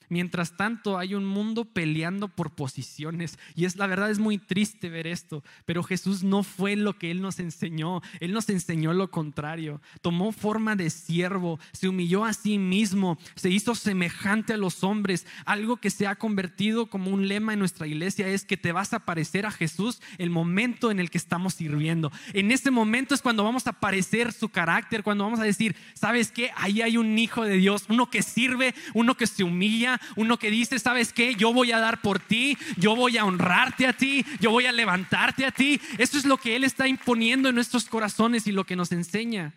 Mientras 0.08 0.56
tanto, 0.56 0.98
hay 0.98 1.14
un 1.14 1.24
mundo 1.24 1.64
peleando 1.64 2.28
por 2.28 2.50
posiciones. 2.50 3.38
Y 3.54 3.64
es 3.64 3.76
la 3.76 3.86
verdad, 3.86 4.10
es 4.10 4.18
muy 4.18 4.38
triste 4.38 4.88
ver 4.88 5.06
esto. 5.06 5.42
Pero 5.64 5.82
Jesús 5.82 6.22
no 6.22 6.42
fue 6.42 6.76
lo 6.76 6.98
que 6.98 7.10
Él 7.10 7.20
nos 7.20 7.38
enseñó. 7.38 8.00
Él 8.20 8.32
nos 8.32 8.48
enseñó 8.48 8.92
lo 8.92 9.10
contrario. 9.10 9.80
Tomó 10.00 10.32
forma 10.32 10.76
de 10.76 10.90
siervo, 10.90 11.58
se 11.72 11.88
humilló 11.88 12.24
a 12.24 12.32
sí 12.32 12.58
mismo, 12.58 13.18
se 13.34 13.50
hizo 13.50 13.74
semejante 13.74 14.52
a 14.52 14.56
los 14.56 14.84
hombres. 14.84 15.26
Algo 15.44 15.76
que 15.76 15.90
se 15.90 16.06
ha 16.06 16.16
convertido 16.16 16.86
como 16.86 17.10
un 17.10 17.28
lema 17.28 17.52
en 17.52 17.58
nuestra 17.58 17.86
iglesia 17.86 18.28
es 18.28 18.44
que 18.44 18.56
te 18.56 18.72
vas 18.72 18.92
a 18.92 19.00
parecer 19.00 19.46
a 19.46 19.50
Jesús 19.50 20.00
el 20.18 20.30
momento 20.30 20.90
en 20.90 21.00
el 21.00 21.10
que 21.10 21.18
estamos 21.18 21.54
sirviendo. 21.54 22.10
En 22.32 22.50
ese 22.50 22.70
momento 22.70 23.14
es 23.14 23.22
cuando 23.22 23.44
vamos 23.44 23.66
a 23.66 23.72
parecer 23.72 24.32
su 24.32 24.48
carácter, 24.48 25.02
cuando 25.02 25.24
vamos 25.24 25.40
a 25.40 25.44
decir, 25.44 25.76
¿sabes 25.94 26.30
qué? 26.32 26.50
Ahí 26.56 26.82
hay 26.82 26.96
un 26.96 27.18
hijo 27.18 27.44
de 27.44 27.56
Dios, 27.56 27.84
uno 27.88 28.10
que 28.10 28.22
sirve, 28.22 28.74
uno 28.94 29.16
que 29.16 29.26
se 29.26 29.44
humilla 29.44 29.97
uno 30.16 30.38
que 30.38 30.50
dice, 30.50 30.78
¿sabes 30.78 31.12
qué? 31.12 31.34
Yo 31.34 31.52
voy 31.52 31.72
a 31.72 31.78
dar 31.78 32.02
por 32.02 32.18
ti, 32.18 32.56
yo 32.76 32.96
voy 32.96 33.16
a 33.18 33.24
honrarte 33.24 33.86
a 33.86 33.92
ti, 33.92 34.24
yo 34.40 34.50
voy 34.50 34.66
a 34.66 34.72
levantarte 34.72 35.44
a 35.44 35.50
ti. 35.50 35.80
Eso 35.98 36.18
es 36.18 36.24
lo 36.24 36.36
que 36.36 36.56
Él 36.56 36.64
está 36.64 36.88
imponiendo 36.88 37.48
en 37.48 37.54
nuestros 37.54 37.86
corazones 37.86 38.46
y 38.46 38.52
lo 38.52 38.64
que 38.64 38.76
nos 38.76 38.92
enseña. 38.92 39.54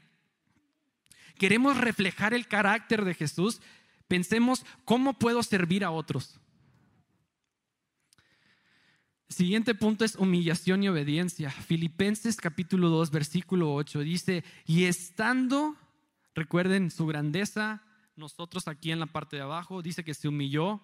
Queremos 1.38 1.78
reflejar 1.78 2.34
el 2.34 2.48
carácter 2.48 3.04
de 3.04 3.14
Jesús. 3.14 3.62
Pensemos, 4.08 4.66
¿cómo 4.86 5.14
puedo 5.14 5.42
servir 5.42 5.84
a 5.84 5.92
otros? 5.92 6.40
Siguiente 9.32 9.74
punto 9.74 10.04
es 10.04 10.18
humillación 10.18 10.84
y 10.84 10.90
obediencia. 10.90 11.50
Filipenses 11.50 12.36
capítulo 12.36 12.90
2, 12.90 13.12
versículo 13.12 13.74
8 13.74 14.02
dice, 14.02 14.44
y 14.68 14.84
estando, 14.84 15.78
recuerden 16.36 16.92
su 16.92 17.06
grandeza, 17.08 17.82
nosotros 18.22 18.68
aquí 18.68 18.92
en 18.92 19.00
la 19.00 19.08
parte 19.08 19.36
de 19.36 19.42
abajo, 19.42 19.82
dice 19.82 20.04
que 20.04 20.14
se 20.14 20.30
humilló 20.30 20.82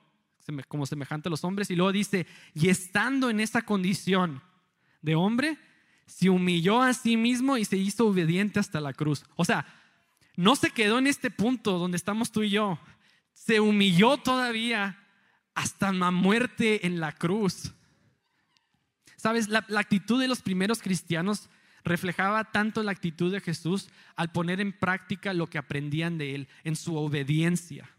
como 0.68 0.86
semejante 0.86 1.30
a 1.30 1.32
los 1.32 1.44
hombres 1.44 1.70
y 1.70 1.76
luego 1.76 1.92
dice, 1.92 2.26
y 2.54 2.70
estando 2.70 3.30
en 3.30 3.40
esa 3.40 3.62
condición 3.62 4.42
de 5.02 5.16
hombre, 5.16 5.58
se 6.06 6.30
humilló 6.30 6.82
a 6.82 6.94
sí 6.94 7.18
mismo 7.18 7.58
y 7.58 7.66
se 7.66 7.78
hizo 7.78 8.08
obediente 8.08 8.60
hasta 8.60 8.80
la 8.80 8.94
cruz. 8.94 9.26
O 9.36 9.46
sea, 9.46 9.66
no 10.36 10.56
se 10.56 10.72
quedó 10.72 11.00
en 11.00 11.08
este 11.08 11.32
punto 11.32 11.78
donde 11.78 11.98
estamos 11.98 12.32
tú 12.32 12.44
y 12.44 12.50
yo, 12.50 12.80
se 13.34 13.60
humilló 13.60 14.18
todavía 14.18 15.04
hasta 15.54 15.92
la 15.92 16.12
muerte 16.12 16.86
en 16.88 17.00
la 17.00 17.12
cruz. 17.12 17.74
Sabes, 19.16 19.50
la, 19.50 19.66
la 19.68 19.82
actitud 19.82 20.20
de 20.20 20.28
los 20.28 20.42
primeros 20.42 20.82
cristianos 20.82 21.50
reflejaba 21.88 22.52
tanto 22.52 22.84
la 22.84 22.92
actitud 22.92 23.32
de 23.32 23.42
Jesús 23.42 23.90
al 24.16 24.32
poner 24.32 24.60
en 24.60 24.74
práctica 24.74 25.34
lo 25.34 25.48
que 25.48 25.58
aprendían 25.58 26.18
de 26.18 26.36
él, 26.36 26.48
en 26.64 26.76
su 26.76 26.96
obediencia. 26.96 27.90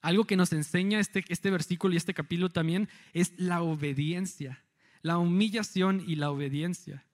Algo 0.00 0.24
que 0.24 0.36
nos 0.36 0.52
enseña 0.52 1.00
este, 1.00 1.24
este 1.28 1.50
versículo 1.50 1.94
y 1.94 1.96
este 1.96 2.14
capítulo 2.14 2.50
también 2.50 2.88
es 3.12 3.32
la 3.36 3.62
obediencia, 3.62 4.62
la 5.02 5.18
humillación 5.18 6.02
y 6.06 6.16
la 6.16 6.30
obediencia. 6.30 7.04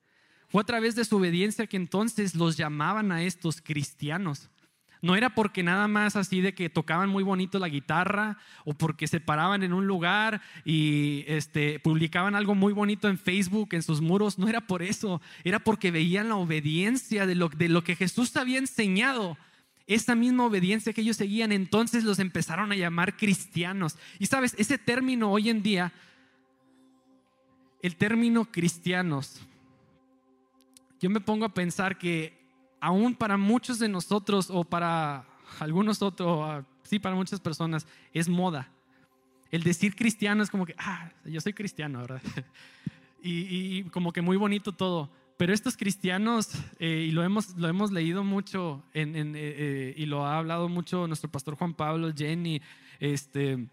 Fue 0.49 0.63
a 0.63 0.67
través 0.67 0.95
de 0.95 1.05
su 1.05 1.17
obediencia 1.17 1.67
que 1.67 1.77
entonces 1.77 2.35
los 2.35 2.57
llamaban 2.57 3.11
a 3.11 3.23
estos 3.23 3.61
cristianos. 3.61 4.51
No 5.05 5.17
era 5.17 5.35
porque 5.35 5.63
nada 5.63 5.87
más 5.87 6.17
así 6.17 6.41
de 6.41 6.55
que 6.55 6.71
tocaban 6.71 7.11
muy 7.11 7.23
bonito 7.23 7.59
la 7.59 7.69
guitarra 7.69 8.39
o 8.65 8.73
porque 8.73 9.07
se 9.07 9.21
paraban 9.21 9.63
en 9.63 9.75
un 9.75 9.87
lugar 9.87 10.41
y 10.65 11.27
este, 11.29 11.79
publicaban 11.79 12.35
algo 12.35 12.55
muy 12.55 12.73
bonito 12.73 13.11
en 13.11 13.19
Facebook, 13.19 13.75
en 13.75 13.83
sus 13.83 14.01
muros. 14.01 14.39
No 14.39 14.49
era 14.49 14.63
por 14.63 14.83
eso, 14.83 15.21
era 15.45 15.59
porque 15.59 15.91
veían 15.91 16.31
la 16.31 16.37
obediencia 16.37 17.27
de 17.27 17.35
lo, 17.35 17.51
de 17.51 17.69
lo 17.69 17.85
que 17.85 17.97
Jesús 17.97 18.35
había 18.39 18.57
enseñado. 18.57 19.37
Esa 19.87 20.15
misma 20.15 20.47
obediencia 20.47 20.95
que 20.95 21.03
ellos 21.03 21.19
seguían, 21.19 21.53
entonces 21.53 22.03
los 22.05 22.19
empezaron 22.19 22.73
a 22.73 22.75
llamar 22.75 23.19
cristianos. 23.19 23.99
Y 24.19 24.25
sabes, 24.25 24.55
ese 24.57 24.79
término 24.79 25.31
hoy 25.31 25.51
en 25.51 25.63
día, 25.63 25.93
el 27.83 27.95
término 27.97 28.47
cristianos, 28.47 29.43
yo 30.99 31.11
me 31.11 31.21
pongo 31.21 31.45
a 31.45 31.53
pensar 31.53 31.99
que 31.99 32.44
aún 32.85 33.15
para 33.15 33.39
muchos 33.39 33.79
de 33.79 33.89
nosotros 33.89 34.51
o 34.51 34.63
para 34.63 35.25
algunos 35.59 36.03
otros, 36.03 36.67
sí, 36.83 36.99
para 36.99 37.15
muchas 37.15 37.41
personas, 37.41 37.87
es 38.13 38.29
moda. 38.29 38.69
El 39.51 39.63
decir 39.63 39.97
cristiano 39.97 40.43
es 40.43 40.51
como 40.51 40.67
que, 40.67 40.75
ah, 40.77 41.11
yo 41.25 41.41
soy 41.41 41.55
cristiano, 41.55 42.01
¿verdad? 42.01 42.21
y, 43.23 43.85
como 43.85 44.13
que 44.13 44.21
muy 44.21 44.37
bonito 44.37 44.73
todo. 44.73 45.11
Pero 45.39 45.55
estos 45.55 45.79
cristianos, 45.79 46.51
eh, 46.79 47.07
y 47.09 47.11
lo 47.13 47.25
hemos, 47.25 47.57
lo 47.57 47.69
hemos 47.69 47.91
leído 47.91 48.23
mucho, 48.23 48.83
eh, 48.93 49.11
eh, 49.15 49.95
y 49.97 50.05
lo 50.05 50.27
ha 50.27 50.37
hablado 50.37 50.69
mucho 50.69 51.07
nuestro 51.07 51.31
pastor 51.31 51.57
Juan 51.57 51.73
Pablo, 51.73 52.13
Jenny, 52.15 52.61
este, 53.01 53.67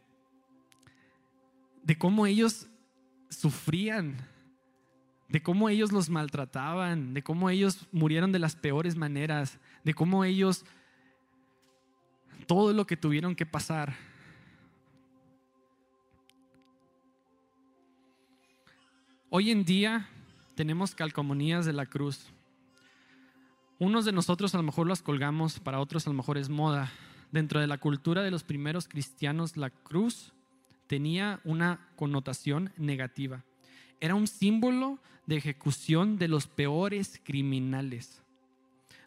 de 1.83 1.97
cómo 1.97 2.27
ellos 2.27 2.69
sufrían 3.29 4.15
de 5.31 5.41
cómo 5.41 5.69
ellos 5.69 5.93
los 5.93 6.09
maltrataban, 6.09 7.13
de 7.13 7.23
cómo 7.23 7.49
ellos 7.49 7.87
murieron 7.93 8.33
de 8.33 8.39
las 8.39 8.55
peores 8.55 8.97
maneras, 8.97 9.59
de 9.85 9.93
cómo 9.93 10.25
ellos, 10.25 10.65
todo 12.47 12.73
lo 12.73 12.85
que 12.85 12.97
tuvieron 12.97 13.33
que 13.33 13.45
pasar. 13.45 13.95
Hoy 19.29 19.51
en 19.51 19.63
día 19.63 20.09
tenemos 20.55 20.93
calcomanías 20.93 21.65
de 21.65 21.71
la 21.71 21.85
cruz. 21.85 22.27
Unos 23.79 24.03
de 24.03 24.11
nosotros 24.11 24.53
a 24.53 24.57
lo 24.57 24.63
mejor 24.63 24.87
las 24.87 25.01
colgamos, 25.01 25.61
para 25.61 25.79
otros 25.79 26.05
a 26.05 26.09
lo 26.09 26.17
mejor 26.17 26.37
es 26.37 26.49
moda. 26.49 26.91
Dentro 27.31 27.61
de 27.61 27.67
la 27.67 27.77
cultura 27.77 28.21
de 28.21 28.31
los 28.31 28.43
primeros 28.43 28.89
cristianos, 28.89 29.55
la 29.55 29.69
cruz 29.69 30.33
tenía 30.87 31.39
una 31.45 31.87
connotación 31.95 32.73
negativa. 32.75 33.45
Era 34.01 34.15
un 34.15 34.27
símbolo 34.27 34.99
de 35.25 35.37
ejecución 35.37 36.17
de 36.17 36.27
los 36.27 36.47
peores 36.47 37.21
criminales. 37.23 38.21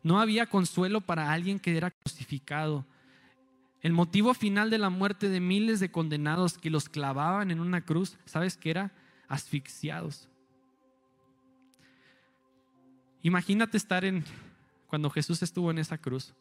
No 0.02 0.18
había 0.18 0.46
consuelo 0.46 1.02
para 1.02 1.30
alguien 1.33 1.61
que 1.61 1.76
era 1.76 1.90
crucificado. 1.90 2.87
El 3.83 3.92
motivo 3.92 4.33
final 4.33 4.70
de 4.70 4.78
la 4.78 4.88
muerte 4.88 5.28
de 5.28 5.40
miles 5.40 5.80
de 5.80 5.90
condenados 5.90 6.57
que 6.57 6.70
los 6.70 6.88
clavaban 6.88 7.50
en 7.50 7.61
una 7.61 7.83
cruz, 7.83 8.16
¿sabes 8.24 8.57
qué 8.57 8.70
era? 8.70 8.92
Asfixiados. 9.28 10.30
Imagínate 13.20 13.76
estar 13.76 14.07
en 14.07 14.24
cuando 14.87 15.11
Jesús 15.11 15.42
estuvo 15.42 15.70
en 15.70 15.78
esa 15.78 15.98
cruz. 15.98 16.35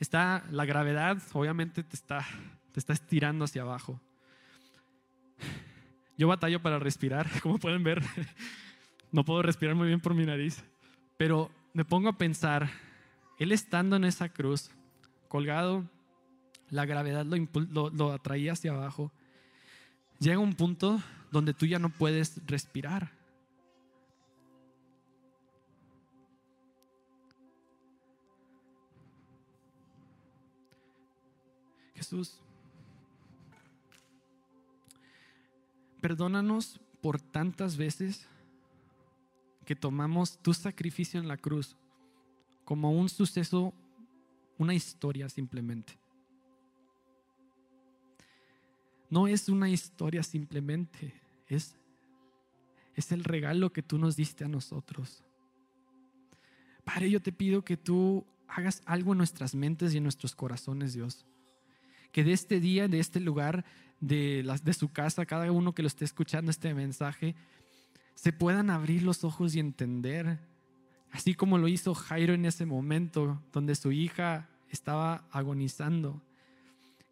Está 0.00 0.44
la 0.50 0.64
gravedad, 0.64 1.22
obviamente 1.32 1.84
te 1.84 1.94
está 1.94 2.26
te 2.72 2.80
está 2.80 2.92
estirando 2.92 3.44
hacia 3.44 3.62
abajo. 3.62 4.00
Yo 6.20 6.28
batallo 6.28 6.60
para 6.60 6.78
respirar, 6.78 7.26
como 7.42 7.58
pueden 7.58 7.82
ver. 7.82 8.02
No 9.12 9.24
puedo 9.24 9.42
respirar 9.42 9.74
muy 9.74 9.88
bien 9.88 10.00
por 10.00 10.14
mi 10.14 10.24
nariz. 10.24 10.62
Pero 11.16 11.50
me 11.72 11.84
pongo 11.84 12.10
a 12.10 12.16
pensar, 12.16 12.70
él 13.40 13.50
estando 13.50 13.96
en 13.96 14.04
esa 14.04 14.28
cruz, 14.28 14.70
colgado, 15.26 15.84
la 16.68 16.84
gravedad 16.84 17.26
lo, 17.26 17.90
lo, 17.90 18.12
atraía 18.12 18.52
hacia 18.52 18.70
abajo. 18.70 19.10
Llega 20.20 20.38
un 20.38 20.54
punto 20.54 21.02
donde 21.32 21.54
tú 21.54 21.66
ya 21.66 21.80
no 21.80 21.88
puedes 21.88 22.40
respirar. 22.46 23.10
Jesús, 31.96 32.38
Perdónanos 36.00 36.80
por 37.00 37.20
tantas 37.20 37.76
veces 37.76 38.26
que 39.64 39.76
tomamos 39.76 40.38
tu 40.38 40.54
sacrificio 40.54 41.20
en 41.20 41.28
la 41.28 41.36
cruz 41.36 41.76
como 42.64 42.92
un 42.92 43.08
suceso, 43.08 43.74
una 44.58 44.74
historia 44.74 45.28
simplemente. 45.28 45.98
No 49.08 49.26
es 49.26 49.48
una 49.48 49.68
historia 49.68 50.22
simplemente, 50.22 51.12
es, 51.48 51.74
es 52.94 53.10
el 53.10 53.24
regalo 53.24 53.72
que 53.72 53.82
tú 53.82 53.98
nos 53.98 54.14
diste 54.14 54.44
a 54.44 54.48
nosotros. 54.48 55.24
Padre, 56.84 57.10
yo 57.10 57.20
te 57.20 57.32
pido 57.32 57.64
que 57.64 57.76
tú 57.76 58.24
hagas 58.46 58.82
algo 58.86 59.12
en 59.12 59.18
nuestras 59.18 59.54
mentes 59.54 59.92
y 59.92 59.96
en 59.96 60.04
nuestros 60.04 60.34
corazones, 60.34 60.94
Dios. 60.94 61.26
Que 62.12 62.24
de 62.24 62.32
este 62.32 62.60
día, 62.60 62.88
de 62.88 63.00
este 63.00 63.20
lugar, 63.20 63.64
de, 64.00 64.42
las, 64.44 64.64
de 64.64 64.72
su 64.72 64.92
casa, 64.92 65.26
cada 65.26 65.50
uno 65.52 65.74
que 65.74 65.82
lo 65.82 65.88
esté 65.88 66.04
escuchando 66.04 66.50
este 66.50 66.74
mensaje, 66.74 67.34
se 68.14 68.32
puedan 68.32 68.70
abrir 68.70 69.02
los 69.02 69.24
ojos 69.24 69.54
y 69.54 69.60
entender 69.60 70.38
Así 71.10 71.34
como 71.34 71.58
lo 71.58 71.68
hizo 71.68 71.94
Jairo 71.94 72.34
en 72.34 72.44
ese 72.44 72.66
momento 72.66 73.42
donde 73.52 73.74
su 73.74 73.92
hija 73.92 74.48
estaba 74.70 75.24
agonizando. 75.32 76.22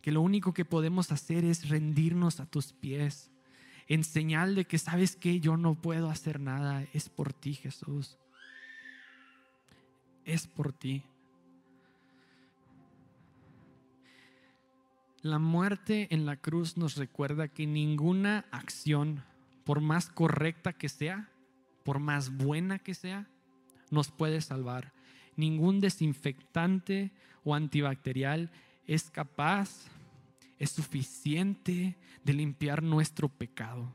Que 0.00 0.12
lo 0.12 0.22
único 0.22 0.54
que 0.54 0.64
podemos 0.64 1.10
hacer 1.10 1.44
es 1.44 1.68
rendirnos 1.68 2.40
a 2.40 2.46
tus 2.46 2.72
pies 2.72 3.30
en 3.88 4.04
señal 4.04 4.54
de 4.54 4.66
que 4.66 4.78
sabes 4.78 5.16
que 5.16 5.40
yo 5.40 5.56
no 5.56 5.74
puedo 5.74 6.10
hacer 6.10 6.40
nada. 6.40 6.86
Es 6.92 7.08
por 7.08 7.32
ti, 7.32 7.54
Jesús. 7.54 8.18
Es 10.24 10.46
por 10.46 10.72
ti. 10.72 11.02
La 15.22 15.40
muerte 15.40 16.06
en 16.14 16.26
la 16.26 16.36
cruz 16.36 16.76
nos 16.76 16.96
recuerda 16.96 17.48
que 17.48 17.66
ninguna 17.66 18.46
acción, 18.52 19.24
por 19.64 19.80
más 19.80 20.10
correcta 20.10 20.72
que 20.72 20.88
sea, 20.88 21.28
por 21.82 21.98
más 21.98 22.36
buena 22.36 22.78
que 22.78 22.94
sea, 22.94 23.28
nos 23.90 24.12
puede 24.12 24.40
salvar. 24.40 24.92
Ningún 25.34 25.80
desinfectante 25.80 27.10
o 27.42 27.56
antibacterial 27.56 28.52
es 28.86 29.10
capaz, 29.10 29.86
es 30.58 30.70
suficiente 30.70 31.96
de 32.22 32.32
limpiar 32.32 32.82
nuestro 32.82 33.28
pecado. 33.28 33.92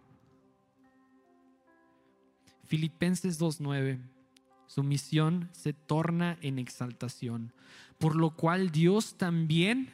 Filipenses 2.65 3.39
2.9, 3.39 3.99
su 4.67 4.83
misión 4.83 5.49
se 5.53 5.71
torna 5.71 6.37
en 6.41 6.59
exaltación, 6.59 7.53
por 7.97 8.15
lo 8.15 8.35
cual 8.35 8.71
Dios 8.71 9.15
también 9.17 9.93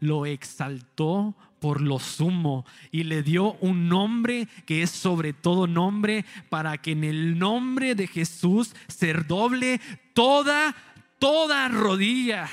lo 0.00 0.26
exaltó 0.26 1.34
por 1.60 1.80
lo 1.80 1.98
sumo 1.98 2.64
y 2.90 3.04
le 3.04 3.22
dio 3.22 3.52
un 3.60 3.88
nombre 3.88 4.48
que 4.66 4.82
es 4.82 4.90
sobre 4.90 5.32
todo 5.32 5.66
nombre 5.66 6.24
para 6.48 6.78
que 6.78 6.92
en 6.92 7.04
el 7.04 7.38
nombre 7.38 7.94
de 7.94 8.06
Jesús 8.06 8.74
se 8.88 9.12
doble 9.12 9.80
toda, 10.14 10.74
toda 11.18 11.68
rodilla 11.68 12.48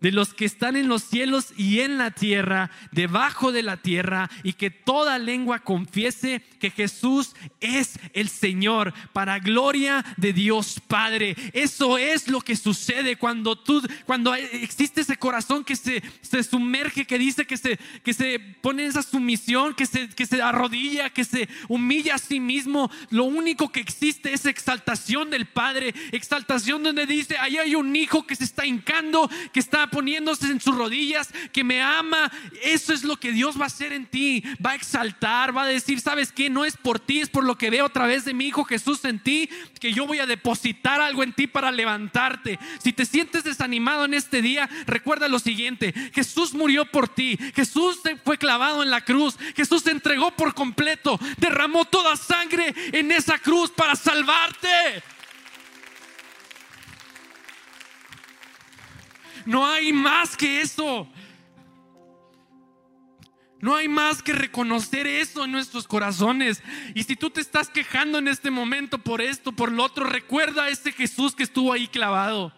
de 0.00 0.12
los 0.12 0.32
que 0.32 0.44
están 0.44 0.76
en 0.76 0.88
los 0.88 1.02
cielos 1.02 1.52
y 1.56 1.80
en 1.80 1.98
la 1.98 2.12
tierra, 2.12 2.70
debajo 2.92 3.52
de 3.52 3.62
la 3.62 3.78
tierra, 3.78 4.30
y 4.42 4.52
que 4.52 4.70
toda 4.70 5.18
lengua 5.18 5.60
confiese 5.60 6.42
que 6.60 6.70
Jesús 6.70 7.34
es 7.60 7.98
el 8.12 8.28
Señor, 8.28 8.94
para 9.12 9.38
gloria 9.38 10.04
de 10.16 10.32
Dios 10.32 10.80
Padre. 10.86 11.36
Eso 11.52 11.98
es 11.98 12.28
lo 12.28 12.40
que 12.40 12.56
sucede 12.56 13.16
cuando 13.16 13.56
tú, 13.56 13.82
cuando 14.06 14.34
existe 14.34 15.00
ese 15.00 15.16
corazón 15.16 15.64
que 15.64 15.76
se, 15.76 16.02
se 16.20 16.42
sumerge, 16.42 17.04
que 17.04 17.18
dice 17.18 17.46
que 17.46 17.56
se, 17.56 17.78
que 18.04 18.14
se 18.14 18.38
pone 18.38 18.84
en 18.84 18.90
esa 18.90 19.02
sumisión, 19.02 19.74
que 19.74 19.86
se, 19.86 20.08
que 20.08 20.26
se 20.26 20.40
arrodilla, 20.40 21.10
que 21.10 21.24
se 21.24 21.48
humilla 21.68 22.14
a 22.14 22.18
sí 22.18 22.40
mismo. 22.40 22.90
Lo 23.10 23.24
único 23.24 23.70
que 23.70 23.80
existe 23.80 24.32
es 24.32 24.46
exaltación 24.46 25.30
del 25.30 25.46
Padre, 25.46 25.94
exaltación 26.12 26.82
donde 26.82 27.06
dice, 27.06 27.36
ahí 27.38 27.56
hay 27.58 27.74
un 27.74 27.94
hijo 27.96 28.26
que 28.26 28.36
se 28.36 28.44
está 28.44 28.64
hincando, 28.64 29.28
que 29.52 29.60
está 29.60 29.87
poniéndose 29.90 30.46
en 30.46 30.60
sus 30.60 30.76
rodillas, 30.76 31.30
que 31.52 31.64
me 31.64 31.80
ama. 31.82 32.30
Eso 32.62 32.92
es 32.92 33.04
lo 33.04 33.16
que 33.16 33.32
Dios 33.32 33.58
va 33.58 33.64
a 33.64 33.66
hacer 33.66 33.92
en 33.92 34.06
ti. 34.06 34.42
Va 34.64 34.72
a 34.72 34.74
exaltar, 34.76 35.56
va 35.56 35.62
a 35.62 35.66
decir, 35.66 36.00
¿sabes 36.00 36.32
qué? 36.32 36.50
No 36.50 36.64
es 36.64 36.76
por 36.76 36.98
ti, 37.00 37.20
es 37.20 37.28
por 37.28 37.44
lo 37.44 37.58
que 37.58 37.70
veo 37.70 37.86
a 37.86 37.92
través 37.92 38.24
de 38.24 38.34
mi 38.34 38.46
Hijo 38.46 38.64
Jesús 38.64 39.04
en 39.04 39.18
ti, 39.18 39.48
que 39.80 39.92
yo 39.92 40.06
voy 40.06 40.18
a 40.18 40.26
depositar 40.26 41.00
algo 41.00 41.22
en 41.22 41.32
ti 41.32 41.46
para 41.46 41.70
levantarte. 41.70 42.58
Si 42.82 42.92
te 42.92 43.04
sientes 43.04 43.44
desanimado 43.44 44.04
en 44.04 44.14
este 44.14 44.42
día, 44.42 44.68
recuerda 44.86 45.28
lo 45.28 45.38
siguiente, 45.38 45.92
Jesús 46.14 46.54
murió 46.54 46.84
por 46.86 47.08
ti, 47.08 47.38
Jesús 47.54 48.00
fue 48.24 48.38
clavado 48.38 48.82
en 48.82 48.90
la 48.90 49.04
cruz, 49.04 49.36
Jesús 49.56 49.82
se 49.82 49.90
entregó 49.90 50.30
por 50.32 50.54
completo, 50.54 51.18
derramó 51.38 51.84
toda 51.84 52.16
sangre 52.16 52.74
en 52.92 53.12
esa 53.12 53.38
cruz 53.38 53.70
para 53.70 53.96
salvarte. 53.96 54.68
No 59.46 59.66
hay 59.66 59.92
más 59.92 60.36
que 60.36 60.60
eso. 60.60 61.08
No 63.60 63.74
hay 63.74 63.88
más 63.88 64.22
que 64.22 64.32
reconocer 64.32 65.06
eso 65.06 65.44
en 65.44 65.52
nuestros 65.52 65.88
corazones. 65.88 66.62
Y 66.94 67.02
si 67.02 67.16
tú 67.16 67.30
te 67.30 67.40
estás 67.40 67.68
quejando 67.68 68.18
en 68.18 68.28
este 68.28 68.50
momento 68.50 68.98
por 68.98 69.20
esto, 69.20 69.52
por 69.52 69.72
lo 69.72 69.84
otro, 69.84 70.04
recuerda 70.04 70.64
a 70.64 70.68
ese 70.68 70.92
Jesús 70.92 71.34
que 71.34 71.42
estuvo 71.42 71.72
ahí 71.72 71.88
clavado. 71.88 72.52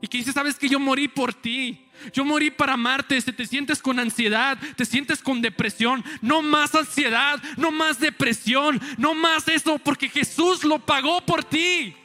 Y 0.00 0.06
que 0.06 0.18
dice, 0.18 0.32
sabes 0.32 0.56
que 0.56 0.68
yo 0.68 0.78
morí 0.78 1.08
por 1.08 1.34
ti. 1.34 1.84
Yo 2.12 2.24
morí 2.24 2.52
para 2.52 2.74
amarte. 2.74 3.20
Si 3.20 3.32
te 3.32 3.46
sientes 3.46 3.82
con 3.82 3.98
ansiedad, 3.98 4.56
te 4.76 4.84
sientes 4.84 5.22
con 5.22 5.42
depresión, 5.42 6.04
no 6.20 6.40
más 6.40 6.72
ansiedad, 6.76 7.42
no 7.56 7.72
más 7.72 7.98
depresión, 7.98 8.80
no 8.96 9.14
más 9.14 9.48
eso, 9.48 9.78
porque 9.78 10.08
Jesús 10.08 10.62
lo 10.62 10.78
pagó 10.78 11.20
por 11.26 11.42
ti. 11.42 11.96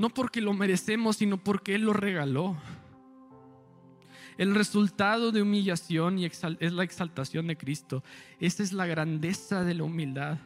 No 0.00 0.08
porque 0.08 0.40
lo 0.40 0.54
merecemos, 0.54 1.18
sino 1.18 1.36
porque 1.36 1.74
Él 1.74 1.82
lo 1.82 1.92
regaló. 1.92 2.56
El 4.38 4.54
resultado 4.54 5.30
de 5.30 5.42
humillación 5.42 6.18
y 6.18 6.24
es 6.24 6.72
la 6.72 6.84
exaltación 6.84 7.48
de 7.48 7.58
Cristo. 7.58 8.02
Esa 8.38 8.62
es 8.62 8.72
la 8.72 8.86
grandeza 8.86 9.62
de 9.62 9.74
la 9.74 9.84
humildad. 9.84 10.38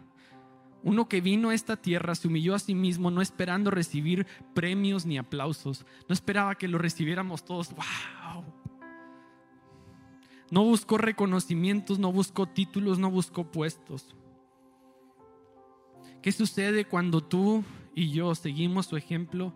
Uno 0.83 1.09
que 1.09 1.21
vino 1.21 1.51
a 1.51 1.55
esta 1.55 1.77
tierra 1.77 2.17
se 2.17 2.27
humilló 2.27 2.57
a 2.57 2.59
sí 2.59 2.75
mismo, 2.75 3.13
no 3.13 3.23
esperando 3.23 3.71
recibir 3.71 4.27
premios 4.55 5.07
ni 5.07 5.19
aplausos. 5.19 5.87
No 6.09 6.15
esperaba 6.15 6.57
que 6.57 6.67
lo 6.67 6.79
recibiéramos 6.79 7.45
todos. 7.45 7.71
¡Wow! 7.71 8.45
No 10.51 10.65
buscó 10.65 10.99
reconocimientos, 10.99 12.01
no 12.01 12.11
buscó 12.11 12.49
títulos, 12.49 12.99
no 12.99 13.09
buscó 13.09 13.53
puestos. 13.53 14.17
¿Qué 16.23 16.33
sucede 16.33 16.87
cuando 16.87 17.23
tú 17.23 17.63
y 17.95 18.11
yo 18.11 18.34
seguimos 18.34 18.86
su 18.86 18.97
ejemplo, 18.97 19.53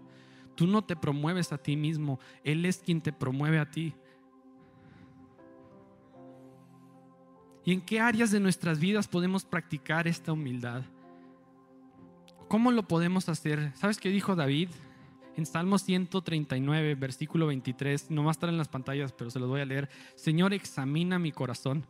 tú 0.55 0.67
no 0.67 0.83
te 0.83 0.97
promueves 0.97 1.53
a 1.53 1.59
ti 1.59 1.77
mismo, 1.77 2.19
Él 2.43 2.65
es 2.65 2.79
quien 2.79 3.01
te 3.01 3.13
promueve 3.13 3.59
a 3.59 3.71
ti. 3.71 3.95
¿Y 7.65 7.73
en 7.73 7.81
qué 7.81 8.01
áreas 8.01 8.31
de 8.31 8.41
nuestras 8.41 8.81
vidas 8.81 9.09
podemos 9.09 9.45
practicar 9.45 10.09
esta 10.09 10.33
humildad? 10.33 10.83
¿Cómo 12.49 12.73
lo 12.73 12.89
podemos 12.89 13.29
hacer? 13.29 13.73
¿Sabes 13.75 13.99
qué 13.99 14.09
dijo 14.09 14.35
David? 14.35 14.71
En 15.37 15.45
Salmo 15.45 15.79
139, 15.79 16.95
versículo 16.95 17.47
23, 17.47 18.11
no 18.11 18.25
va 18.25 18.31
a 18.31 18.33
estar 18.33 18.49
en 18.49 18.57
las 18.57 18.69
pantallas, 18.69 19.13
pero 19.13 19.31
se 19.31 19.39
los 19.39 19.49
voy 19.49 19.61
a 19.61 19.67
leer. 19.67 19.89
Señor, 20.17 20.55
examina 20.55 21.19
mi 21.19 21.31
corazón. 21.31 21.87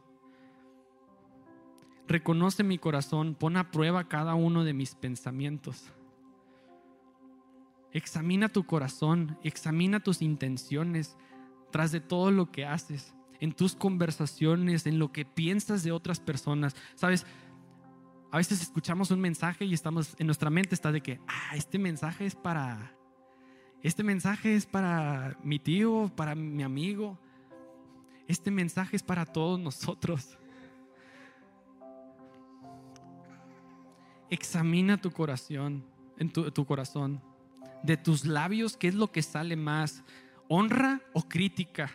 Reconoce 2.08 2.64
mi 2.64 2.78
corazón, 2.78 3.34
pon 3.34 3.56
a 3.56 3.70
prueba 3.70 4.08
cada 4.08 4.34
uno 4.34 4.64
de 4.64 4.74
mis 4.74 4.94
pensamientos. 4.94 5.92
Examina 7.92 8.48
tu 8.48 8.64
corazón, 8.64 9.38
examina 9.42 10.00
tus 10.00 10.20
intenciones 10.20 11.16
tras 11.70 11.90
de 11.90 12.00
todo 12.00 12.30
lo 12.30 12.50
que 12.50 12.66
haces, 12.66 13.14
en 13.40 13.52
tus 13.52 13.74
conversaciones, 13.74 14.86
en 14.86 14.98
lo 14.98 15.12
que 15.12 15.24
piensas 15.24 15.82
de 15.82 15.92
otras 15.92 16.20
personas. 16.20 16.76
Sabes, 16.94 17.24
a 18.30 18.36
veces 18.36 18.60
escuchamos 18.60 19.10
un 19.10 19.20
mensaje 19.20 19.64
y 19.64 19.72
estamos 19.72 20.14
en 20.18 20.26
nuestra 20.26 20.50
mente 20.50 20.74
está 20.74 20.92
de 20.92 21.00
que, 21.00 21.20
ah, 21.26 21.56
este 21.56 21.78
mensaje 21.78 22.26
es 22.26 22.34
para 22.34 22.94
este 23.80 24.02
mensaje 24.02 24.56
es 24.56 24.66
para 24.66 25.38
mi 25.42 25.60
tío, 25.60 26.10
para 26.16 26.34
mi 26.34 26.64
amigo. 26.64 27.16
Este 28.26 28.50
mensaje 28.50 28.96
es 28.96 29.04
para 29.04 29.24
todos 29.24 29.58
nosotros. 29.60 30.36
Examina 34.30 34.96
tu 34.96 35.12
corazón, 35.12 35.84
en 36.18 36.30
tu 36.30 36.66
corazón 36.66 37.22
de 37.82 37.96
tus 37.96 38.24
labios, 38.24 38.76
¿qué 38.76 38.88
es 38.88 38.94
lo 38.94 39.10
que 39.10 39.22
sale 39.22 39.56
más? 39.56 40.02
¿Honra 40.48 41.00
o 41.12 41.28
crítica? 41.28 41.90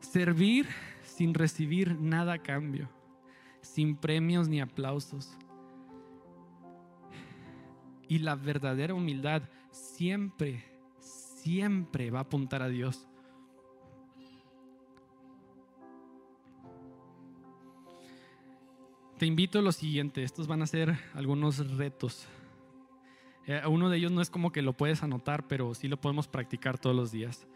Servir 0.00 0.66
sin 1.02 1.34
recibir 1.34 1.94
nada 2.00 2.34
a 2.34 2.42
cambio, 2.42 2.88
sin 3.60 3.96
premios 3.96 4.48
ni 4.48 4.60
aplausos. 4.60 5.36
Y 8.08 8.18
la 8.18 8.34
verdadera 8.34 8.94
humildad 8.94 9.42
siempre, 9.70 10.64
siempre 10.98 12.10
va 12.10 12.20
a 12.20 12.22
apuntar 12.22 12.62
a 12.62 12.68
Dios. 12.68 13.06
Te 19.18 19.26
invito 19.26 19.58
a 19.58 19.62
lo 19.62 19.70
siguiente, 19.70 20.22
estos 20.22 20.46
van 20.46 20.62
a 20.62 20.66
ser 20.66 20.98
algunos 21.12 21.76
retos. 21.76 22.26
Eh, 23.50 23.62
uno 23.66 23.88
de 23.88 23.96
ellos 23.96 24.12
no 24.12 24.20
es 24.20 24.30
como 24.30 24.52
que 24.52 24.62
lo 24.62 24.74
puedes 24.74 25.02
anotar, 25.02 25.48
pero 25.48 25.74
sí 25.74 25.88
lo 25.88 26.00
podemos 26.00 26.28
practicar 26.28 26.78
todos 26.78 26.94
los 26.94 27.10
días. 27.10 27.48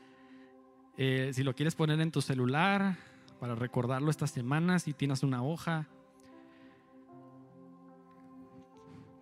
Eh, 0.96 1.30
si 1.32 1.44
lo 1.44 1.54
quieres 1.54 1.76
poner 1.76 2.00
en 2.00 2.10
tu 2.10 2.20
celular 2.20 2.96
para 3.38 3.54
recordarlo 3.54 4.10
esta 4.10 4.26
semana, 4.26 4.80
si 4.80 4.92
tienes 4.92 5.22
una 5.22 5.44
hoja, 5.44 5.86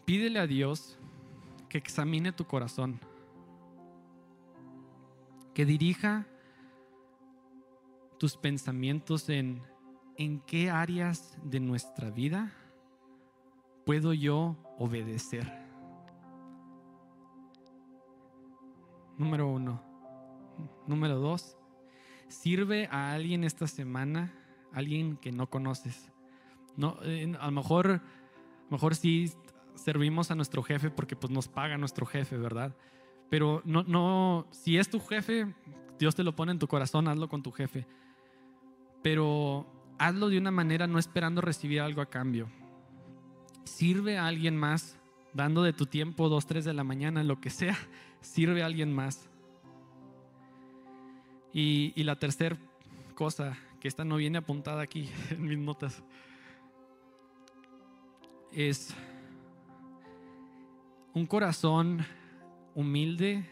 pídele 0.06 0.38
a 0.38 0.46
Dios 0.46 0.98
que 1.68 1.76
examine 1.76 2.32
tu 2.32 2.46
corazón, 2.46 3.00
que 5.52 5.66
dirija 5.66 6.26
tus 8.18 8.38
pensamientos 8.38 9.28
en 9.28 9.60
en 10.16 10.40
qué 10.40 10.70
áreas 10.70 11.36
de 11.42 11.60
nuestra 11.60 12.10
vida 12.10 12.50
puedo 13.84 14.14
yo 14.14 14.56
obedecer. 14.78 15.61
Número 19.18 19.48
uno. 19.48 19.82
Número 20.86 21.18
dos, 21.18 21.56
sirve 22.28 22.88
a 22.90 23.12
alguien 23.12 23.44
esta 23.44 23.66
semana, 23.66 24.32
alguien 24.72 25.16
que 25.16 25.32
no 25.32 25.48
conoces. 25.48 26.12
No, 26.76 26.98
eh, 27.02 27.34
a 27.38 27.46
lo 27.46 27.52
mejor, 27.52 28.00
mejor 28.70 28.94
sí 28.94 29.32
servimos 29.74 30.30
a 30.30 30.34
nuestro 30.34 30.62
jefe 30.62 30.90
porque 30.90 31.16
pues 31.16 31.30
nos 31.30 31.48
paga 31.48 31.78
nuestro 31.78 32.06
jefe, 32.06 32.36
¿verdad? 32.36 32.76
Pero 33.30 33.62
no, 33.64 33.82
no, 33.84 34.46
si 34.50 34.78
es 34.78 34.90
tu 34.90 35.00
jefe, 35.00 35.54
Dios 35.98 36.14
te 36.14 36.24
lo 36.24 36.34
pone 36.34 36.52
en 36.52 36.58
tu 36.58 36.68
corazón, 36.68 37.08
hazlo 37.08 37.28
con 37.28 37.42
tu 37.42 37.52
jefe. 37.52 37.86
Pero 39.02 39.66
hazlo 39.98 40.28
de 40.28 40.38
una 40.38 40.50
manera 40.50 40.86
no 40.86 40.98
esperando 40.98 41.40
recibir 41.40 41.80
algo 41.80 42.00
a 42.00 42.10
cambio. 42.10 42.50
Sirve 43.64 44.18
a 44.18 44.26
alguien 44.26 44.56
más, 44.56 44.98
dando 45.34 45.62
de 45.62 45.72
tu 45.72 45.86
tiempo, 45.86 46.28
dos, 46.28 46.46
tres 46.46 46.64
de 46.64 46.74
la 46.74 46.84
mañana, 46.84 47.22
lo 47.24 47.40
que 47.40 47.50
sea, 47.50 47.76
sirve 48.20 48.62
a 48.62 48.66
alguien 48.66 48.92
más. 48.92 49.28
Y, 51.52 51.92
y 51.94 52.04
la 52.04 52.16
tercera 52.18 52.56
cosa, 53.14 53.58
que 53.80 53.88
esta 53.88 54.04
no 54.04 54.16
viene 54.16 54.38
apuntada 54.38 54.82
aquí 54.82 55.10
en 55.30 55.42
mis 55.42 55.58
notas, 55.58 56.02
es 58.52 58.94
un 61.14 61.26
corazón 61.26 62.04
humilde 62.74 63.46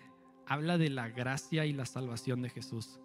habla 0.47 0.78
de 0.78 0.91
la 0.91 1.09
gracia 1.09 1.64
y 1.66 1.72
la 1.72 1.87
salvación 1.87 2.43
de 2.43 2.51
Jesús. 2.51 2.99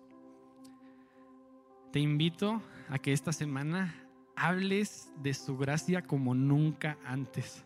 Te 1.91 1.99
invito 1.99 2.61
a 2.89 2.99
que 2.99 3.13
esta 3.13 3.32
semana 3.32 4.03
hables 4.36 5.11
de 5.21 5.34
su 5.34 5.57
gracia 5.57 6.01
como 6.01 6.34
nunca 6.34 6.97
antes. 7.05 7.64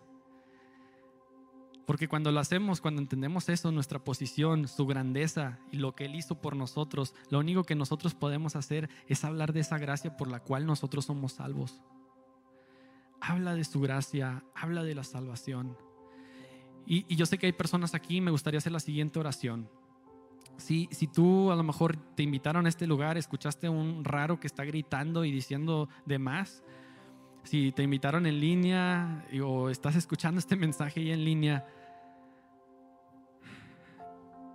Porque 1.89 2.07
cuando 2.07 2.31
lo 2.31 2.39
hacemos, 2.39 2.81
cuando 2.81 3.01
entendemos 3.01 3.49
eso, 3.49 3.71
nuestra 3.71 3.97
posición, 3.97 4.67
su 4.67 4.85
grandeza 4.85 5.57
y 5.71 5.77
lo 5.77 5.95
que 5.95 6.05
Él 6.05 6.13
hizo 6.13 6.39
por 6.39 6.55
nosotros, 6.55 7.15
lo 7.31 7.39
único 7.39 7.63
que 7.63 7.73
nosotros 7.73 8.13
podemos 8.13 8.55
hacer 8.55 8.91
es 9.07 9.25
hablar 9.25 9.53
de 9.53 9.61
esa 9.61 9.79
gracia 9.79 10.15
por 10.15 10.27
la 10.27 10.39
cual 10.39 10.67
nosotros 10.67 11.05
somos 11.05 11.31
salvos. 11.33 11.81
Habla 13.19 13.55
de 13.55 13.63
su 13.63 13.81
gracia, 13.81 14.43
habla 14.53 14.83
de 14.83 14.93
la 14.93 15.03
salvación. 15.03 15.75
Y, 16.85 17.15
yo 17.15 17.25
sé 17.25 17.39
que 17.39 17.47
hay 17.47 17.53
personas 17.53 17.95
aquí, 17.95 18.21
me 18.21 18.29
gustaría 18.29 18.59
hacer 18.59 18.71
la 18.71 18.79
siguiente 18.79 19.17
oración. 19.17 19.67
Si, 20.57 20.89
si 20.91 21.07
tú 21.07 21.51
a 21.51 21.55
lo 21.55 21.63
mejor 21.63 21.97
te 22.13 22.21
invitaron 22.21 22.67
a 22.67 22.69
este 22.69 22.85
lugar, 22.85 23.17
escuchaste 23.17 23.65
a 23.65 23.71
un 23.71 24.05
raro 24.05 24.39
que 24.39 24.45
está 24.45 24.63
gritando 24.63 25.25
y 25.25 25.31
diciendo 25.31 25.89
de 26.05 26.19
más, 26.19 26.63
si 27.41 27.71
te 27.71 27.81
invitaron 27.81 28.27
en 28.27 28.39
línea 28.39 29.25
o 29.43 29.71
estás 29.71 29.95
escuchando 29.95 30.37
este 30.37 30.55
mensaje 30.55 30.99
ahí 30.99 31.11
en 31.11 31.25
línea 31.25 31.65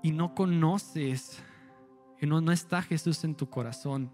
y 0.05 0.13
no 0.13 0.37
conoces, 0.37 1.43
y 2.21 2.27
no, 2.27 2.41
no 2.41 2.53
está 2.53 2.81
Jesús 2.81 3.25
en 3.25 3.35
tu 3.35 3.51
corazón 3.51 4.13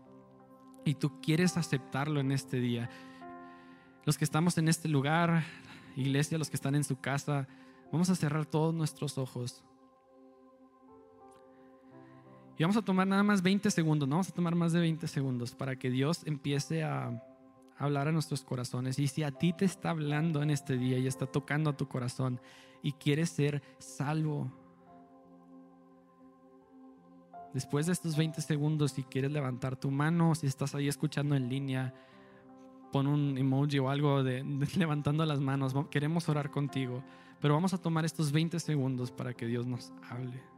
y 0.86 0.94
tú 0.94 1.20
quieres 1.20 1.58
aceptarlo 1.58 2.18
en 2.20 2.32
este 2.32 2.60
día, 2.60 2.88
los 4.06 4.16
que 4.16 4.24
estamos 4.24 4.56
en 4.56 4.68
este 4.68 4.88
lugar, 4.88 5.44
iglesia, 5.96 6.38
los 6.38 6.48
que 6.48 6.56
están 6.56 6.74
en 6.74 6.84
su 6.84 6.98
casa, 6.98 7.46
Vamos 7.92 8.08
a 8.08 8.14
cerrar 8.14 8.46
todos 8.46 8.72
nuestros 8.72 9.18
ojos. 9.18 9.64
Y 12.56 12.62
vamos 12.62 12.76
a 12.76 12.82
tomar 12.82 13.06
nada 13.06 13.22
más 13.22 13.42
20 13.42 13.70
segundos, 13.70 14.08
no 14.08 14.16
vamos 14.16 14.28
a 14.28 14.34
tomar 14.34 14.54
más 14.54 14.72
de 14.72 14.80
20 14.80 15.08
segundos 15.08 15.54
para 15.54 15.76
que 15.76 15.90
Dios 15.90 16.22
empiece 16.26 16.84
a 16.84 17.24
hablar 17.78 18.06
a 18.06 18.12
nuestros 18.12 18.42
corazones. 18.42 18.98
Y 18.98 19.08
si 19.08 19.22
a 19.22 19.32
ti 19.32 19.52
te 19.54 19.64
está 19.64 19.90
hablando 19.90 20.42
en 20.42 20.50
este 20.50 20.76
día 20.76 20.98
y 20.98 21.06
está 21.06 21.26
tocando 21.26 21.70
a 21.70 21.76
tu 21.76 21.88
corazón 21.88 22.40
y 22.82 22.92
quieres 22.92 23.30
ser 23.30 23.62
salvo, 23.78 24.52
después 27.54 27.86
de 27.86 27.92
estos 27.92 28.16
20 28.16 28.40
segundos, 28.40 28.92
si 28.92 29.02
quieres 29.02 29.30
levantar 29.30 29.76
tu 29.76 29.90
mano, 29.90 30.34
si 30.34 30.46
estás 30.46 30.74
ahí 30.74 30.88
escuchando 30.88 31.34
en 31.34 31.48
línea, 31.48 31.94
pon 32.92 33.06
un 33.06 33.38
emoji 33.38 33.78
o 33.78 33.90
algo 33.90 34.22
de, 34.22 34.44
levantando 34.76 35.24
las 35.24 35.40
manos. 35.40 35.74
Queremos 35.90 36.28
orar 36.28 36.50
contigo, 36.50 37.02
pero 37.40 37.54
vamos 37.54 37.74
a 37.74 37.78
tomar 37.78 38.04
estos 38.04 38.32
20 38.32 38.60
segundos 38.60 39.10
para 39.10 39.34
que 39.34 39.46
Dios 39.46 39.66
nos 39.66 39.92
hable. 40.08 40.49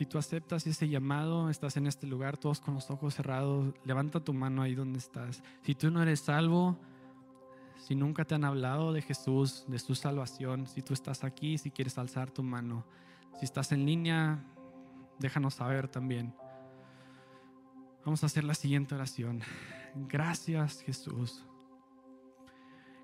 Si 0.00 0.06
tú 0.06 0.16
aceptas 0.16 0.66
ese 0.66 0.88
llamado, 0.88 1.50
estás 1.50 1.76
en 1.76 1.86
este 1.86 2.06
lugar, 2.06 2.38
todos 2.38 2.58
con 2.58 2.72
los 2.72 2.90
ojos 2.90 3.16
cerrados, 3.16 3.74
levanta 3.84 4.18
tu 4.18 4.32
mano 4.32 4.62
ahí 4.62 4.74
donde 4.74 4.98
estás. 4.98 5.42
Si 5.60 5.74
tú 5.74 5.90
no 5.90 6.00
eres 6.00 6.20
salvo, 6.20 6.78
si 7.76 7.94
nunca 7.94 8.24
te 8.24 8.34
han 8.34 8.46
hablado 8.46 8.94
de 8.94 9.02
Jesús, 9.02 9.66
de 9.68 9.78
su 9.78 9.94
salvación, 9.94 10.66
si 10.66 10.80
tú 10.80 10.94
estás 10.94 11.22
aquí, 11.22 11.58
si 11.58 11.70
quieres 11.70 11.98
alzar 11.98 12.30
tu 12.30 12.42
mano, 12.42 12.86
si 13.38 13.44
estás 13.44 13.72
en 13.72 13.84
línea, 13.84 14.42
déjanos 15.18 15.56
saber 15.56 15.86
también. 15.86 16.34
Vamos 18.02 18.22
a 18.22 18.26
hacer 18.26 18.44
la 18.44 18.54
siguiente 18.54 18.94
oración. 18.94 19.42
Gracias 20.08 20.80
Jesús. 20.80 21.44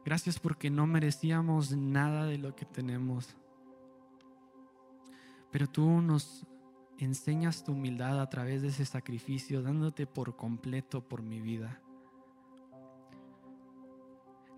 Gracias 0.03 0.41
porque 0.41 0.71
no 0.71 0.87
merecíamos 0.87 1.77
nada 1.77 2.25
de 2.25 2.39
lo 2.39 2.57
que 2.57 2.65
tenemos. 2.65 3.37
Pero 5.51 5.67
tú 5.67 6.01
nos 6.01 6.47
enseñas 6.99 7.65
tu 7.65 7.73
humildad 7.73 8.21
a 8.21 8.29
través 8.29 8.63
de 8.63 8.69
ese 8.69 8.85
sacrificio, 8.85 9.63
dándote 9.63 10.07
por 10.07 10.37
completo 10.37 11.07
por 11.07 11.23
mi 11.23 11.41
vida. 11.41 11.81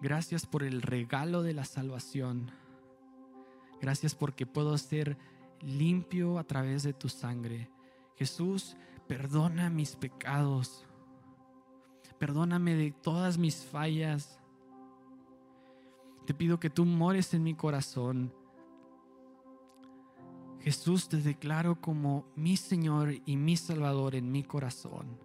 Gracias 0.00 0.46
por 0.46 0.62
el 0.62 0.82
regalo 0.82 1.42
de 1.42 1.54
la 1.54 1.64
salvación. 1.64 2.52
Gracias 3.80 4.14
porque 4.14 4.46
puedo 4.46 4.76
ser 4.78 5.18
limpio 5.60 6.38
a 6.38 6.44
través 6.44 6.84
de 6.84 6.92
tu 6.92 7.08
sangre. 7.08 7.68
Jesús, 8.16 8.76
perdona 9.08 9.70
mis 9.70 9.96
pecados. 9.96 10.84
Perdóname 12.18 12.74
de 12.74 12.92
todas 12.92 13.38
mis 13.38 13.64
fallas. 13.64 14.38
Te 16.26 16.34
pido 16.34 16.60
que 16.60 16.70
tú 16.70 16.84
mores 16.84 17.34
en 17.34 17.42
mi 17.42 17.54
corazón 17.54 18.32
Jesús, 20.68 21.08
te 21.08 21.16
declaro 21.16 21.80
como 21.80 22.26
mi 22.36 22.58
Señor 22.58 23.14
y 23.24 23.38
mi 23.38 23.56
Salvador 23.56 24.14
en 24.14 24.30
mi 24.30 24.44
corazón. 24.44 25.18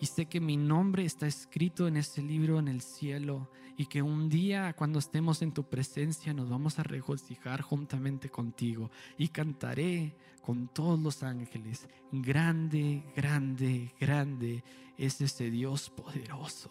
Y 0.00 0.06
sé 0.06 0.26
que 0.26 0.40
mi 0.40 0.56
nombre 0.56 1.04
está 1.04 1.28
escrito 1.28 1.86
en 1.86 1.96
ese 1.96 2.20
libro 2.20 2.58
en 2.58 2.66
el 2.66 2.80
cielo 2.80 3.48
y 3.76 3.86
que 3.86 4.02
un 4.02 4.28
día 4.28 4.72
cuando 4.72 4.98
estemos 4.98 5.40
en 5.40 5.52
tu 5.52 5.62
presencia 5.62 6.34
nos 6.34 6.50
vamos 6.50 6.80
a 6.80 6.82
regocijar 6.82 7.62
juntamente 7.62 8.28
contigo 8.28 8.90
y 9.16 9.28
cantaré 9.28 10.16
con 10.42 10.66
todos 10.66 10.98
los 10.98 11.22
ángeles. 11.22 11.88
Grande, 12.10 13.04
grande, 13.14 13.94
grande 14.00 14.64
es 14.98 15.20
ese 15.20 15.48
Dios 15.48 15.90
poderoso. 15.90 16.70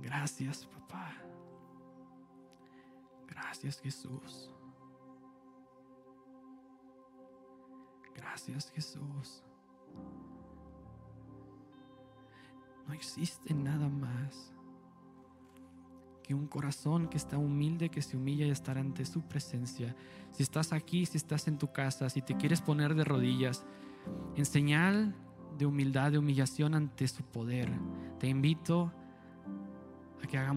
Gracias 0.00 0.66
papá. 0.66 1.14
Gracias 3.28 3.80
Jesús. 3.80 4.53
Gracias 8.14 8.70
Jesús. 8.72 9.42
No 12.86 12.92
existe 12.92 13.54
nada 13.54 13.88
más 13.88 14.52
que 16.22 16.34
un 16.34 16.46
corazón 16.46 17.08
que 17.08 17.18
está 17.18 17.36
humilde, 17.36 17.90
que 17.90 18.02
se 18.02 18.16
humilla 18.16 18.46
y 18.46 18.50
estar 18.50 18.78
ante 18.78 19.04
su 19.04 19.22
presencia. 19.22 19.94
Si 20.32 20.42
estás 20.42 20.72
aquí, 20.72 21.04
si 21.06 21.18
estás 21.18 21.46
en 21.48 21.58
tu 21.58 21.72
casa, 21.72 22.08
si 22.08 22.22
te 22.22 22.36
quieres 22.36 22.62
poner 22.62 22.94
de 22.94 23.04
rodillas, 23.04 23.64
en 24.34 24.44
señal 24.46 25.14
de 25.58 25.66
humildad, 25.66 26.12
de 26.12 26.18
humillación 26.18 26.74
ante 26.74 27.06
su 27.08 27.22
poder, 27.22 27.70
te 28.18 28.28
invito 28.28 28.92
a 30.22 30.26
que 30.26 30.38
hagamos 30.38 30.52